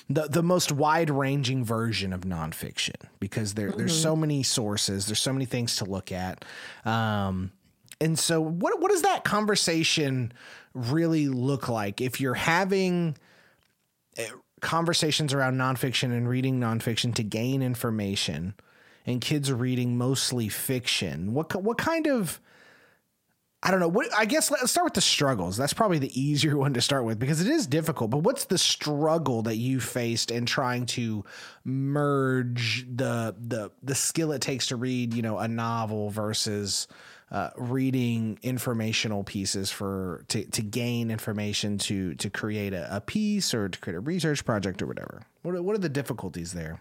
the, 0.08 0.28
the 0.28 0.44
most 0.44 0.72
wide 0.72 1.10
ranging 1.10 1.66
version 1.66 2.14
of 2.14 2.22
nonfiction 2.22 2.96
because 3.20 3.56
there, 3.56 3.70
mm-hmm. 3.70 3.80
there's 3.80 4.00
so 4.00 4.16
many 4.16 4.44
sources, 4.44 5.08
there's 5.08 5.20
so 5.20 5.34
many 5.34 5.46
things 5.46 5.78
to 5.78 5.86
look 5.86 6.12
at. 6.12 6.46
Um, 6.86 7.52
and 8.02 8.18
so 8.18 8.42
what 8.42 8.80
what 8.80 8.92
does 8.92 9.04
that 9.04 9.24
conversation 9.24 10.32
really 10.74 11.28
look 11.28 11.70
like 11.70 12.02
if 12.02 12.20
you're 12.20 12.34
having 12.34 13.16
eh, 14.18 14.28
conversations 14.62 15.34
around 15.34 15.58
nonfiction 15.58 16.06
and 16.06 16.28
reading 16.28 16.60
nonfiction 16.60 17.14
to 17.16 17.24
gain 17.24 17.62
information, 17.62 18.56
and 19.06 19.22
kids 19.22 19.52
reading 19.52 19.98
mostly 19.98 20.50
fiction. 20.50 21.34
What 21.34 21.62
what 21.62 21.78
kind 21.78 22.08
of 22.08 22.40
I 23.62 23.72
don't 23.72 23.80
know. 23.80 23.88
What 23.88 24.08
I 24.18 24.26
guess 24.26 24.52
let's 24.52 24.72
start 24.72 24.86
with 24.86 24.94
the 24.94 25.02
struggles. 25.02 25.56
That's 25.56 25.74
probably 25.74 26.00
the 26.00 26.20
easier 26.20 26.58
one 26.64 26.74
to 26.74 26.82
start 26.82 27.06
with 27.06 27.20
because 27.20 27.42
it 27.42 27.48
is 27.48 27.68
difficult. 27.68 28.10
But 28.10 28.20
what's 28.20 28.46
the 28.46 28.58
struggle 28.58 29.44
that 29.44 29.58
you 29.58 29.80
faced 29.80 30.32
in 30.32 30.46
trying 30.46 30.86
to 30.88 31.24
merge 31.64 32.86
the 32.94 33.36
the 33.40 33.72
the 33.84 33.96
skill 33.96 34.32
it 34.32 34.42
takes 34.42 34.68
to 34.68 34.76
read, 34.76 35.14
you 35.14 35.22
know, 35.22 35.38
a 35.38 35.48
novel 35.48 36.10
versus 36.10 36.88
uh, 37.34 37.50
reading 37.58 38.39
informational 38.43 39.24
pieces 39.24 39.72
for 39.72 40.24
to, 40.30 40.46
to 40.52 40.62
gain 40.62 41.12
information 41.12 41.78
to 41.80 42.13
to 42.15 42.30
create 42.30 42.74
a, 42.74 42.96
a 42.96 43.02
piece 43.02 43.54
or 43.54 43.67
to 43.67 43.80
create 43.80 43.98
a 43.98 44.00
research 44.00 44.46
project 44.46 44.82
or 44.82 44.86
whatever. 44.86 45.24
What 45.41 45.56
are, 45.56 45.63
what 45.63 45.76
are 45.76 45.80
the 45.80 45.89
difficulties 45.89 46.54
there? 46.54 46.80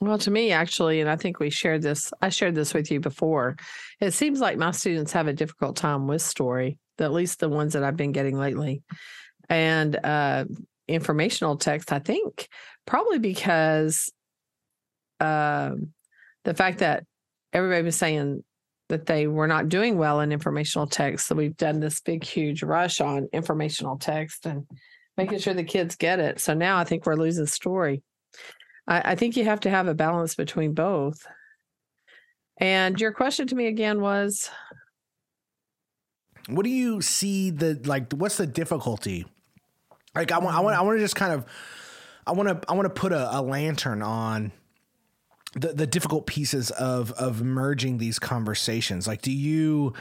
Well, 0.00 0.18
to 0.18 0.30
me, 0.30 0.52
actually, 0.52 1.00
and 1.00 1.10
I 1.10 1.16
think 1.16 1.40
we 1.40 1.50
shared 1.50 1.82
this, 1.82 2.12
I 2.22 2.28
shared 2.28 2.54
this 2.54 2.72
with 2.72 2.90
you 2.90 3.00
before. 3.00 3.56
It 4.00 4.12
seems 4.12 4.40
like 4.40 4.56
my 4.56 4.70
students 4.70 5.12
have 5.12 5.26
a 5.26 5.32
difficult 5.32 5.76
time 5.76 6.06
with 6.06 6.22
story, 6.22 6.78
at 7.00 7.12
least 7.12 7.40
the 7.40 7.48
ones 7.48 7.72
that 7.72 7.82
I've 7.82 7.96
been 7.96 8.12
getting 8.12 8.38
lately. 8.38 8.82
And 9.48 9.96
uh, 9.96 10.44
informational 10.86 11.56
text, 11.56 11.92
I 11.92 11.98
think, 11.98 12.48
probably 12.86 13.18
because 13.18 14.12
uh, 15.18 15.72
the 16.44 16.54
fact 16.54 16.78
that 16.78 17.04
everybody 17.52 17.82
was 17.82 17.96
saying 17.96 18.44
that 18.88 19.06
they 19.06 19.26
were 19.26 19.46
not 19.46 19.68
doing 19.68 19.98
well 19.98 20.20
in 20.20 20.32
informational 20.32 20.86
text. 20.86 21.26
So 21.26 21.34
we've 21.34 21.56
done 21.56 21.80
this 21.80 22.00
big, 22.00 22.24
huge 22.24 22.62
rush 22.62 23.00
on 23.00 23.28
informational 23.32 23.98
text 23.98 24.46
and 24.46 24.66
making 25.16 25.38
sure 25.38 25.54
the 25.54 25.64
kids 25.64 25.96
get 25.96 26.20
it. 26.20 26.40
So 26.40 26.54
now 26.54 26.78
I 26.78 26.84
think 26.84 27.04
we're 27.04 27.16
losing 27.16 27.46
story. 27.46 28.02
I, 28.86 29.12
I 29.12 29.14
think 29.14 29.36
you 29.36 29.44
have 29.44 29.60
to 29.60 29.70
have 29.70 29.88
a 29.88 29.94
balance 29.94 30.34
between 30.34 30.74
both. 30.74 31.26
And 32.60 33.00
your 33.00 33.12
question 33.12 33.46
to 33.48 33.54
me 33.54 33.66
again 33.66 34.00
was 34.00 34.50
what 36.48 36.64
do 36.64 36.70
you 36.70 37.00
see 37.02 37.50
the 37.50 37.78
like 37.84 38.12
what's 38.12 38.38
the 38.38 38.46
difficulty 38.46 39.26
like 40.14 40.32
i 40.32 40.38
want 40.38 40.56
i 40.56 40.60
want 40.60 40.76
i 40.76 40.80
want 40.80 40.96
to 40.96 41.04
just 41.04 41.14
kind 41.14 41.32
of 41.32 41.44
i 42.26 42.32
want 42.32 42.48
to 42.48 42.70
i 42.70 42.74
want 42.74 42.86
to 42.86 43.00
put 43.00 43.12
a, 43.12 43.38
a, 43.38 43.42
lantern 43.42 44.02
on 44.02 44.50
the 45.54 45.72
the 45.72 45.86
difficult 45.86 46.26
pieces 46.26 46.70
of 46.72 47.12
of 47.12 47.42
merging 47.42 47.98
these 47.98 48.18
conversations. 48.18 49.06
Like 49.06 49.22
do 49.22 49.32
you 49.32 49.94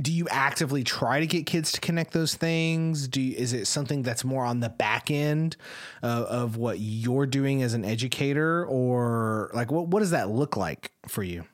do 0.00 0.12
you 0.12 0.26
actively 0.30 0.84
try 0.84 1.20
to 1.20 1.26
get 1.26 1.44
kids 1.44 1.70
to 1.72 1.80
connect 1.80 2.12
those 2.12 2.34
things? 2.34 3.08
Do 3.08 3.20
you, 3.20 3.36
is 3.36 3.52
it 3.52 3.66
something 3.66 4.02
that's 4.02 4.24
more 4.24 4.44
on 4.44 4.60
the 4.60 4.70
back 4.70 5.10
end 5.10 5.56
of 6.02 6.56
what 6.56 6.78
you're 6.78 7.26
doing 7.26 7.62
as 7.62 7.74
an 7.74 7.84
educator? 7.84 8.64
Or 8.66 9.50
like 9.54 9.70
what 9.70 9.88
what 9.88 10.00
does 10.00 10.10
that 10.10 10.30
look 10.30 10.56
like 10.56 10.92
for 11.08 11.22
you? 11.22 11.44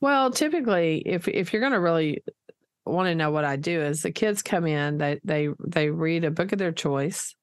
Well 0.00 0.30
typically 0.30 1.02
if 1.04 1.28
if 1.28 1.52
you're 1.52 1.60
going 1.60 1.72
to 1.72 1.80
really 1.80 2.22
want 2.84 3.08
to 3.08 3.14
know 3.14 3.30
what 3.30 3.44
I 3.44 3.56
do 3.56 3.82
is 3.82 4.02
the 4.02 4.12
kids 4.12 4.42
come 4.42 4.66
in 4.66 4.98
they 4.98 5.20
they 5.24 5.48
they 5.66 5.90
read 5.90 6.24
a 6.24 6.30
book 6.30 6.52
of 6.52 6.58
their 6.58 6.72
choice 6.72 7.34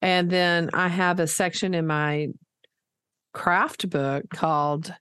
and 0.00 0.30
then 0.30 0.70
I 0.72 0.88
have 0.88 1.18
a 1.18 1.26
section 1.26 1.74
in 1.74 1.86
my 1.86 2.28
craft 3.36 3.88
book 3.90 4.24
called 4.30 4.92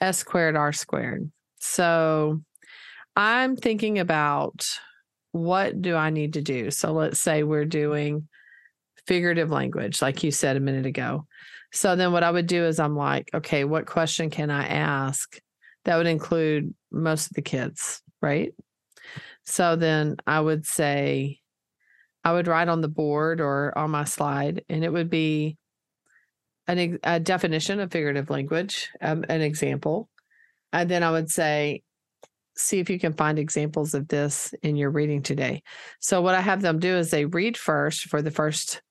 S 0.00 0.18
squared 0.18 0.56
R 0.56 0.72
squared 0.72 1.30
so 1.60 2.40
I'm 3.14 3.56
thinking 3.56 3.98
about 3.98 4.64
what 5.32 5.80
do 5.80 5.94
I 5.94 6.10
need 6.10 6.32
to 6.32 6.42
do? 6.42 6.70
So 6.70 6.92
let's 6.92 7.20
say 7.20 7.42
we're 7.42 7.64
doing 7.64 8.28
figurative 9.06 9.50
language, 9.50 10.02
like 10.02 10.22
you 10.22 10.30
said 10.30 10.56
a 10.56 10.60
minute 10.60 10.86
ago. 10.86 11.26
So 11.72 11.94
then 11.94 12.12
what 12.12 12.24
I 12.24 12.30
would 12.30 12.46
do 12.46 12.64
is 12.64 12.80
I'm 12.80 12.96
like, 12.96 13.30
okay, 13.32 13.64
what 13.64 13.86
question 13.86 14.30
can 14.30 14.50
I 14.50 14.66
ask 14.66 15.38
that 15.84 15.96
would 15.96 16.06
include 16.06 16.74
most 16.90 17.26
of 17.26 17.34
the 17.34 17.42
kids, 17.42 18.02
right? 18.20 18.52
So 19.44 19.76
then 19.76 20.16
I 20.26 20.40
would 20.40 20.66
say, 20.66 21.38
I 22.24 22.32
would 22.32 22.48
write 22.48 22.68
on 22.68 22.80
the 22.80 22.88
board 22.88 23.40
or 23.40 23.76
on 23.78 23.90
my 23.90 24.04
slide, 24.04 24.64
and 24.68 24.84
it 24.84 24.92
would 24.92 25.08
be 25.08 25.56
an, 26.78 26.98
a 27.02 27.20
definition 27.20 27.80
of 27.80 27.90
figurative 27.90 28.30
language, 28.30 28.90
um, 29.00 29.24
an 29.28 29.40
example. 29.40 30.08
And 30.72 30.88
then 30.90 31.02
I 31.02 31.10
would 31.10 31.30
say, 31.30 31.82
see 32.56 32.78
if 32.78 32.90
you 32.90 32.98
can 32.98 33.14
find 33.14 33.38
examples 33.38 33.94
of 33.94 34.08
this 34.08 34.54
in 34.62 34.76
your 34.76 34.90
reading 34.90 35.22
today. 35.22 35.62
So, 35.98 36.22
what 36.22 36.34
I 36.34 36.40
have 36.40 36.62
them 36.62 36.78
do 36.78 36.96
is 36.96 37.10
they 37.10 37.24
read 37.24 37.56
first 37.56 38.04
for 38.04 38.22
the 38.22 38.30
first, 38.30 38.82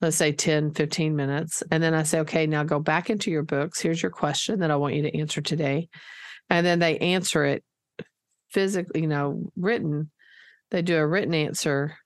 let's 0.00 0.16
say 0.16 0.32
10, 0.32 0.74
15 0.74 1.16
minutes. 1.16 1.62
And 1.70 1.82
then 1.82 1.94
I 1.94 2.04
say, 2.04 2.20
okay, 2.20 2.46
now 2.46 2.62
go 2.62 2.78
back 2.78 3.10
into 3.10 3.30
your 3.30 3.42
books. 3.42 3.80
Here's 3.80 4.02
your 4.02 4.12
question 4.12 4.60
that 4.60 4.70
I 4.70 4.76
want 4.76 4.94
you 4.94 5.02
to 5.02 5.18
answer 5.18 5.40
today. 5.40 5.88
And 6.48 6.64
then 6.64 6.78
they 6.78 6.98
answer 6.98 7.44
it 7.44 7.64
physically, 8.50 9.00
you 9.02 9.08
know, 9.08 9.50
written. 9.56 10.10
They 10.70 10.82
do 10.82 10.96
a 10.96 11.06
written 11.06 11.34
answer 11.34 11.96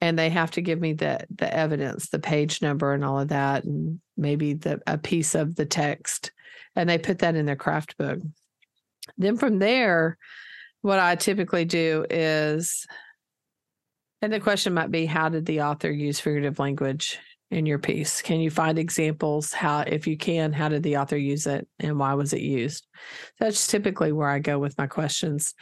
and 0.00 0.18
they 0.18 0.30
have 0.30 0.50
to 0.52 0.62
give 0.62 0.80
me 0.80 0.92
the 0.92 1.26
the 1.34 1.52
evidence, 1.52 2.08
the 2.08 2.18
page 2.18 2.62
number 2.62 2.92
and 2.92 3.04
all 3.04 3.20
of 3.20 3.28
that, 3.28 3.64
and 3.64 4.00
maybe 4.16 4.54
the 4.54 4.80
a 4.86 4.98
piece 4.98 5.34
of 5.34 5.56
the 5.56 5.66
text. 5.66 6.32
And 6.76 6.88
they 6.88 6.98
put 6.98 7.18
that 7.18 7.34
in 7.34 7.46
their 7.46 7.56
craft 7.56 7.98
book. 7.98 8.20
Then 9.18 9.36
from 9.36 9.58
there, 9.58 10.16
what 10.82 10.98
I 10.98 11.16
typically 11.16 11.64
do 11.64 12.06
is, 12.08 12.86
and 14.22 14.32
the 14.32 14.40
question 14.40 14.72
might 14.74 14.90
be, 14.90 15.04
how 15.06 15.28
did 15.28 15.46
the 15.46 15.62
author 15.62 15.90
use 15.90 16.20
figurative 16.20 16.58
language 16.58 17.18
in 17.50 17.66
your 17.66 17.78
piece? 17.78 18.22
Can 18.22 18.40
you 18.40 18.50
find 18.50 18.78
examples? 18.78 19.52
How, 19.52 19.80
if 19.80 20.06
you 20.06 20.16
can, 20.16 20.52
how 20.52 20.68
did 20.68 20.82
the 20.82 20.98
author 20.98 21.16
use 21.16 21.46
it 21.46 21.66
and 21.80 21.98
why 21.98 22.14
was 22.14 22.32
it 22.32 22.40
used? 22.40 22.86
That's 23.38 23.66
typically 23.66 24.12
where 24.12 24.28
I 24.28 24.38
go 24.38 24.58
with 24.58 24.78
my 24.78 24.86
questions. 24.86 25.54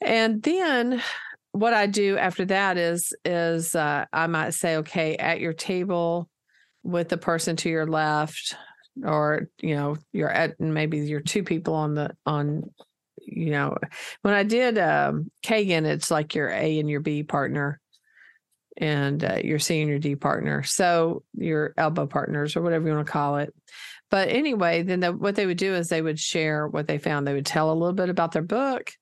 And 0.00 0.42
then 0.42 1.02
what 1.56 1.74
I 1.74 1.86
do 1.86 2.16
after 2.16 2.44
that 2.46 2.76
is 2.76 3.14
is 3.24 3.74
uh, 3.74 4.04
I 4.12 4.26
might 4.26 4.54
say, 4.54 4.76
okay, 4.76 5.16
at 5.16 5.40
your 5.40 5.52
table 5.52 6.28
with 6.82 7.08
the 7.08 7.16
person 7.16 7.56
to 7.56 7.68
your 7.68 7.86
left, 7.86 8.54
or 9.04 9.48
you 9.60 9.74
know 9.74 9.96
you're 10.12 10.30
at 10.30 10.60
maybe 10.60 10.98
you're 10.98 11.20
two 11.20 11.42
people 11.42 11.74
on 11.74 11.94
the 11.94 12.16
on 12.24 12.70
you 13.18 13.50
know 13.50 13.76
when 14.22 14.34
i 14.34 14.44
did 14.44 14.78
um 14.78 15.30
kagan 15.44 15.84
it's 15.84 16.10
like 16.12 16.34
your 16.34 16.48
a 16.48 16.78
and 16.78 16.88
your 16.88 17.00
b 17.00 17.24
partner 17.24 17.80
and 18.76 19.24
uh, 19.24 19.38
your 19.42 19.58
c 19.58 19.80
and 19.80 19.88
your 19.88 19.98
d 19.98 20.16
partner. 20.16 20.62
So 20.62 21.22
your 21.34 21.72
elbow 21.76 22.06
partners 22.06 22.56
or 22.56 22.62
whatever 22.62 22.86
you 22.86 22.94
want 22.94 23.06
to 23.06 23.12
call 23.12 23.38
it. 23.38 23.54
But 24.10 24.28
anyway 24.28 24.82
then 24.82 25.00
the, 25.00 25.12
what 25.12 25.34
they 25.34 25.46
would 25.46 25.58
do 25.58 25.74
is 25.74 25.88
they 25.88 26.02
would 26.02 26.18
share 26.18 26.68
what 26.68 26.86
they 26.86 26.98
found. 26.98 27.26
They 27.26 27.34
would 27.34 27.46
tell 27.46 27.70
a 27.70 27.74
little 27.74 27.94
bit 27.94 28.10
about 28.10 28.32
their 28.32 28.42
book 28.42 28.92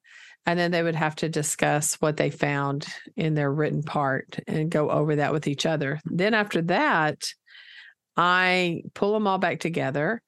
and 0.46 0.58
then 0.58 0.70
they 0.70 0.82
would 0.82 0.94
have 0.94 1.16
to 1.16 1.28
discuss 1.28 1.94
what 1.94 2.16
they 2.16 2.30
found 2.30 2.86
in 3.16 3.34
their 3.34 3.50
written 3.50 3.82
part 3.82 4.38
and 4.46 4.70
go 4.70 4.90
over 4.90 5.16
that 5.16 5.32
with 5.32 5.46
each 5.46 5.66
other 5.66 6.00
then 6.04 6.34
after 6.34 6.62
that 6.62 7.24
I 8.16 8.82
pull 8.94 9.12
them 9.12 9.26
all 9.26 9.38
back 9.38 9.60
together 9.60 10.22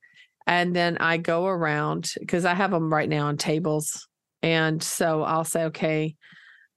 and 0.46 0.74
then 0.74 0.98
I 0.98 1.16
go 1.16 1.46
around 1.46 2.12
because 2.18 2.44
I 2.44 2.54
have 2.54 2.70
them 2.70 2.92
right 2.92 3.08
now 3.08 3.26
on 3.26 3.36
tables. 3.36 4.06
And 4.42 4.82
so 4.82 5.22
I'll 5.22 5.44
say, 5.44 5.64
okay, 5.64 6.14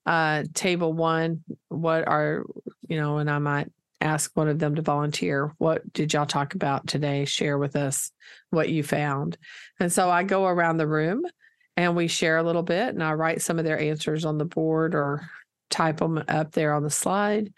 uh, 0.06 0.44
table 0.54 0.92
one, 0.92 1.44
what 1.68 2.08
are, 2.08 2.46
you 2.88 3.00
know, 3.00 3.18
and 3.20 3.30
I 3.30 3.38
might 3.38 3.72
ask 4.02 4.32
one 4.34 4.48
of 4.48 4.58
them 4.58 4.76
to 4.76 4.82
volunteer. 4.82 5.54
What 5.58 5.92
did 5.94 6.14
y'all 6.14 6.26
talk 6.26 6.56
about 6.56 6.88
today? 6.88 7.26
Share 7.26 7.58
with 7.58 7.76
us 7.76 8.12
what 8.50 8.70
you 8.70 8.82
found. 8.82 9.38
And 9.80 9.92
so 9.92 10.10
I 10.10 10.24
go 10.24 10.46
around 10.46 10.78
the 10.78 10.88
room 10.88 11.24
and 11.80 11.96
we 11.96 12.10
share 12.10 12.38
a 12.38 12.44
little 12.44 12.62
bit 12.62 12.90
and 12.90 13.02
I 13.02 13.14
write 13.14 13.42
some 13.42 13.58
of 13.58 13.64
their 13.64 13.80
answers 13.80 14.26
on 14.26 14.38
the 14.38 14.44
board 14.44 14.94
or 14.94 15.30
type 15.70 15.98
them 15.98 16.22
up 16.28 16.52
there 16.52 16.74
on 16.74 16.84
the 16.84 16.90
slide. 16.90 17.54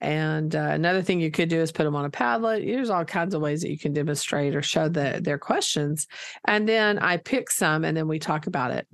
And 0.00 0.54
uh, 0.54 0.68
another 0.70 1.02
thing 1.02 1.20
you 1.20 1.32
could 1.32 1.48
do 1.48 1.60
is 1.60 1.72
put 1.72 1.82
them 1.82 1.96
on 1.96 2.04
a 2.04 2.10
Padlet. 2.10 2.64
There's 2.64 2.90
all 2.90 3.04
kinds 3.04 3.34
of 3.34 3.42
ways 3.42 3.62
that 3.62 3.70
you 3.70 3.78
can 3.78 3.92
demonstrate 3.92 4.54
or 4.54 4.62
show 4.62 4.88
the, 4.88 5.20
their 5.20 5.38
questions. 5.38 6.06
And 6.46 6.68
then 6.68 7.00
I 7.00 7.16
pick 7.16 7.50
some 7.50 7.84
and 7.84 7.96
then 7.96 8.06
we 8.06 8.20
talk 8.20 8.46
about 8.46 8.70
it. 8.70 8.86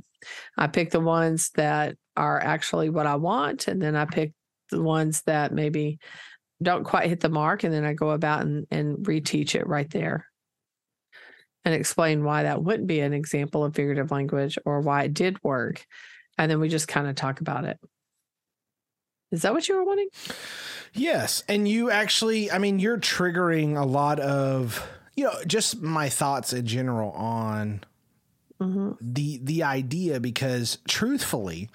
I 0.57 0.67
pick 0.67 0.93
the 0.93 1.01
ones 1.01 1.51
that 1.57 1.97
are 2.17 2.41
actually 2.41 2.89
what 2.89 3.07
I 3.07 3.17
want. 3.17 3.69
And 3.69 3.83
then 3.83 3.97
I 3.97 4.07
pick 4.07 4.33
the 4.71 4.83
ones 4.83 5.21
that 5.27 5.53
maybe 5.53 5.99
don't 6.63 6.85
quite 6.85 7.11
hit 7.11 7.21
the 7.21 7.29
mark. 7.29 7.65
And 7.65 7.75
then 7.75 7.85
I 7.85 7.93
go 7.93 8.11
about 8.11 8.43
and, 8.43 8.67
and 8.71 8.97
reteach 8.99 9.55
it 9.55 9.67
right 9.67 9.91
there 9.91 10.30
and 11.65 11.75
explain 11.75 12.25
why 12.25 12.45
that 12.45 12.63
wouldn't 12.63 12.87
be 12.87 13.01
an 13.01 13.13
example 13.13 13.65
of 13.65 13.75
figurative 13.75 14.11
language 14.11 14.59
or 14.65 14.81
why 14.81 15.05
it 15.05 15.15
did 15.15 15.43
work. 15.45 15.85
And 16.39 16.51
then 16.51 16.61
we 16.61 16.69
just 16.69 16.89
kind 16.89 17.07
of 17.07 17.15
talk 17.17 17.41
about 17.41 17.65
it. 17.65 17.79
Is 19.31 19.43
that 19.43 19.53
what 19.53 19.69
you 19.69 19.77
were 19.77 19.85
wanting? 19.85 20.09
Yes. 20.93 21.45
And 21.49 21.69
you 21.69 21.91
actually, 21.91 22.51
I 22.51 22.59
mean, 22.59 22.79
you're 22.79 22.99
triggering 22.99 23.81
a 23.81 23.85
lot 23.85 24.19
of, 24.19 24.87
you 25.17 25.25
know, 25.25 25.35
just 25.47 25.81
my 25.81 26.09
thoughts 26.09 26.53
in 26.53 26.67
general 26.67 27.13
on 27.13 27.85
mm-hmm. 28.61 28.93
the 29.01 29.39
the 29.43 29.63
idea 29.63 30.19
because 30.19 30.79
truthfully, 30.89 31.69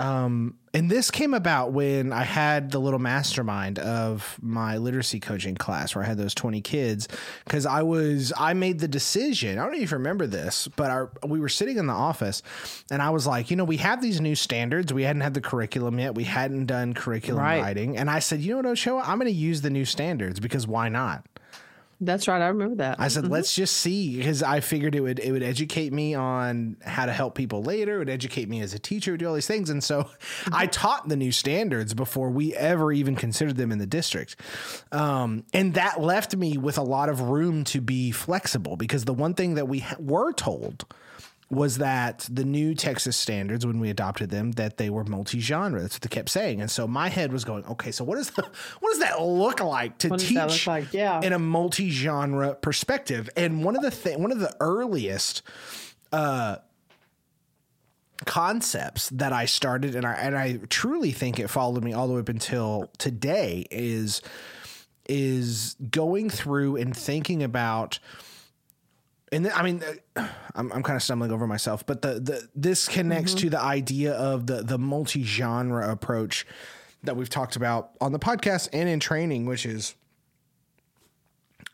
Um, 0.00 0.54
and 0.72 0.88
this 0.90 1.10
came 1.10 1.34
about 1.34 1.72
when 1.72 2.12
I 2.12 2.22
had 2.22 2.70
the 2.70 2.78
little 2.78 3.00
mastermind 3.00 3.78
of 3.80 4.38
my 4.40 4.76
literacy 4.78 5.18
coaching 5.20 5.56
class 5.56 5.94
where 5.94 6.04
I 6.04 6.06
had 6.06 6.16
those 6.16 6.32
20 6.34 6.60
kids 6.60 7.08
because 7.44 7.66
I 7.66 7.82
was 7.82 8.32
I 8.38 8.54
made 8.54 8.78
the 8.78 8.86
decision. 8.88 9.58
I 9.58 9.62
don't 9.62 9.72
know 9.72 9.78
if 9.80 9.90
you 9.90 9.96
remember 9.96 10.26
this, 10.28 10.68
but 10.76 10.90
our 10.90 11.10
we 11.26 11.40
were 11.40 11.48
sitting 11.48 11.76
in 11.76 11.86
the 11.86 11.92
office 11.92 12.42
and 12.90 13.02
I 13.02 13.10
was 13.10 13.26
like, 13.26 13.50
you 13.50 13.56
know, 13.56 13.64
we 13.64 13.78
have 13.78 14.00
these 14.00 14.20
new 14.20 14.36
standards. 14.36 14.92
We 14.92 15.02
hadn't 15.02 15.22
had 15.22 15.34
the 15.34 15.40
curriculum 15.40 15.98
yet. 15.98 16.14
We 16.14 16.24
hadn't 16.24 16.66
done 16.66 16.94
curriculum 16.94 17.42
Right. 17.42 17.60
writing. 17.60 17.96
And 17.98 18.08
I 18.08 18.20
said, 18.20 18.40
you 18.40 18.52
know 18.52 18.58
what, 18.58 18.66
Ochoa, 18.66 19.02
I'm 19.04 19.18
going 19.18 19.26
to 19.30 19.38
use 19.38 19.60
the 19.62 19.70
new 19.70 19.84
standards 19.84 20.38
because 20.40 20.66
why 20.68 20.88
not? 20.88 21.26
That's 22.02 22.26
right. 22.28 22.40
I 22.40 22.48
remember 22.48 22.76
that. 22.76 22.98
I 22.98 23.08
said, 23.08 23.28
let's 23.28 23.54
just 23.54 23.76
see 23.76 24.16
because 24.16 24.42
I 24.42 24.60
figured 24.60 24.94
it 24.94 25.00
would 25.00 25.18
it 25.18 25.32
would 25.32 25.42
educate 25.42 25.92
me 25.92 26.14
on 26.14 26.76
how 26.82 27.04
to 27.04 27.12
help 27.12 27.34
people 27.34 27.62
later. 27.62 27.96
It 27.96 27.98
would 27.98 28.08
educate 28.08 28.48
me 28.48 28.62
as 28.62 28.72
a 28.72 28.78
teacher, 28.78 29.10
it 29.10 29.14
would 29.14 29.20
do 29.20 29.28
all 29.28 29.34
these 29.34 29.46
things. 29.46 29.68
And 29.68 29.84
so 29.84 30.08
I 30.52 30.66
taught 30.66 31.08
the 31.08 31.16
new 31.16 31.30
standards 31.30 31.92
before 31.92 32.30
we 32.30 32.54
ever 32.56 32.90
even 32.90 33.16
considered 33.16 33.56
them 33.56 33.70
in 33.70 33.78
the 33.78 33.86
district. 33.86 34.36
Um, 34.92 35.44
and 35.52 35.74
that 35.74 36.00
left 36.00 36.34
me 36.34 36.56
with 36.56 36.78
a 36.78 36.82
lot 36.82 37.10
of 37.10 37.20
room 37.20 37.64
to 37.64 37.82
be 37.82 38.12
flexible 38.12 38.76
because 38.76 39.04
the 39.04 39.14
one 39.14 39.34
thing 39.34 39.54
that 39.54 39.68
we 39.68 39.80
ha- 39.80 39.96
were 39.98 40.32
told 40.32 40.86
was 41.50 41.78
that 41.78 42.28
the 42.30 42.44
new 42.44 42.74
Texas 42.76 43.16
standards, 43.16 43.66
when 43.66 43.80
we 43.80 43.90
adopted 43.90 44.30
them, 44.30 44.52
that 44.52 44.76
they 44.76 44.88
were 44.88 45.02
multi-genre. 45.04 45.80
That's 45.82 45.96
what 45.96 46.02
they 46.02 46.08
kept 46.08 46.28
saying. 46.28 46.60
And 46.60 46.70
so 46.70 46.86
my 46.86 47.08
head 47.08 47.32
was 47.32 47.44
going, 47.44 47.64
okay, 47.66 47.90
so 47.90 48.04
what 48.04 48.18
is 48.18 48.30
the, 48.30 48.42
what 48.80 48.90
does 48.90 49.00
that 49.00 49.20
look 49.20 49.60
like 49.60 49.98
to 49.98 50.08
What 50.10 50.20
teach 50.20 50.68
like? 50.68 50.92
Yeah. 50.92 51.20
in 51.20 51.32
a 51.32 51.40
multi-genre 51.40 52.54
perspective? 52.54 53.28
And 53.36 53.64
one 53.64 53.74
of 53.74 53.82
the 53.82 53.90
thing, 53.90 54.22
one 54.22 54.30
of 54.30 54.38
the 54.38 54.54
earliest 54.60 55.42
uh, 56.12 56.58
concepts 58.26 59.08
that 59.10 59.32
I 59.32 59.46
started, 59.46 59.94
and 59.96 60.06
I 60.06 60.12
and 60.12 60.36
I 60.36 60.58
truly 60.68 61.10
think 61.10 61.38
it 61.40 61.48
followed 61.48 61.82
me 61.82 61.92
all 61.92 62.06
the 62.06 62.14
way 62.14 62.20
up 62.20 62.28
until 62.28 62.90
today, 62.98 63.66
is 63.70 64.22
is 65.08 65.74
going 65.90 66.30
through 66.30 66.76
and 66.76 66.96
thinking 66.96 67.42
about 67.42 67.98
and 69.32 69.44
then, 69.44 69.52
I 69.54 69.62
mean, 69.62 69.82
uh, 70.16 70.26
I'm, 70.54 70.72
I'm 70.72 70.82
kind 70.82 70.96
of 70.96 71.02
stumbling 71.02 71.32
over 71.32 71.46
myself, 71.46 71.86
but 71.86 72.02
the, 72.02 72.20
the 72.20 72.48
this 72.54 72.88
connects 72.88 73.34
to 73.34 73.50
the 73.50 73.60
idea 73.60 74.12
of 74.14 74.46
the 74.46 74.62
the 74.62 74.78
multi 74.78 75.22
genre 75.22 75.90
approach 75.90 76.46
that 77.02 77.16
we've 77.16 77.30
talked 77.30 77.56
about 77.56 77.92
on 78.00 78.12
the 78.12 78.18
podcast 78.18 78.68
and 78.72 78.88
in 78.88 79.00
training, 79.00 79.46
which 79.46 79.64
is 79.64 79.94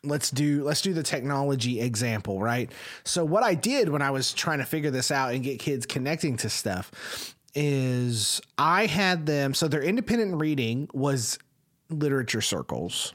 let's 0.05 0.31
do 0.31 0.63
let's 0.63 0.83
do 0.83 0.93
the 0.93 1.03
technology 1.03 1.81
example, 1.81 2.41
right? 2.41 2.71
So 3.05 3.25
what 3.25 3.43
I 3.43 3.55
did 3.55 3.89
when 3.89 4.03
I 4.03 4.11
was 4.11 4.33
trying 4.33 4.59
to 4.59 4.65
figure 4.65 4.91
this 4.91 5.11
out 5.11 5.35
and 5.35 5.43
get 5.43 5.59
kids 5.59 5.87
connecting 5.87 6.37
to 6.39 6.49
stuff 6.49 7.35
is 7.55 8.41
I 8.59 8.87
had 8.87 9.25
them 9.25 9.55
so 9.55 9.67
their 9.67 9.83
independent 9.83 10.39
reading 10.41 10.89
was 10.93 11.39
literature 11.89 12.43
circles 12.43 13.15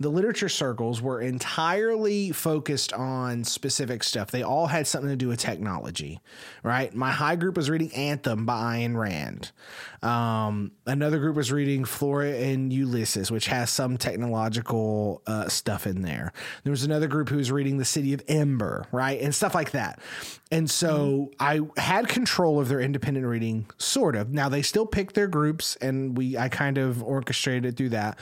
the 0.00 0.08
literature 0.08 0.48
circles 0.48 1.02
were 1.02 1.20
entirely 1.20 2.32
focused 2.32 2.94
on 2.94 3.44
specific 3.44 4.02
stuff. 4.02 4.30
They 4.30 4.42
all 4.42 4.66
had 4.66 4.86
something 4.86 5.10
to 5.10 5.16
do 5.16 5.28
with 5.28 5.38
technology, 5.38 6.20
right? 6.62 6.92
My 6.94 7.10
high 7.10 7.36
group 7.36 7.54
was 7.54 7.68
reading 7.68 7.92
Anthem 7.92 8.46
by 8.46 8.78
Ayn 8.78 8.96
Rand. 8.96 9.52
Um, 10.02 10.72
another 10.86 11.18
group 11.18 11.36
was 11.36 11.52
reading 11.52 11.84
Flora 11.84 12.30
and 12.30 12.72
Ulysses, 12.72 13.30
which 13.30 13.46
has 13.48 13.70
some 13.70 13.98
technological 13.98 15.22
uh, 15.26 15.48
stuff 15.48 15.86
in 15.86 16.02
there. 16.02 16.32
There 16.64 16.70
was 16.70 16.84
another 16.84 17.06
group 17.06 17.28
who 17.28 17.36
was 17.36 17.52
reading 17.52 17.76
The 17.76 17.84
City 17.84 18.14
of 18.14 18.22
Ember, 18.26 18.86
right? 18.92 19.20
And 19.20 19.34
stuff 19.34 19.54
like 19.54 19.72
that. 19.72 20.00
And 20.50 20.70
so 20.70 21.30
I 21.38 21.60
had 21.76 22.08
control 22.08 22.58
of 22.60 22.68
their 22.68 22.80
independent 22.80 23.26
reading, 23.26 23.66
sort 23.76 24.16
of. 24.16 24.32
Now 24.32 24.48
they 24.48 24.62
still 24.62 24.86
picked 24.86 25.14
their 25.14 25.28
groups, 25.28 25.76
and 25.76 26.16
we 26.16 26.36
I 26.36 26.48
kind 26.48 26.78
of 26.78 27.02
orchestrated 27.02 27.66
it 27.66 27.76
through 27.76 27.90
that. 27.90 28.18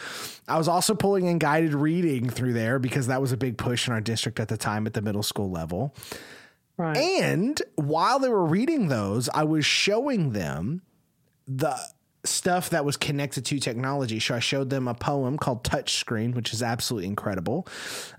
I 0.48 0.58
was 0.58 0.68
also 0.68 0.94
pulling 0.94 1.26
in 1.26 1.38
guided 1.38 1.74
reading 1.74 2.28
through 2.28 2.54
there 2.54 2.78
because 2.78 3.06
that 3.06 3.20
was 3.20 3.32
a 3.32 3.36
big 3.36 3.56
push 3.56 3.86
in 3.86 3.94
our 3.94 4.00
district 4.00 4.40
at 4.40 4.48
the 4.48 4.56
time 4.56 4.86
at 4.86 4.94
the 4.94 5.02
middle 5.02 5.22
school 5.22 5.50
level. 5.50 5.94
right. 6.76 6.96
And 6.96 7.62
while 7.76 8.18
they 8.18 8.28
were 8.28 8.44
reading 8.44 8.88
those, 8.88 9.28
I 9.30 9.44
was 9.44 9.64
showing 9.64 10.32
them 10.32 10.82
the 11.48 11.76
stuff 12.24 12.70
that 12.70 12.84
was 12.84 12.96
connected 12.96 13.44
to 13.46 13.58
technology. 13.58 14.20
So 14.20 14.34
I 14.34 14.38
showed 14.40 14.70
them 14.70 14.86
a 14.86 14.94
poem 14.94 15.38
called 15.38 15.64
Touchscreen, 15.64 16.34
which 16.34 16.52
is 16.52 16.62
absolutely 16.62 17.08
incredible. 17.08 17.66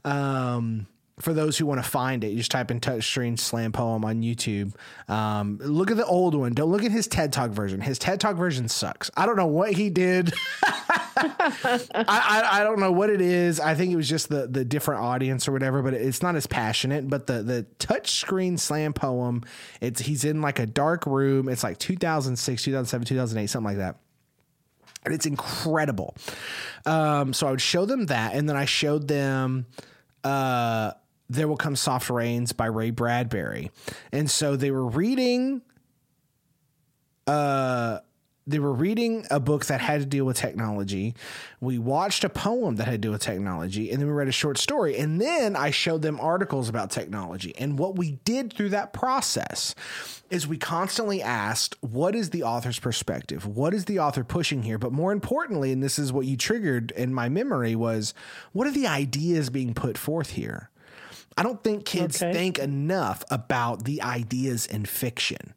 Um, 0.04 0.88
for 1.20 1.34
those 1.34 1.58
who 1.58 1.66
want 1.66 1.84
to 1.84 1.90
find 1.90 2.24
it, 2.24 2.30
you 2.30 2.38
just 2.38 2.52
type 2.52 2.72
in 2.72 2.80
touchscreen 2.80 3.38
slam 3.38 3.72
poem 3.72 4.06
on 4.06 4.22
YouTube. 4.22 4.74
Um, 5.10 5.60
look 5.62 5.92
at 5.92 5.98
the 5.98 6.06
old 6.06 6.34
one. 6.34 6.54
Don't 6.54 6.72
look 6.72 6.84
at 6.84 6.92
his 6.92 7.08
TED 7.08 7.34
Talk 7.34 7.52
version. 7.52 7.82
His 7.82 8.00
TED 8.00 8.22
Talk 8.22 8.38
version 8.38 8.70
sucks. 8.70 9.12
I 9.18 9.26
don't 9.26 9.36
know 9.36 9.48
what 9.48 9.74
he 9.74 9.90
did. 9.90 10.34
I, 11.20 11.88
I, 11.94 12.48
I 12.60 12.64
don't 12.64 12.80
know 12.80 12.92
what 12.92 13.10
it 13.10 13.22
is. 13.22 13.60
I 13.60 13.76
think 13.76 13.92
it 13.92 13.96
was 13.96 14.08
just 14.08 14.30
the 14.30 14.48
the 14.48 14.64
different 14.64 15.02
audience 15.02 15.48
or 15.48 15.52
whatever, 15.52 15.82
but 15.82 15.94
it's 15.94 16.22
not 16.22 16.36
as 16.36 16.48
passionate. 16.48 17.10
But 17.10 17.28
the 17.28 17.44
the 17.44 17.66
touchscreen 17.80 18.60
slam 18.60 18.94
poem, 18.94 19.44
it's 19.82 20.02
he's 20.02 20.24
in 20.24 20.42
like 20.42 20.60
a 20.60 20.66
dark 20.66 21.06
room. 21.06 21.50
It's 21.50 21.64
like 21.64 21.78
2006, 21.80 22.64
2007, 22.64 23.06
2008, 23.06 23.48
something 23.48 23.66
like 23.66 23.78
that. 23.78 23.98
And 25.06 25.14
it's 25.14 25.26
incredible. 25.26 26.16
Um, 26.86 27.34
so 27.34 27.48
I 27.48 27.52
would 27.52 27.62
show 27.62 27.86
them 27.86 28.08
that, 28.08 28.34
and 28.34 28.50
then 28.50 28.56
I 28.56 28.66
showed 28.66 29.08
them 29.08 29.66
uh, 30.24 30.92
"There 31.30 31.48
Will 31.48 31.58
Come 31.58 31.76
Soft 31.76 32.10
Rains" 32.10 32.52
by 32.52 32.66
Ray 32.66 32.92
Bradbury, 32.92 33.72
and 34.12 34.30
so 34.30 34.56
they 34.56 34.72
were 34.72 34.86
reading 34.86 35.62
uh, 37.28 38.00
they 38.50 38.60
were 38.60 38.74
reading 38.74 39.26
a 39.30 39.40
book 39.40 39.66
that 39.66 39.80
had 39.80 40.00
to 40.02 40.06
deal 40.06 40.26
with 40.26 40.38
technology. 40.38 41.14
We 41.62 41.78
watched 41.78 42.24
a 42.24 42.30
poem 42.30 42.78
that 42.78 42.86
had 42.86 42.94
to 42.94 42.98
do 42.98 43.12
with 43.12 43.22
technology, 43.22 43.92
and 43.92 44.02
then 44.02 44.08
we 44.08 44.14
read 44.14 44.28
a 44.28 44.32
short 44.32 44.58
story. 44.58 44.98
And 44.98 45.22
then 45.22 45.56
I 45.56 45.70
showed 45.72 46.02
them 46.02 46.20
articles 46.20 46.70
about 46.70 46.90
technology. 46.90 47.56
And 47.58 47.78
what 47.78 47.96
we 47.96 48.14
did 48.26 48.54
through 48.54 48.70
that 48.70 48.92
process 48.94 49.76
is 50.30 50.48
we 50.48 50.58
constantly 50.58 51.22
asked, 51.22 51.76
what 51.82 52.16
is 52.16 52.32
the 52.32 52.44
author's 52.44 52.80
perspective? 52.80 53.46
What 53.46 53.74
is 53.74 53.86
the 53.86 54.00
author 54.00 54.24
pushing 54.24 54.64
here? 54.64 54.78
But 54.78 54.92
more 54.92 55.12
importantly, 55.12 55.72
and 55.72 55.82
this 55.82 56.00
is 56.00 56.12
what 56.12 56.26
you 56.26 56.38
triggered 56.38 56.92
in 56.92 57.14
my 57.14 57.30
memory, 57.30 57.76
was 57.76 58.14
what 58.52 58.68
are 58.68 58.72
the 58.72 58.88
ideas 58.88 59.50
being 59.50 59.74
put 59.74 59.98
forth 59.98 60.32
here? 60.32 60.70
I 61.38 61.44
don't 61.44 61.64
think 61.64 61.86
kids 61.86 62.22
Okay. 62.22 62.34
think 62.34 62.60
enough 62.60 63.24
about 63.32 63.86
the 63.86 64.02
ideas 64.02 64.66
in 64.66 64.86
fiction. 64.86 65.54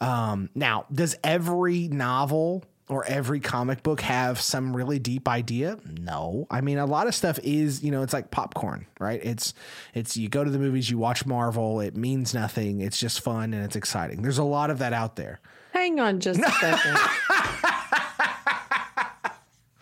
Um, 0.00 0.50
now, 0.54 0.86
does 0.92 1.16
every 1.22 1.88
novel 1.88 2.64
or 2.88 3.04
every 3.06 3.40
comic 3.40 3.82
book 3.82 4.00
have 4.02 4.40
some 4.40 4.76
really 4.76 4.98
deep 4.98 5.28
idea? 5.28 5.78
No. 5.98 6.46
I 6.50 6.60
mean, 6.60 6.78
a 6.78 6.86
lot 6.86 7.06
of 7.06 7.14
stuff 7.14 7.38
is, 7.42 7.82
you 7.82 7.90
know, 7.90 8.02
it's 8.02 8.12
like 8.12 8.30
popcorn, 8.30 8.86
right? 9.00 9.20
It's 9.22 9.54
it's 9.94 10.16
you 10.16 10.28
go 10.28 10.44
to 10.44 10.50
the 10.50 10.58
movies, 10.58 10.90
you 10.90 10.98
watch 10.98 11.24
Marvel, 11.24 11.80
it 11.80 11.96
means 11.96 12.34
nothing, 12.34 12.80
it's 12.80 12.98
just 12.98 13.20
fun 13.20 13.54
and 13.54 13.64
it's 13.64 13.76
exciting. 13.76 14.22
There's 14.22 14.38
a 14.38 14.44
lot 14.44 14.70
of 14.70 14.78
that 14.80 14.92
out 14.92 15.16
there. 15.16 15.40
Hang 15.72 15.98
on 15.98 16.20
just 16.20 16.40
a 16.40 16.50
second. 16.50 16.96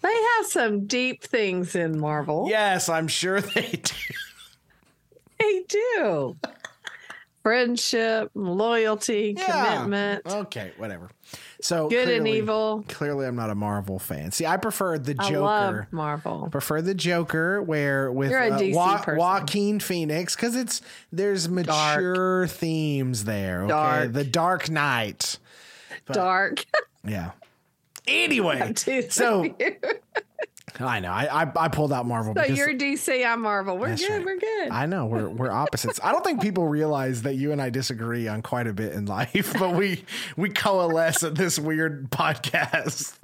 they 0.02 0.22
have 0.36 0.46
some 0.46 0.86
deep 0.86 1.22
things 1.22 1.74
in 1.74 1.98
Marvel. 1.98 2.46
Yes, 2.48 2.88
I'm 2.88 3.08
sure 3.08 3.40
they 3.40 3.80
do. 3.82 4.14
They 5.38 5.64
do. 5.68 6.36
Friendship, 7.42 8.30
loyalty, 8.34 9.34
Yeah. 9.36 9.74
commitment, 9.76 10.26
Okay, 10.26 10.72
whatever. 10.76 11.10
So 11.60 11.88
good 11.88 12.08
and 12.08 12.28
evil. 12.28 12.84
Clearly, 12.88 13.26
I'm 13.26 13.34
not 13.36 13.50
a 13.50 13.54
Marvel 13.54 13.98
fan. 13.98 14.30
See, 14.32 14.46
I 14.46 14.56
prefer 14.58 14.98
the 14.98 15.16
I 15.18 15.28
Joker. 15.30 15.40
love 15.40 15.92
Marvel. 15.92 16.48
prefer 16.52 16.82
the 16.82 16.94
Joker 16.94 17.60
where 17.62 18.12
with 18.12 18.32
uh, 18.32 18.58
Wa- 18.72 19.04
Joaquin 19.16 19.80
Phoenix 19.80 20.36
because 20.36 20.54
it's 20.56 20.82
there's 21.10 21.48
mature 21.48 22.46
themes 22.48 23.24
there. 23.24 23.62
Okay, 23.62 23.68
Dark. 23.70 24.12
the 24.12 24.24
Dark 24.24 24.70
Knight. 24.70 25.38
Dark. 26.10 26.64
Yeah. 27.04 27.32
Anyway, 28.06 28.74
so 29.10 29.56
I 30.78 31.00
know 31.00 31.10
I, 31.10 31.42
I 31.42 31.52
I 31.56 31.68
pulled 31.68 31.92
out 31.92 32.06
Marvel. 32.06 32.34
So 32.34 32.44
you're 32.44 32.72
DC, 32.74 33.26
I'm 33.26 33.40
Marvel. 33.42 33.76
We're 33.76 33.96
good. 33.96 34.08
right. 34.08 34.24
We're 34.24 34.38
good. 34.38 34.70
I 34.70 34.86
know 34.86 35.06
we're 35.06 35.28
we're 35.28 35.50
opposites. 35.50 36.00
I 36.02 36.12
don't 36.12 36.24
think 36.24 36.40
people 36.40 36.66
realize 36.68 37.22
that 37.22 37.34
you 37.34 37.52
and 37.52 37.60
I 37.60 37.70
disagree 37.70 38.28
on 38.28 38.42
quite 38.42 38.66
a 38.66 38.72
bit 38.72 38.92
in 38.92 39.06
life, 39.06 39.54
but 39.58 39.74
we 39.74 40.04
we 40.36 40.50
coalesce 40.50 41.22
at 41.24 41.34
this 41.34 41.58
weird 41.58 42.10
podcast. 42.10 43.14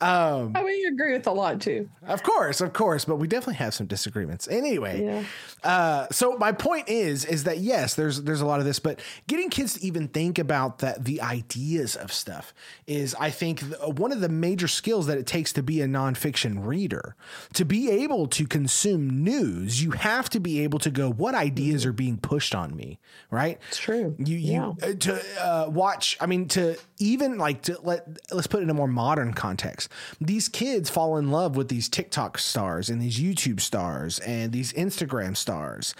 I 0.00 0.62
mean, 0.64 0.80
you 0.80 0.88
agree 0.92 1.12
with 1.12 1.26
a 1.26 1.32
lot 1.32 1.60
too. 1.60 1.88
Of 2.06 2.22
course, 2.22 2.60
of 2.60 2.72
course, 2.72 3.04
but 3.04 3.16
we 3.16 3.26
definitely 3.26 3.54
have 3.56 3.74
some 3.74 3.86
disagreements. 3.86 4.46
Anyway, 4.48 5.02
Yeah. 5.04 5.24
uh, 5.68 6.06
so 6.12 6.36
my 6.36 6.52
point 6.52 6.88
is, 6.88 7.24
is 7.24 7.44
that 7.44 7.58
yes, 7.58 7.94
there's 7.94 8.22
there's 8.22 8.40
a 8.40 8.46
lot 8.46 8.60
of 8.60 8.66
this, 8.66 8.78
but 8.78 9.00
getting 9.26 9.50
kids 9.50 9.74
to 9.74 9.84
even 9.84 10.06
think 10.08 10.38
about 10.38 10.78
that 10.78 11.04
the 11.04 11.20
ideas 11.20 11.96
of 11.96 12.12
stuff 12.12 12.54
is, 12.86 13.14
I 13.18 13.30
think, 13.30 13.60
th- 13.60 13.74
one 13.96 14.12
of 14.12 14.20
the 14.20 14.28
major 14.28 14.68
skills 14.68 15.06
that 15.08 15.18
it 15.18 15.26
takes 15.26 15.52
to 15.54 15.62
be 15.62 15.80
a 15.82 15.86
nonfiction 15.86 16.64
reader. 16.64 17.16
To 17.54 17.64
be 17.64 17.90
able 17.90 18.28
to 18.28 18.46
consume 18.46 19.24
news, 19.24 19.82
you 19.82 19.90
have 19.92 20.30
to 20.30 20.38
be 20.40 20.60
able 20.60 20.78
to 20.80 20.90
go, 20.90 21.10
what 21.10 21.34
ideas 21.34 21.84
are 21.84 21.92
being 21.92 22.18
pushed 22.18 22.54
on 22.54 22.76
me, 22.76 22.98
right? 23.30 23.58
It's 23.68 23.78
true. 23.78 24.14
You 24.18 24.36
you 24.36 24.52
Yeah. 24.52 24.68
uh, 24.82 24.92
to 24.94 25.22
uh, 25.40 25.66
watch. 25.70 26.16
I 26.20 26.26
mean, 26.26 26.46
to 26.48 26.76
even 26.98 27.36
like 27.38 27.62
to 27.62 27.78
let 27.82 28.06
let's 28.30 28.46
put 28.46 28.60
it 28.60 28.62
in 28.62 28.70
a 28.70 28.74
more 28.74 28.86
modern 28.88 29.32
context. 29.34 29.87
These 30.20 30.48
kids 30.48 30.90
fall 30.90 31.16
in 31.16 31.30
love 31.30 31.56
with 31.56 31.68
these 31.68 31.88
TikTok 31.88 32.38
stars 32.38 32.88
and 32.88 33.00
these 33.00 33.18
YouTube 33.18 33.60
stars 33.60 34.18
and 34.20 34.52
these 34.52 34.72
Instagram 34.72 35.36
stars. 35.36 35.94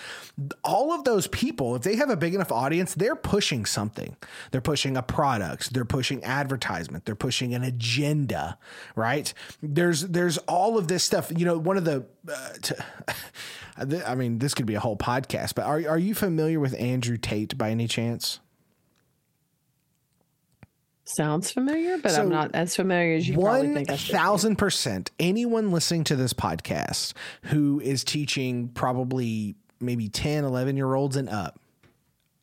All 0.64 0.92
of 0.92 1.04
those 1.04 1.26
people, 1.28 1.76
if 1.76 1.82
they 1.82 1.96
have 1.96 2.10
a 2.10 2.16
big 2.16 2.34
enough 2.34 2.52
audience, 2.52 2.94
they're 2.94 3.16
pushing 3.16 3.64
something. 3.66 4.16
They're 4.50 4.60
pushing 4.60 4.96
a 4.96 5.02
product. 5.02 5.72
They're 5.72 5.84
pushing 5.84 6.22
advertisement. 6.24 7.04
They're 7.04 7.14
pushing 7.14 7.54
an 7.54 7.62
agenda. 7.62 8.58
Right? 8.94 9.32
There's 9.62 10.02
there's 10.02 10.38
all 10.38 10.78
of 10.78 10.88
this 10.88 11.04
stuff. 11.04 11.32
You 11.34 11.44
know, 11.44 11.58
one 11.58 11.76
of 11.76 11.84
the. 11.84 12.06
Uh, 12.30 12.48
to, 12.62 12.84
I 14.10 14.16
mean, 14.16 14.40
this 14.40 14.54
could 14.54 14.66
be 14.66 14.74
a 14.74 14.80
whole 14.80 14.96
podcast, 14.96 15.54
but 15.54 15.64
are 15.64 15.88
are 15.88 15.98
you 15.98 16.14
familiar 16.14 16.58
with 16.58 16.74
Andrew 16.80 17.16
Tate 17.16 17.56
by 17.56 17.70
any 17.70 17.86
chance? 17.86 18.40
Sounds 21.08 21.50
familiar, 21.50 21.96
but 21.98 22.12
So, 22.12 22.22
I'm 22.22 22.28
not 22.28 22.50
as 22.54 22.76
familiar 22.76 23.14
as 23.16 23.26
you 23.28 23.34
probably 23.34 23.72
think 23.72 23.88
thousand 23.88 24.56
percent. 24.56 25.10
Anyone 25.18 25.70
listening 25.72 26.04
to 26.04 26.16
this 26.16 26.32
podcast 26.34 27.14
who 27.44 27.80
is 27.80 28.04
teaching 28.04 28.68
probably 28.68 29.56
maybe 29.80 30.08
10, 30.08 30.44
11 30.44 30.76
year 30.76 30.94
olds 30.94 31.16
and 31.16 31.28
up, 31.28 31.58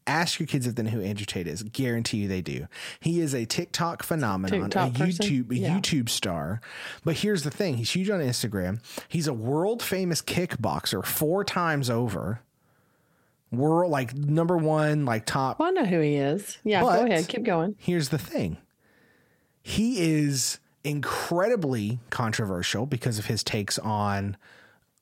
ask 0.07 0.39
your 0.39 0.47
kids 0.47 0.66
if 0.66 0.76
they 0.76 0.84
know 0.84 0.89
who 0.89 1.01
Andrew 1.01 1.26
Tate 1.26 1.47
is. 1.47 1.61
Guarantee 1.63 2.18
you 2.18 2.28
they 2.28 2.41
do. 2.41 2.68
He 2.99 3.20
is 3.20 3.36
a 3.36 3.45
TikTok 3.45 4.01
phenomenon, 4.03 4.70
TikTok 4.70 4.89
a? 4.89 4.93
YouTube, 4.93 5.51
a 5.51 5.55
Yeah. 5.55 5.78
YouTube 5.80 6.09
star. 6.09 6.59
But 7.03 7.18
here's 7.18 7.43
the 7.43 7.51
thing: 7.51 7.76
he's 7.78 7.91
huge 7.91 8.09
on 8.09 8.20
Instagram. 8.20 8.80
He's 9.07 9.28
a 9.28 9.34
world 9.34 9.84
famous 9.84 10.22
kickboxer 10.22 11.05
four 11.05 11.43
times 11.43 11.89
over. 11.89 12.41
World 13.57 13.91
like 13.91 14.13
number 14.15 14.57
one, 14.57 15.05
like 15.05 15.25
top 15.25 15.59
Well, 15.59 15.69
I 15.69 15.71
know 15.71 15.85
who 15.85 15.99
he 15.99 16.15
is. 16.15 16.57
Yeah, 16.63 16.81
But- 16.81 16.99
go 16.99 17.05
ahead. 17.05 17.27
Keep 17.27 17.43
going. 17.43 17.75
here's 17.79 18.09
the 18.09 18.17
thing 18.17 18.57
he 19.61 19.99
is 20.21 20.59
incredibly 20.83 21.99
controversial 22.09 22.85
because 22.85 23.17
of 23.17 23.25
his 23.25 23.43
takes 23.43 23.79
on 23.79 24.37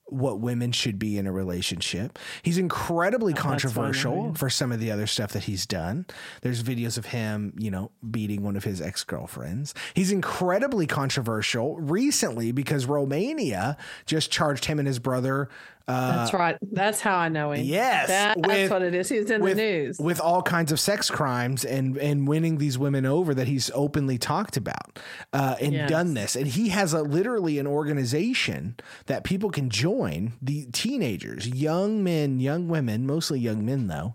what 0.05 0.39
women 0.39 0.71
should 0.71 0.99
be 0.99 1.17
in 1.17 1.25
a 1.25 1.31
relationship. 1.31 2.19
He's 2.43 2.57
incredibly 2.57 3.33
Oh, 3.33 3.37
controversial 3.37 4.33
for 4.35 4.49
some 4.49 4.71
of 4.71 4.79
the 4.79 4.91
other 4.91 5.07
stuff 5.07 5.31
that 5.31 5.45
he's 5.45 5.65
done. 5.65 6.05
There's 6.41 6.61
videos 6.61 6.97
of 6.97 7.07
him, 7.07 7.53
you 7.57 7.71
know, 7.71 7.89
beating 8.11 8.43
one 8.43 8.55
of 8.55 8.63
his 8.63 8.79
ex-girlfriends. 8.81 9.73
He's 9.95 10.11
incredibly 10.11 10.85
controversial 10.87 11.77
recently 11.77 12.51
because 12.51 12.85
Romania 12.85 13.75
just 14.05 14.29
charged 14.29 14.65
him 14.65 14.77
and 14.77 14.87
his 14.87 14.99
brother 14.99 15.49
That's 15.85 16.33
right. 16.33 16.57
That's 16.71 17.01
how 17.01 17.17
I 17.17 17.27
know 17.29 17.51
him. 17.51 17.59
Uh, 17.59 17.63
Yes, 17.63 18.07
That- 18.07 18.37
that's 18.41 18.47
with- 18.47 18.71
what 18.71 18.81
it 18.83 18.95
is. 18.95 19.09
He's 19.09 19.29
in 19.29 19.41
with, 19.41 19.57
the 19.57 19.63
news. 19.63 19.99
with 19.99 20.19
all 20.21 20.41
kinds 20.41 20.71
of 20.71 20.79
sex 20.79 21.09
crimes 21.11 21.65
and 21.65 21.97
and 21.97 22.27
winning 22.27 22.57
these 22.57 22.77
women 22.77 23.05
over 23.05 23.33
that 23.33 23.47
he's 23.47 23.69
openly 23.73 24.17
talked 24.17 24.55
about 24.57 24.99
uh, 25.33 25.55
and 25.59 25.73
Yes. 25.73 25.89
done 25.89 26.13
this 26.13 26.35
and 26.35 26.47
he 26.47 26.69
has 26.69 26.93
a 26.93 27.01
literally 27.01 27.59
an 27.59 27.67
organization 27.67 28.75
that 29.07 29.23
people 29.23 29.49
can 29.49 29.69
join 29.69 30.33
the 30.41 30.65
teenagers 30.71 31.47
young 31.47 32.03
men 32.03 32.39
young 32.39 32.67
women 32.67 33.05
mostly 33.05 33.39
young 33.39 33.65
men 33.65 33.87
though 33.87 34.13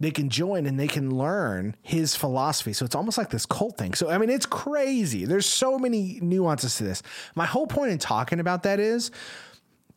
they 0.00 0.10
can 0.10 0.28
join 0.28 0.66
and 0.66 0.78
they 0.78 0.88
can 0.88 1.16
learn 1.16 1.76
his 1.82 2.16
philosophy 2.16 2.72
so 2.72 2.84
it's 2.84 2.94
almost 2.94 3.16
like 3.18 3.30
this 3.30 3.46
cult 3.46 3.76
thing 3.78 3.94
so 3.94 4.08
i 4.10 4.18
mean 4.18 4.30
it's 4.30 4.46
crazy 4.46 5.24
there's 5.24 5.46
so 5.46 5.78
many 5.78 6.18
nuances 6.22 6.76
to 6.76 6.84
this 6.84 7.02
my 7.34 7.46
whole 7.46 7.66
point 7.66 7.90
in 7.92 7.98
talking 7.98 8.40
about 8.40 8.62
that 8.64 8.80
is 8.80 9.10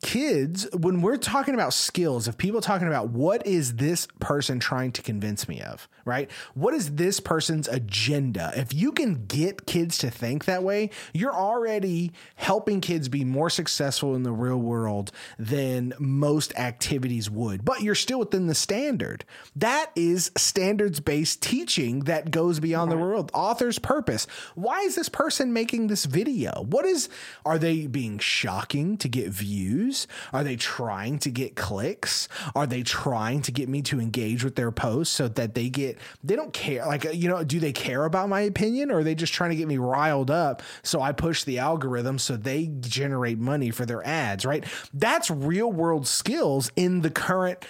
kids 0.01 0.67
when 0.73 1.01
we're 1.01 1.17
talking 1.17 1.55
about 1.55 1.73
skills 1.73 2.27
if 2.27 2.37
people 2.37 2.61
talking 2.61 2.87
about 2.87 3.09
what 3.09 3.45
is 3.47 3.75
this 3.75 4.07
person 4.19 4.59
trying 4.59 4.91
to 4.91 5.01
convince 5.01 5.47
me 5.47 5.59
of 5.61 5.87
right? 6.05 6.31
What 6.53 6.73
is 6.73 6.95
this 6.95 7.19
person's 7.19 7.67
agenda? 7.67 8.53
If 8.55 8.73
you 8.73 8.93
can 8.93 9.25
get 9.25 9.65
kids 9.65 9.97
to 9.99 10.09
think 10.09 10.45
that 10.45 10.63
way 10.63 10.91
you're 11.13 11.33
already 11.33 12.11
helping 12.35 12.79
kids 12.79 13.09
be 13.09 13.25
more 13.25 13.49
successful 13.49 14.15
in 14.15 14.23
the 14.23 14.31
real 14.31 14.57
world 14.57 15.11
than 15.39 15.93
most 15.99 16.53
activities 16.57 17.29
would 17.29 17.65
but 17.65 17.81
you're 17.81 17.95
still 17.95 18.19
within 18.19 18.47
the 18.47 18.55
standard. 18.55 19.25
That 19.55 19.91
is 19.95 20.31
standards 20.37 20.99
based 20.99 21.41
teaching 21.41 22.01
that 22.01 22.29
goes 22.29 22.59
beyond 22.59 22.91
the 22.91 22.97
world. 22.97 23.31
Author's 23.33 23.79
purpose. 23.79 24.27
Why 24.53 24.81
is 24.81 24.95
this 24.95 25.09
person 25.09 25.53
making 25.53 25.87
this 25.87 26.05
video? 26.05 26.65
What 26.69 26.85
is 26.85 27.09
are 27.45 27.57
they 27.57 27.87
being 27.87 28.19
shocking 28.19 28.97
to 28.97 29.09
get 29.09 29.29
views 29.29 29.86
are 30.33 30.43
they 30.43 30.55
trying 30.55 31.19
to 31.19 31.29
get 31.29 31.55
clicks 31.55 32.27
are 32.55 32.67
they 32.67 32.83
trying 32.83 33.41
to 33.41 33.51
get 33.51 33.69
me 33.69 33.81
to 33.81 33.99
engage 33.99 34.43
with 34.43 34.55
their 34.55 34.71
posts 34.71 35.15
so 35.15 35.27
that 35.27 35.55
they 35.55 35.69
get 35.69 35.97
they 36.23 36.35
don't 36.35 36.53
care 36.53 36.85
like 36.85 37.05
uh, 37.05 37.09
you 37.09 37.27
know 37.27 37.43
do 37.43 37.59
they 37.59 37.71
care 37.71 38.05
about 38.05 38.29
my 38.29 38.41
opinion 38.41 38.91
or 38.91 38.99
are 38.99 39.03
they 39.03 39.15
just 39.15 39.33
trying 39.33 39.49
to 39.49 39.55
get 39.55 39.67
me 39.67 39.77
riled 39.77 40.31
up 40.31 40.61
so 40.83 41.01
i 41.01 41.11
push 41.11 41.43
the 41.43 41.59
algorithm 41.59 42.17
so 42.19 42.35
they 42.35 42.67
generate 42.79 43.37
money 43.37 43.71
for 43.71 43.85
their 43.85 44.05
ads 44.05 44.45
right 44.45 44.65
that's 44.93 45.29
real 45.29 45.71
world 45.71 46.07
skills 46.07 46.71
in 46.75 47.01
the 47.01 47.09
current 47.09 47.65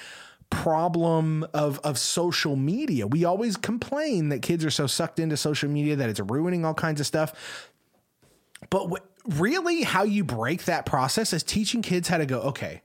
problem 0.50 1.46
of 1.54 1.80
of 1.80 1.98
social 1.98 2.56
media. 2.56 3.06
We 3.08 3.26
always 3.26 3.58
complain 3.58 4.30
that 4.30 4.42
kids 4.42 4.64
are 4.64 4.72
so 4.72 4.88
sucked 4.88 5.20
into 5.20 5.38
social 5.38 5.70
media 5.70 5.96
that 5.98 6.10
it's 6.10 6.20
ruining 6.20 6.66
all 6.66 6.74
kinds 6.74 7.00
of 7.00 7.08
stuff. 7.08 7.72
But 8.70 8.90
really, 9.28 9.84
how 9.84 10.04
you 10.04 10.24
break 10.24 10.66
that 10.66 10.86
process 10.86 11.34
is 11.34 11.44
teaching 11.44 11.82
kids 11.82 12.08
how 12.08 12.18
to 12.18 12.26
go, 12.26 12.42
okay, 12.42 12.82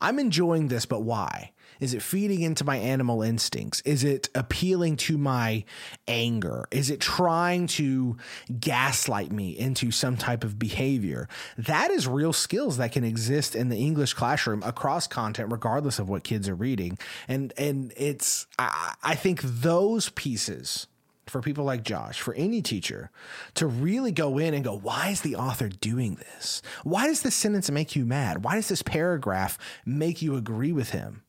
I'm 0.00 0.18
enjoying 0.18 0.68
this, 0.68 0.84
but 0.84 1.02
why? 1.02 1.52
Is 1.80 1.94
it 1.94 2.02
feeding 2.02 2.42
into 2.42 2.64
my 2.64 2.76
animal 2.76 3.22
instincts? 3.22 3.80
Is 3.80 4.04
it 4.04 4.28
appealing 4.36 4.96
to 4.98 5.18
my 5.18 5.64
anger? 6.06 6.66
Is 6.70 6.90
it 6.90 7.00
trying 7.00 7.66
to 7.68 8.16
gaslight 8.60 9.32
me 9.32 9.50
into 9.50 9.90
some 9.90 10.16
type 10.16 10.44
of 10.44 10.58
behavior? 10.58 11.28
That 11.58 11.90
is 11.90 12.06
real 12.06 12.32
skills 12.32 12.76
that 12.76 12.92
can 12.92 13.02
exist 13.02 13.56
in 13.56 13.68
the 13.68 13.78
English 13.78 14.14
classroom 14.14 14.62
across 14.62 15.08
content, 15.08 15.50
regardless 15.50 15.98
of 15.98 16.08
what 16.08 16.22
kids 16.22 16.48
are 16.48 16.54
reading. 16.54 16.98
And 17.26 17.52
and 17.58 17.92
it's 17.96 18.46
I, 18.58 18.94
I 19.02 19.14
think 19.16 19.42
those 19.42 20.08
pieces 20.10 20.86
for 21.32 21.40
people 21.40 21.64
like 21.64 21.82
Josh, 21.82 22.20
for 22.20 22.34
any 22.34 22.60
teacher, 22.60 23.10
to 23.54 23.66
really 23.66 24.12
go 24.12 24.38
in 24.38 24.52
and 24.52 24.62
go, 24.62 24.78
why 24.78 25.08
is 25.08 25.22
the 25.22 25.34
author 25.34 25.68
doing 25.68 26.16
this? 26.16 26.60
Why 26.84 27.06
does 27.06 27.22
this 27.22 27.34
sentence 27.34 27.70
make 27.70 27.96
you 27.96 28.04
mad? 28.04 28.44
Why 28.44 28.56
does 28.56 28.68
this 28.68 28.82
paragraph 28.82 29.58
make 29.86 30.20
you 30.20 30.36
agree 30.36 30.72
with 30.72 30.90
him? 30.90 31.22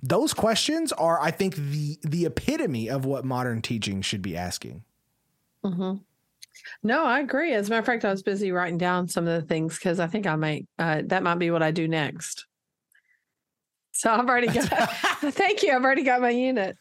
Those 0.00 0.32
questions 0.32 0.92
are, 0.92 1.20
I 1.20 1.32
think, 1.32 1.56
the 1.56 1.98
the 2.02 2.24
epitome 2.24 2.88
of 2.88 3.04
what 3.04 3.24
modern 3.24 3.60
teaching 3.62 4.00
should 4.00 4.22
be 4.22 4.36
asking. 4.36 4.84
No, 6.84 7.04
I 7.04 7.18
agree. 7.18 7.52
As 7.52 7.66
a 7.66 7.70
matter 7.70 7.80
of 7.80 7.86
fact, 7.86 8.04
I 8.04 8.10
was 8.10 8.22
busy 8.22 8.52
writing 8.52 8.78
down 8.78 9.08
some 9.08 9.26
of 9.26 9.40
the 9.40 9.46
things 9.46 9.76
because 9.76 9.98
I 9.98 10.06
think 10.06 10.26
I 10.26 10.36
might, 10.36 10.66
uh, 10.78 11.02
that 11.06 11.24
might 11.24 11.38
be 11.38 11.50
what 11.50 11.62
I 11.64 11.72
do 11.72 11.88
next. 11.88 12.46
So 13.92 14.12
I've 14.12 14.28
already 14.28 14.46
got, 14.52 14.68
thank 15.34 15.64
you. 15.64 15.72
I've 15.72 15.82
already 15.84 16.04
got 16.04 16.20
my 16.20 16.30
unit. 16.30 16.76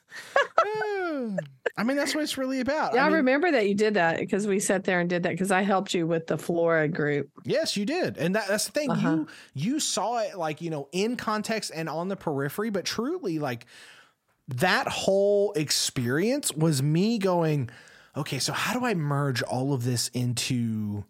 I 1.77 1.83
mean, 1.83 1.95
that's 1.95 2.15
what 2.15 2.23
it's 2.23 2.39
really 2.39 2.59
about. 2.59 2.95
Yeah, 2.95 3.05
I, 3.05 3.09
I 3.09 3.11
remember 3.11 3.51
that 3.51 3.67
you 3.67 3.75
did 3.75 3.93
that 3.93 4.17
because 4.17 4.47
we 4.47 4.59
sat 4.59 4.83
there 4.83 4.99
and 4.99 5.07
did 5.07 5.23
that 5.23 5.29
because 5.29 5.51
I 5.51 5.61
helped 5.61 5.93
you 5.93 6.07
with 6.07 6.25
the 6.25 6.37
Flora 6.37 6.87
group. 6.87 7.29
Yes, 7.43 7.77
you 7.77 7.85
did, 7.85 8.17
and 8.17 8.35
that, 8.35 8.47
that's 8.47 8.65
the 8.65 8.71
thing. 8.71 8.89
Uh-huh. 8.89 9.09
You 9.09 9.27
you 9.53 9.79
saw 9.79 10.17
it 10.17 10.35
like 10.37 10.59
you 10.59 10.71
know 10.71 10.89
in 10.91 11.15
context 11.15 11.71
and 11.73 11.87
on 11.87 12.07
the 12.07 12.15
periphery, 12.15 12.71
but 12.71 12.83
truly 12.83 13.37
like 13.37 13.67
that 14.47 14.87
whole 14.87 15.53
experience 15.53 16.51
was 16.51 16.81
me 16.81 17.19
going, 17.19 17.69
okay, 18.15 18.39
so 18.39 18.53
how 18.53 18.73
do 18.77 18.83
I 18.83 18.95
merge 18.95 19.43
all 19.43 19.73
of 19.73 19.83
this 19.83 20.07
into 20.09 21.05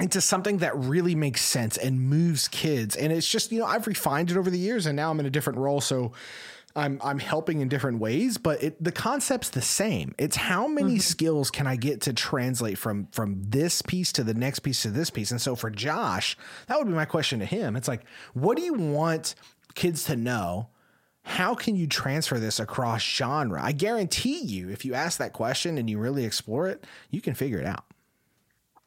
into 0.00 0.20
something 0.22 0.58
that 0.58 0.74
really 0.76 1.14
makes 1.14 1.42
sense 1.42 1.76
and 1.76 2.00
moves 2.00 2.48
kids? 2.48 2.96
And 2.96 3.12
it's 3.12 3.28
just 3.28 3.52
you 3.52 3.58
know 3.58 3.66
I've 3.66 3.86
refined 3.86 4.30
it 4.30 4.38
over 4.38 4.48
the 4.48 4.58
years, 4.58 4.86
and 4.86 4.96
now 4.96 5.10
I'm 5.10 5.20
in 5.20 5.26
a 5.26 5.30
different 5.30 5.58
role, 5.58 5.82
so. 5.82 6.12
I'm 6.76 7.00
I'm 7.02 7.18
helping 7.18 7.60
in 7.60 7.68
different 7.68 7.98
ways, 7.98 8.38
but 8.38 8.62
it, 8.62 8.82
the 8.82 8.92
concept's 8.92 9.50
the 9.50 9.62
same. 9.62 10.14
It's 10.18 10.36
how 10.36 10.68
many 10.68 10.92
mm-hmm. 10.92 11.00
skills 11.00 11.50
can 11.50 11.66
I 11.66 11.76
get 11.76 12.02
to 12.02 12.12
translate 12.12 12.78
from 12.78 13.08
from 13.12 13.42
this 13.42 13.82
piece 13.82 14.12
to 14.12 14.24
the 14.24 14.34
next 14.34 14.60
piece 14.60 14.82
to 14.82 14.90
this 14.90 15.10
piece. 15.10 15.30
And 15.30 15.40
so 15.40 15.56
for 15.56 15.70
Josh, 15.70 16.36
that 16.66 16.78
would 16.78 16.86
be 16.86 16.92
my 16.92 17.06
question 17.06 17.38
to 17.40 17.46
him. 17.46 17.76
It's 17.76 17.88
like, 17.88 18.04
what 18.34 18.56
do 18.56 18.62
you 18.62 18.74
want 18.74 19.34
kids 19.74 20.04
to 20.04 20.16
know? 20.16 20.68
How 21.22 21.56
can 21.56 21.74
you 21.74 21.88
transfer 21.88 22.38
this 22.38 22.60
across 22.60 23.02
genre? 23.02 23.60
I 23.60 23.72
guarantee 23.72 24.42
you, 24.42 24.68
if 24.68 24.84
you 24.84 24.94
ask 24.94 25.18
that 25.18 25.32
question 25.32 25.76
and 25.76 25.90
you 25.90 25.98
really 25.98 26.24
explore 26.24 26.68
it, 26.68 26.84
you 27.10 27.20
can 27.20 27.34
figure 27.34 27.58
it 27.58 27.66
out. 27.66 27.84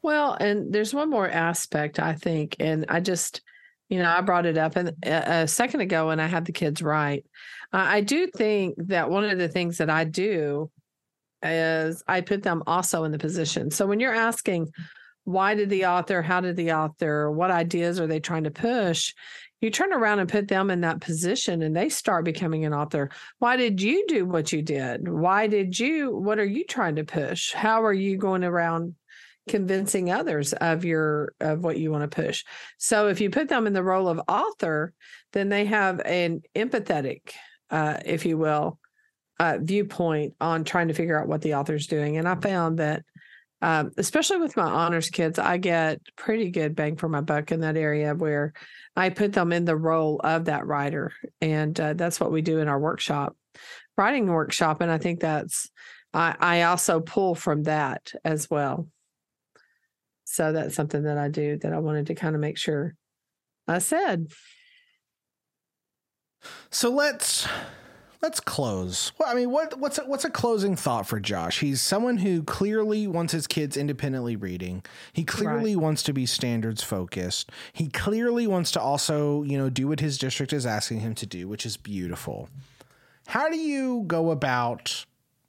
Well, 0.01 0.37
and 0.39 0.71
there's 0.71 0.93
one 0.93 1.09
more 1.09 1.29
aspect, 1.29 1.99
I 1.99 2.13
think. 2.13 2.55
And 2.59 2.85
I 2.87 3.01
just, 3.01 3.41
you 3.89 3.99
know, 3.99 4.09
I 4.09 4.21
brought 4.21 4.45
it 4.45 4.57
up 4.57 4.77
and 4.77 4.93
a, 5.03 5.41
a 5.41 5.47
second 5.47 5.81
ago 5.81 6.07
when 6.07 6.21
I 6.21 6.27
had 6.27 6.45
the 6.45 6.53
kids 6.53 6.81
write. 6.81 7.25
Uh, 7.71 7.85
I 7.87 8.01
do 8.01 8.27
think 8.27 8.75
that 8.87 9.09
one 9.09 9.25
of 9.25 9.37
the 9.37 9.47
things 9.47 9.77
that 9.77 9.89
I 9.89 10.03
do 10.03 10.71
is 11.43 12.03
I 12.07 12.21
put 12.21 12.43
them 12.43 12.63
also 12.67 13.03
in 13.03 13.11
the 13.11 13.19
position. 13.19 13.71
So 13.71 13.85
when 13.85 13.99
you're 13.99 14.13
asking, 14.13 14.69
why 15.23 15.53
did 15.55 15.69
the 15.69 15.85
author, 15.85 16.21
how 16.21 16.41
did 16.41 16.55
the 16.55 16.73
author, 16.73 17.31
what 17.31 17.51
ideas 17.51 17.99
are 17.99 18.07
they 18.07 18.19
trying 18.19 18.45
to 18.45 18.51
push? 18.51 19.13
You 19.61 19.69
turn 19.69 19.93
around 19.93 20.19
and 20.19 20.29
put 20.29 20.47
them 20.47 20.71
in 20.71 20.81
that 20.81 21.01
position 21.01 21.61
and 21.61 21.75
they 21.75 21.89
start 21.89 22.25
becoming 22.25 22.65
an 22.65 22.73
author. 22.73 23.11
Why 23.39 23.57
did 23.57 23.81
you 23.81 24.05
do 24.07 24.25
what 24.25 24.51
you 24.51 24.61
did? 24.61 25.07
Why 25.07 25.47
did 25.47 25.77
you, 25.77 26.15
what 26.15 26.39
are 26.39 26.45
you 26.45 26.63
trying 26.63 26.95
to 26.95 27.03
push? 27.03 27.53
How 27.53 27.83
are 27.83 27.93
you 27.93 28.17
going 28.17 28.43
around 28.43 28.95
convincing 29.47 30.11
others 30.11 30.53
of 30.53 30.85
your 30.85 31.33
of 31.39 31.63
what 31.63 31.77
you 31.77 31.91
want 31.91 32.03
to 32.03 32.23
push 32.23 32.43
so 32.77 33.07
if 33.07 33.19
you 33.19 33.31
put 33.31 33.49
them 33.49 33.65
in 33.65 33.73
the 33.73 33.81
role 33.81 34.07
of 34.07 34.21
author 34.27 34.93
then 35.33 35.49
they 35.49 35.65
have 35.65 35.99
an 36.01 36.43
empathetic 36.55 37.31
uh, 37.71 37.97
if 38.05 38.25
you 38.25 38.37
will 38.37 38.79
uh, 39.39 39.57
viewpoint 39.61 40.35
on 40.41 40.63
trying 40.63 40.89
to 40.89 40.93
figure 40.93 41.19
out 41.19 41.27
what 41.27 41.41
the 41.41 41.55
author's 41.55 41.87
doing. 41.87 42.17
And 42.17 42.27
i 42.27 42.35
found 42.35 42.79
that 42.79 43.03
um, 43.61 43.91
especially 43.97 44.37
with 44.37 44.55
my 44.55 44.63
honors 44.63 45.09
kids 45.09 45.37
i 45.37 45.57
get 45.57 45.99
pretty 46.15 46.49
good 46.49 46.75
bang 46.75 46.95
for 46.95 47.09
my 47.09 47.19
buck 47.19 47.51
in 47.51 47.59
that 47.59 47.75
area 47.75 48.15
where 48.15 48.53
i 48.95 49.09
put 49.09 49.33
them 49.33 49.51
in 49.51 49.65
the 49.65 49.75
role 49.75 50.21
of 50.23 50.45
that 50.45 50.65
writer. 50.65 51.11
And 51.41 51.77
uh, 51.79 51.93
that's 51.93 52.19
what 52.19 52.31
we 52.31 52.41
do 52.41 52.59
in 52.59 52.67
our 52.67 52.79
workshop 52.79 53.35
writing 53.97 54.27
workshop. 54.27 54.81
And 54.81 54.91
i 54.91 54.97
think 54.97 55.19
that's 55.19 55.69
I, 56.13 56.35
I 56.39 56.61
also 56.63 56.99
pull 56.99 57.35
from 57.35 57.63
that 57.63 58.13
as 58.25 58.49
well. 58.49 58.87
So 60.25 60.51
that's 60.51 60.75
something 60.75 61.03
that 61.03 61.17
I 61.17 61.27
do 61.27 61.57
that 61.57 61.73
I 61.73 61.79
wanted 61.79 62.07
to 62.07 62.15
kind 62.15 62.35
of 62.35 62.41
make 62.41 62.57
sure 62.57 62.95
I 63.67 63.79
said. 63.79 64.27
So 66.69 66.89
let's 66.89 67.47
let's 68.21 68.39
close. 68.39 69.11
Well, 69.17 69.29
I 69.29 69.35
mean, 69.35 69.51
what 69.51 69.79
what's 69.79 69.97
a, 69.97 70.03
what's 70.03 70.25
a 70.25 70.29
closing 70.29 70.75
thought 70.75 71.07
for 71.07 71.19
Josh? 71.19 71.59
He's 71.59 71.81
someone 71.81 72.17
who 72.17 72.43
clearly 72.43 73.07
wants 73.07 73.33
his 73.33 73.47
kids 73.47 73.77
independently 73.77 74.35
reading. 74.35 74.83
He 75.13 75.23
clearly 75.23 75.75
right. 75.75 75.83
wants 75.83 76.03
to 76.03 76.13
be 76.13 76.25
standards 76.25 76.83
focused. 76.83 77.51
He 77.73 77.87
clearly 77.87 78.47
wants 78.47 78.71
to 78.71 78.81
also, 78.81 79.43
you 79.43 79.57
know, 79.57 79.69
do 79.69 79.87
what 79.87 79.99
his 79.99 80.17
district 80.17 80.53
is 80.53 80.65
asking 80.65 80.99
him 80.99 81.15
to 81.15 81.25
do, 81.25 81.47
which 81.47 81.65
is 81.65 81.77
beautiful. 81.77 82.49
How 83.27 83.49
do 83.49 83.57
you 83.57 84.03
go 84.07 84.31
about 84.31 85.05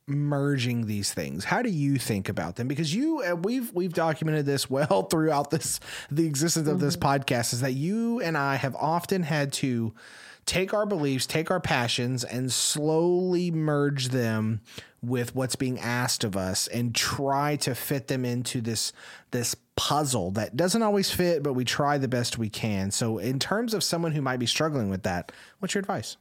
merging 0.06 0.86
these 0.86 1.14
things 1.14 1.44
how 1.44 1.62
do 1.62 1.70
you 1.70 1.96
think 1.96 2.28
about 2.28 2.56
them 2.56 2.66
because 2.66 2.92
you 2.92 3.22
uh, 3.22 3.36
we've 3.36 3.72
we've 3.72 3.92
documented 3.92 4.44
this 4.44 4.68
well 4.68 5.02
throughout 5.10 5.50
this 5.50 5.78
the 6.10 6.26
existence 6.26 6.66
of 6.66 6.80
this 6.80 6.96
mm-hmm. 6.96 7.22
podcast 7.22 7.52
is 7.52 7.60
that 7.60 7.74
you 7.74 8.20
and 8.20 8.36
I 8.36 8.56
have 8.56 8.74
often 8.74 9.22
had 9.22 9.52
to 9.54 9.94
take 10.50 10.74
our 10.74 10.84
beliefs 10.84 11.26
take 11.26 11.48
our 11.48 11.60
passions 11.60 12.24
and 12.24 12.52
slowly 12.52 13.52
merge 13.52 14.08
them 14.08 14.60
with 15.00 15.32
what's 15.32 15.54
being 15.54 15.78
asked 15.78 16.24
of 16.24 16.36
us 16.36 16.66
and 16.66 16.92
try 16.92 17.54
to 17.54 17.72
fit 17.72 18.08
them 18.08 18.24
into 18.24 18.60
this 18.60 18.92
this 19.30 19.54
puzzle 19.76 20.32
that 20.32 20.56
doesn't 20.56 20.82
always 20.82 21.08
fit 21.08 21.44
but 21.44 21.52
we 21.52 21.64
try 21.64 21.96
the 21.96 22.08
best 22.08 22.36
we 22.36 22.50
can. 22.50 22.90
So 22.90 23.18
in 23.18 23.38
terms 23.38 23.74
of 23.74 23.84
someone 23.84 24.10
who 24.10 24.20
might 24.20 24.38
be 24.38 24.46
struggling 24.46 24.90
with 24.90 25.04
that 25.04 25.30
what's 25.60 25.72
your 25.72 25.80
advice? 25.80 26.16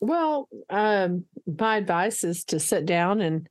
Well, 0.00 0.48
um, 0.68 1.24
my 1.46 1.76
advice 1.76 2.24
is 2.24 2.44
to 2.46 2.58
sit 2.58 2.84
down 2.84 3.20
and 3.20 3.48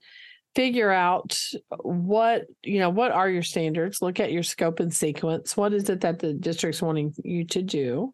figure 0.55 0.91
out 0.91 1.39
what 1.79 2.47
you 2.63 2.79
know 2.79 2.89
what 2.89 3.11
are 3.11 3.29
your 3.29 3.43
standards? 3.43 4.01
Look 4.01 4.19
at 4.19 4.33
your 4.33 4.43
scope 4.43 4.81
and 4.81 4.93
sequence. 4.93 5.55
What 5.55 5.73
is 5.73 5.89
it 5.89 6.01
that 6.01 6.19
the 6.19 6.33
district's 6.33 6.81
wanting 6.81 7.15
you 7.23 7.45
to 7.45 7.61
do 7.61 8.13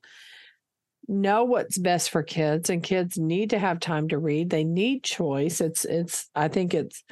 know 1.08 1.44
what's 1.44 1.78
best 1.78 2.10
for 2.10 2.24
kids 2.24 2.70
and 2.70 2.84
kids 2.84 3.18
need 3.18 3.50
to 3.52 3.60
have 3.60 3.80
time 3.80 4.08
to 4.10 4.18
read. 4.18 4.50
They 4.50 4.64
need 4.64 5.04
choice. 5.04 5.62
It's 5.62 5.86
it's 5.86 6.30
i 6.36 6.48
think 6.48 6.74
it's 6.74 7.04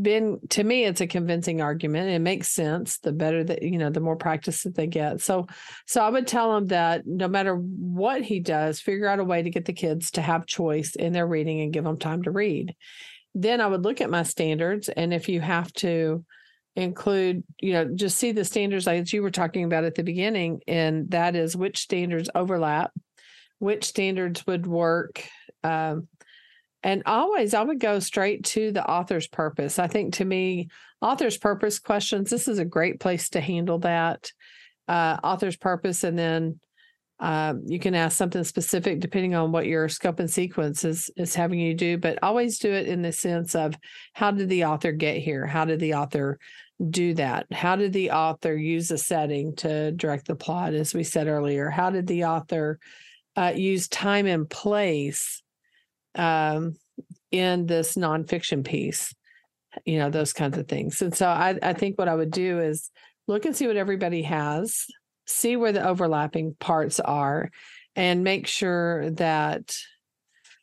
been 0.00 0.38
to 0.50 0.62
me 0.62 0.84
it's 0.84 1.00
a 1.00 1.06
convincing 1.06 1.60
argument. 1.60 2.10
It 2.10 2.18
makes 2.18 2.48
sense. 2.48 2.98
The 2.98 3.12
better 3.12 3.42
that 3.44 3.62
you 3.62 3.78
know 3.78 3.90
the 3.90 4.00
more 4.00 4.16
practice 4.16 4.64
that 4.64 4.74
they 4.74 4.86
get. 4.86 5.20
So 5.20 5.46
so 5.86 6.02
i 6.02 6.08
would 6.08 6.26
tell 6.26 6.56
him 6.56 6.66
that 6.66 7.06
no 7.06 7.28
matter 7.28 7.54
what 7.54 8.22
he 8.22 8.40
does 8.40 8.80
figure 8.80 9.08
out 9.08 9.20
a 9.20 9.24
way 9.24 9.42
to 9.42 9.50
get 9.50 9.64
the 9.64 9.72
kids 9.72 10.10
to 10.12 10.22
have 10.22 10.46
choice 10.46 10.94
in 10.94 11.12
their 11.12 11.26
reading 11.26 11.60
and 11.60 11.72
give 11.72 11.84
them 11.84 11.98
time 11.98 12.22
to 12.24 12.30
read. 12.30 12.74
Then 13.34 13.60
i 13.60 13.66
would 13.66 13.84
look 13.84 14.00
at 14.00 14.10
my 14.10 14.22
standards 14.22 14.88
and 14.88 15.14
if 15.14 15.28
you 15.28 15.40
have 15.40 15.72
to 15.74 16.24
include 16.74 17.42
you 17.58 17.72
know 17.72 17.86
just 17.86 18.18
see 18.18 18.32
the 18.32 18.44
standards 18.44 18.86
like 18.86 19.10
you 19.10 19.22
were 19.22 19.30
talking 19.30 19.64
about 19.64 19.84
at 19.84 19.94
the 19.94 20.02
beginning 20.02 20.60
and 20.68 21.10
that 21.10 21.34
is 21.34 21.56
which 21.56 21.78
standards 21.78 22.28
overlap 22.34 22.92
which 23.58 23.84
standards 23.84 24.46
would 24.46 24.66
work. 24.66 25.26
Um, 25.64 26.08
and 26.82 27.02
always, 27.06 27.54
I 27.54 27.62
would 27.62 27.80
go 27.80 27.98
straight 27.98 28.44
to 28.44 28.70
the 28.70 28.88
author's 28.88 29.26
purpose. 29.26 29.78
I 29.78 29.88
think 29.88 30.14
to 30.14 30.24
me, 30.24 30.68
author's 31.00 31.38
purpose 31.38 31.78
questions, 31.78 32.30
this 32.30 32.48
is 32.48 32.58
a 32.58 32.64
great 32.64 33.00
place 33.00 33.30
to 33.30 33.40
handle 33.40 33.80
that. 33.80 34.30
Uh, 34.86 35.16
author's 35.24 35.56
purpose, 35.56 36.04
and 36.04 36.16
then 36.16 36.60
uh, 37.18 37.54
you 37.64 37.78
can 37.78 37.94
ask 37.94 38.16
something 38.16 38.44
specific 38.44 39.00
depending 39.00 39.34
on 39.34 39.50
what 39.50 39.66
your 39.66 39.88
scope 39.88 40.20
and 40.20 40.30
sequence 40.30 40.84
is 40.84 41.10
is 41.16 41.34
having 41.34 41.58
you 41.58 41.74
do. 41.74 41.96
But 41.98 42.18
always 42.22 42.58
do 42.58 42.70
it 42.70 42.86
in 42.86 43.02
the 43.02 43.12
sense 43.12 43.54
of 43.54 43.74
how 44.12 44.30
did 44.30 44.48
the 44.48 44.66
author 44.66 44.92
get 44.92 45.16
here? 45.16 45.46
How 45.46 45.64
did 45.64 45.80
the 45.80 45.94
author 45.94 46.38
do 46.90 47.14
that? 47.14 47.46
How 47.52 47.74
did 47.74 47.94
the 47.94 48.10
author 48.10 48.54
use 48.54 48.90
a 48.90 48.98
setting 48.98 49.56
to 49.56 49.92
direct 49.92 50.28
the 50.28 50.36
plot, 50.36 50.74
as 50.74 50.94
we 50.94 51.04
said 51.04 51.26
earlier? 51.26 51.70
How 51.70 51.90
did 51.90 52.06
the 52.06 52.26
author 52.26 52.78
uh, 53.36 53.52
use 53.54 53.88
time 53.88 54.26
and 54.26 54.48
place 54.48 55.42
um, 56.14 56.76
in 57.30 57.66
this 57.66 57.94
nonfiction 57.96 58.64
piece, 58.64 59.14
you 59.84 59.98
know, 59.98 60.10
those 60.10 60.32
kinds 60.32 60.56
of 60.56 60.66
things. 60.68 61.02
And 61.02 61.14
so 61.14 61.28
I, 61.28 61.58
I 61.62 61.72
think 61.74 61.98
what 61.98 62.08
I 62.08 62.14
would 62.14 62.30
do 62.30 62.60
is 62.60 62.90
look 63.26 63.44
and 63.44 63.54
see 63.54 63.66
what 63.66 63.76
everybody 63.76 64.22
has, 64.22 64.86
see 65.26 65.56
where 65.56 65.72
the 65.72 65.86
overlapping 65.86 66.56
parts 66.58 67.00
are, 67.00 67.50
and 67.94 68.24
make 68.24 68.46
sure 68.46 69.10
that 69.10 69.76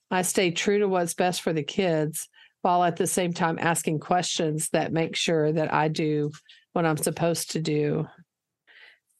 I 0.09 0.21
stay 0.21 0.51
true 0.51 0.79
to 0.79 0.87
what's 0.87 1.13
best 1.13 1.41
for 1.41 1.53
the 1.53 1.63
kids 1.63 2.29
while 2.61 2.83
at 2.83 2.95
the 2.95 3.07
same 3.07 3.33
time 3.33 3.57
asking 3.59 3.99
questions 3.99 4.69
that 4.69 4.93
make 4.93 5.15
sure 5.15 5.51
that 5.51 5.73
I 5.73 5.89
do 5.89 6.31
what 6.71 6.85
I'm 6.85 6.97
supposed 6.97 7.51
to 7.51 7.59
do 7.59 8.07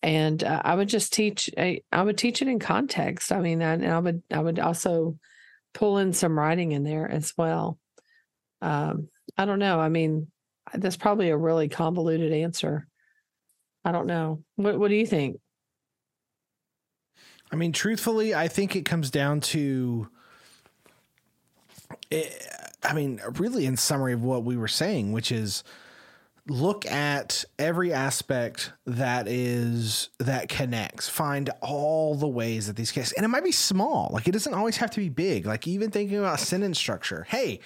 and 0.03 0.43
uh, 0.43 0.61
I 0.63 0.75
would 0.75 0.89
just 0.89 1.13
teach. 1.13 1.49
I, 1.57 1.81
I 1.91 2.03
would 2.03 2.17
teach 2.17 2.41
it 2.41 2.49
in 2.49 2.59
context. 2.59 3.31
I 3.31 3.39
mean, 3.39 3.61
and 3.61 3.85
I 3.85 3.97
would 3.97 4.21
I 4.31 4.39
would 4.39 4.59
also 4.59 5.17
pull 5.73 5.97
in 5.97 6.11
some 6.11 6.37
writing 6.37 6.73
in 6.73 6.83
there 6.83 7.09
as 7.09 7.33
well. 7.37 7.79
Um, 8.61 9.07
I 9.37 9.45
don't 9.45 9.59
know. 9.59 9.79
I 9.79 9.87
mean, 9.87 10.27
that's 10.73 10.97
probably 10.97 11.29
a 11.29 11.37
really 11.37 11.69
convoluted 11.69 12.33
answer. 12.33 12.85
I 13.85 13.93
don't 13.93 14.07
know. 14.07 14.43
What 14.57 14.77
What 14.77 14.89
do 14.89 14.95
you 14.95 15.07
think? 15.07 15.39
I 17.49 17.55
mean, 17.55 17.71
truthfully, 17.71 18.35
I 18.35 18.49
think 18.49 18.75
it 18.75 18.83
comes 18.83 19.09
down 19.09 19.39
to. 19.41 20.09
It, 22.11 22.33
eh, 22.41 22.57
I 22.85 22.93
mean, 22.93 23.21
really, 23.39 23.65
in 23.65 23.77
summary 23.77 24.11
of 24.11 24.21
what 24.21 24.43
we 24.43 24.57
were 24.57 24.67
saying, 24.67 25.13
which 25.13 25.31
is 25.31 25.63
look 26.47 26.85
at 26.85 27.45
every 27.57 27.93
aspect 27.93 28.73
that 28.85 29.27
is 29.27 30.09
that 30.19 30.49
connects. 30.49 31.07
Find 31.07 31.49
all 31.61 32.15
the 32.15 32.27
ways 32.27 32.67
that 32.67 32.75
these 32.75 32.91
cases 32.91 33.13
and 33.13 33.23
it 33.23 33.29
might 33.29 33.43
be 33.43 33.51
small. 33.51 34.09
Like 34.11 34.27
it 34.27 34.31
doesn't 34.33 34.53
always 34.53 34.77
have 34.77 34.91
to 34.91 34.99
be 34.99 35.09
big. 35.09 35.45
Like 35.45 35.67
even 35.67 35.89
thinking 35.89 36.17
about 36.17 36.39
sentence 36.39 36.77
structure. 36.77 37.25
Hey 37.29 37.59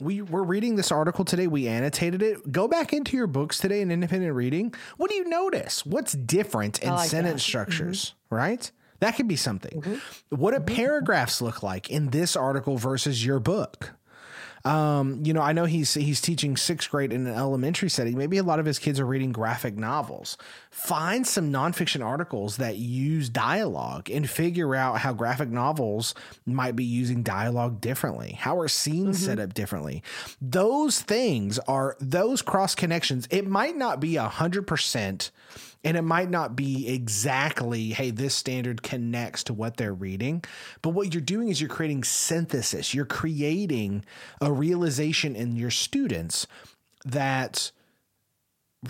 we 0.00 0.20
we're 0.20 0.42
reading 0.42 0.74
this 0.74 0.90
article 0.90 1.24
today. 1.24 1.46
We 1.46 1.68
annotated 1.68 2.22
it. 2.22 2.50
Go 2.50 2.66
back 2.66 2.92
into 2.92 3.16
your 3.16 3.28
books 3.28 3.58
today 3.58 3.80
in 3.80 3.90
independent 3.92 4.34
reading. 4.34 4.74
What 4.96 5.10
do 5.10 5.16
you 5.16 5.28
notice? 5.28 5.86
What's 5.86 6.12
different 6.12 6.80
in 6.80 6.90
like 6.90 7.08
sentence 7.08 7.42
that. 7.42 7.48
structures 7.48 8.14
mm-hmm. 8.26 8.34
right? 8.34 8.72
That 9.00 9.16
could 9.16 9.28
be 9.28 9.36
something. 9.36 9.80
Mm-hmm. 9.80 10.36
what 10.36 10.52
do 10.52 10.58
mm-hmm. 10.58 10.74
paragraphs 10.74 11.40
look 11.40 11.62
like 11.62 11.90
in 11.90 12.10
this 12.10 12.34
article 12.34 12.78
versus 12.78 13.24
your 13.24 13.38
book 13.38 13.92
um, 14.64 15.20
you 15.22 15.34
know, 15.34 15.42
I 15.42 15.52
know 15.52 15.66
he's 15.66 15.92
he's 15.92 16.22
teaching 16.22 16.56
sixth 16.56 16.90
grade 16.90 17.12
in 17.12 17.26
an 17.26 17.34
elementary 17.34 17.90
setting. 17.90 18.16
Maybe 18.16 18.38
a 18.38 18.42
lot 18.42 18.58
of 18.58 18.64
his 18.64 18.78
kids 18.78 18.98
are 18.98 19.04
reading 19.04 19.30
graphic 19.30 19.76
novels. 19.76 20.38
Find 20.70 21.26
some 21.26 21.52
nonfiction 21.52 22.04
articles 22.04 22.56
that 22.56 22.76
use 22.76 23.28
dialogue 23.28 24.08
and 24.10 24.28
figure 24.28 24.74
out 24.74 25.00
how 25.00 25.12
graphic 25.12 25.50
novels 25.50 26.14
might 26.46 26.76
be 26.76 26.84
using 26.84 27.22
dialogue 27.22 27.82
differently. 27.82 28.32
How 28.32 28.58
are 28.58 28.68
scenes 28.68 29.18
mm-hmm. 29.18 29.26
set 29.26 29.38
up 29.38 29.52
differently? 29.52 30.02
Those 30.40 31.00
things 31.02 31.58
are 31.60 31.96
those 32.00 32.40
cross 32.40 32.74
connections. 32.74 33.28
It 33.30 33.46
might 33.46 33.76
not 33.76 34.00
be 34.00 34.16
a 34.16 34.28
hundred 34.28 34.66
percent 34.66 35.30
and 35.84 35.96
it 35.96 36.02
might 36.02 36.30
not 36.30 36.56
be 36.56 36.88
exactly, 36.88 37.90
hey, 37.90 38.10
this 38.10 38.34
standard 38.34 38.82
connects 38.82 39.44
to 39.44 39.52
what 39.52 39.76
they're 39.76 39.94
reading. 39.94 40.42
But 40.80 40.90
what 40.90 41.12
you're 41.12 41.20
doing 41.20 41.48
is 41.48 41.60
you're 41.60 41.68
creating 41.68 42.04
synthesis. 42.04 42.94
You're 42.94 43.04
creating 43.04 44.04
a 44.40 44.50
realization 44.50 45.36
in 45.36 45.56
your 45.56 45.70
students 45.70 46.46
that 47.04 47.70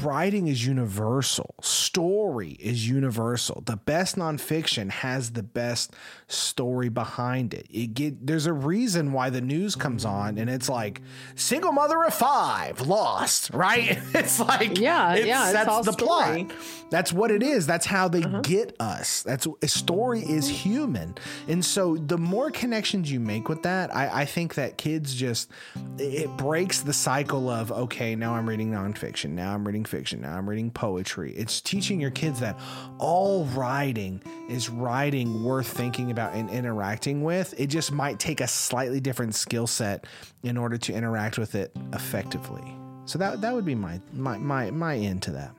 writing 0.02 0.48
is 0.48 0.66
universal. 0.66 1.54
Story 1.62 2.52
is 2.60 2.88
universal. 2.88 3.62
The 3.64 3.76
best 3.76 4.16
nonfiction 4.16 4.90
has 4.90 5.32
the 5.32 5.42
best 5.42 5.94
story 6.26 6.88
behind 6.88 7.54
it. 7.54 7.66
It 7.70 7.94
get 7.94 8.26
there's 8.26 8.46
a 8.46 8.52
reason 8.52 9.12
why 9.12 9.30
the 9.30 9.40
news 9.40 9.76
comes 9.76 10.04
on 10.04 10.38
and 10.38 10.50
it's 10.50 10.68
like 10.68 11.02
single 11.34 11.72
mother 11.72 12.02
of 12.04 12.14
five 12.14 12.80
lost, 12.80 13.50
right? 13.54 13.98
It's 14.14 14.40
like 14.40 14.78
Yeah, 14.78 15.14
it 15.14 15.26
yeah, 15.26 15.50
it's 15.50 15.68
all 15.68 15.82
the 15.82 15.92
story. 15.92 16.44
plot. 16.44 16.56
That's 16.90 17.12
what 17.12 17.30
it 17.30 17.42
is. 17.42 17.66
That's 17.66 17.86
how 17.86 18.08
they 18.08 18.22
uh-huh. 18.22 18.40
get 18.42 18.76
us. 18.80 19.22
That's 19.22 19.46
a 19.62 19.68
story 19.68 20.20
is 20.20 20.48
human. 20.48 21.14
And 21.48 21.64
so 21.64 21.96
the 21.96 22.18
more 22.18 22.50
connections 22.50 23.10
you 23.10 23.20
make 23.20 23.48
with 23.48 23.62
that, 23.62 23.94
I, 23.94 24.22
I 24.22 24.24
think 24.24 24.54
that 24.54 24.78
kids 24.78 25.14
just 25.14 25.50
it 25.98 26.30
breaks 26.36 26.82
the 26.82 26.92
cycle 26.92 27.48
of 27.48 27.72
okay, 27.72 28.14
now 28.14 28.34
I'm 28.34 28.48
reading 28.48 28.70
nonfiction, 28.70 29.30
now 29.30 29.54
I'm 29.54 29.66
reading 29.66 29.83
fiction, 29.84 30.22
now 30.22 30.36
I'm 30.36 30.48
reading 30.48 30.70
poetry. 30.70 31.32
It's 31.36 31.60
teaching 31.60 32.00
your 32.00 32.10
kids 32.10 32.40
that 32.40 32.58
all 32.98 33.44
writing 33.46 34.22
is 34.48 34.68
writing 34.68 35.44
worth 35.44 35.68
thinking 35.68 36.10
about 36.10 36.34
and 36.34 36.50
interacting 36.50 37.22
with. 37.22 37.54
It 37.58 37.68
just 37.68 37.92
might 37.92 38.18
take 38.18 38.40
a 38.40 38.48
slightly 38.48 39.00
different 39.00 39.34
skill 39.34 39.66
set 39.66 40.06
in 40.42 40.56
order 40.56 40.78
to 40.78 40.92
interact 40.92 41.38
with 41.38 41.54
it 41.54 41.72
effectively. 41.92 42.64
So 43.06 43.18
that 43.18 43.40
that 43.42 43.54
would 43.54 43.64
be 43.64 43.74
my 43.74 44.00
my 44.12 44.38
my 44.38 44.70
my 44.70 44.96
end 44.96 45.22
to 45.22 45.32
that. 45.32 45.54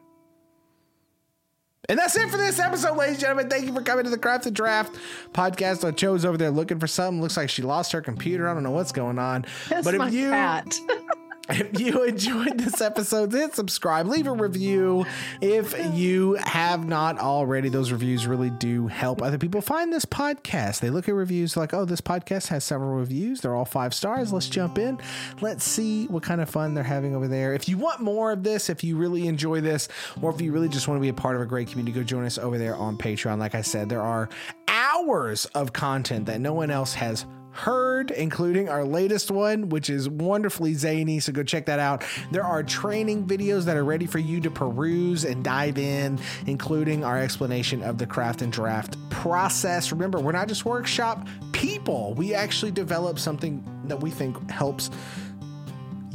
And 1.88 2.00
that's 2.00 2.16
it 2.16 2.30
for 2.30 2.38
this 2.38 2.60
episode, 2.60 2.98
ladies 2.98 3.16
and 3.16 3.22
gentlemen. 3.22 3.50
Thank 3.50 3.68
you 3.68 3.74
for 3.74 3.82
coming 3.82 4.06
to 4.06 4.10
the 4.10 4.18
Craft 4.18 4.48
and 4.48 4.56
Draft 4.56 4.96
podcast. 5.34 5.84
Ochoa's 5.84 6.26
over 6.26 6.38
there 6.38 6.50
looking 6.50 6.80
for 6.80 6.88
something. 6.88 7.22
Looks 7.22 7.38
like 7.38 7.50
she 7.50 7.62
lost 7.62 7.92
her 7.92 8.02
computer. 8.02 8.50
I 8.50 8.56
don't 8.56 8.64
know 8.64 8.72
what's 8.72 8.92
going 8.92 9.20
on. 9.20 9.46
That's 9.70 9.86
but 9.86 9.94
my 9.96 10.08
if 10.08 10.14
you 10.14 10.30
cat. 10.32 10.76
if 11.50 11.80
you 11.80 12.04
enjoyed 12.06 12.58
this 12.58 12.82
episode, 12.82 13.32
hit 13.32 13.56
subscribe, 13.56 14.08
leave 14.08 14.28
a 14.28 14.32
review. 14.32 15.06
If 15.42 15.76
you 15.94 16.36
have 16.36 16.88
not 16.88 17.20
already, 17.20 17.70
those 17.70 17.92
reviews 17.92 18.28
really 18.28 18.50
do 18.50 18.88
help 18.88 19.22
other 19.22 19.38
people 19.38 19.62
find 19.62 19.92
this 19.92 20.06
podcast. 20.06 20.80
They 20.80 20.90
look 20.90 21.08
at 21.08 21.16
reviews 21.16 21.56
like, 21.56 21.74
oh, 21.74 21.86
this 21.86 22.02
podcast 22.02 22.48
has 22.48 22.64
several 22.64 22.96
reviews. 22.96 23.42
They're 23.42 23.56
all 23.56 23.66
five 23.66 23.94
stars. 23.94 24.34
Let's 24.34 24.50
jump 24.50 24.78
in. 24.78 25.00
Let's 25.42 25.64
see 25.64 26.08
what 26.08 26.24
kind 26.24 26.42
of 26.42 26.50
fun 26.50 26.74
they're 26.74 26.84
having 26.84 27.16
over 27.16 27.28
there. 27.28 27.54
If 27.54 27.70
you 27.70 27.78
want 27.78 28.02
more 28.02 28.32
of 28.32 28.44
this, 28.44 28.70
if 28.70 28.84
you 28.84 28.98
really 28.98 29.28
enjoy 29.28 29.62
this, 29.62 29.88
or 30.22 30.32
if 30.32 30.42
you 30.42 30.52
really 30.52 30.70
just 30.70 30.88
want 30.88 30.98
to 30.98 31.02
be 31.02 31.10
a 31.10 31.14
part 31.14 31.36
of 31.36 31.42
a 31.42 31.46
great 31.46 31.68
community, 31.70 31.98
go 31.98 32.04
join 32.04 32.26
us 32.26 32.38
over 32.38 32.58
there 32.58 32.76
on 32.76 32.98
Patreon. 32.98 33.40
Like 33.40 33.56
I 33.56 33.62
said, 33.62 33.90
there 33.90 34.02
are 34.02 34.30
hours 34.68 35.46
of 35.48 35.74
content 35.74 36.26
that 36.26 36.42
no 36.42 36.54
one 36.54 36.72
else 36.72 36.94
has 36.94 37.26
heard, 37.56 38.12
including 38.12 38.70
our 38.70 38.84
latest 38.84 39.32
one, 39.32 39.70
which 39.70 39.90
is 39.90 40.10
wonderfully 40.10 40.74
zany. 40.74 41.20
So 41.20 41.32
go 41.32 41.44
check 41.44 41.66
that 41.68 41.80
out. 41.80 42.04
There 42.32 42.44
are 42.44 42.64
training 42.64 43.26
videos 43.26 43.64
that 43.66 43.78
are 43.78 43.86
ready 43.86 44.06
for 44.06 44.20
you 44.20 44.42
to 44.42 44.52
peruse 44.52 45.24
and 45.24 45.44
dive 45.44 45.78
in, 45.78 46.20
including 46.48 47.04
our 47.04 47.18
explanation 47.18 47.82
of 47.82 47.98
the 47.98 48.06
craft 48.06 48.42
and 48.42 48.52
draft 48.52 48.98
process. 49.10 49.92
Remember, 49.92 50.20
we're 50.20 50.34
not 50.34 50.48
just 50.48 50.66
workshop 50.66 51.28
people, 51.54 52.14
we 52.16 52.34
actually 52.34 52.72
develop 52.72 53.18
something 53.18 53.64
that 53.86 54.02
we 54.02 54.10
think 54.10 54.52
helps 54.52 54.92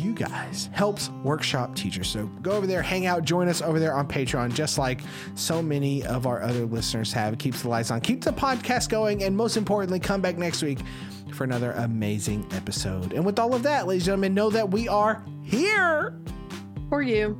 you 0.00 0.14
guys 0.14 0.68
helps 0.72 1.10
workshop 1.22 1.74
teachers. 1.74 2.08
So 2.08 2.26
go 2.42 2.52
over 2.52 2.66
there 2.66 2.82
hang 2.82 3.06
out 3.06 3.24
join 3.24 3.48
us 3.48 3.62
over 3.62 3.78
there 3.78 3.94
on 3.94 4.08
patreon 4.08 4.54
just 4.54 4.78
like 4.78 5.00
so 5.34 5.62
many 5.62 6.04
of 6.04 6.26
our 6.26 6.42
other 6.42 6.66
listeners 6.66 7.12
have. 7.12 7.34
It 7.34 7.38
keeps 7.38 7.62
the 7.62 7.68
lights 7.68 7.90
on 7.90 8.00
keeps 8.00 8.24
the 8.24 8.32
podcast 8.32 8.88
going 8.88 9.22
and 9.22 9.36
most 9.36 9.56
importantly 9.56 10.00
come 10.00 10.20
back 10.20 10.38
next 10.38 10.62
week 10.62 10.78
for 11.34 11.44
another 11.44 11.72
amazing 11.72 12.46
episode. 12.52 13.12
And 13.12 13.24
with 13.24 13.38
all 13.38 13.54
of 13.54 13.62
that 13.62 13.86
ladies 13.86 14.02
and 14.02 14.06
gentlemen 14.06 14.34
know 14.34 14.50
that 14.50 14.70
we 14.70 14.88
are 14.88 15.24
here. 15.42 16.20
For 16.88 17.02
you. 17.02 17.38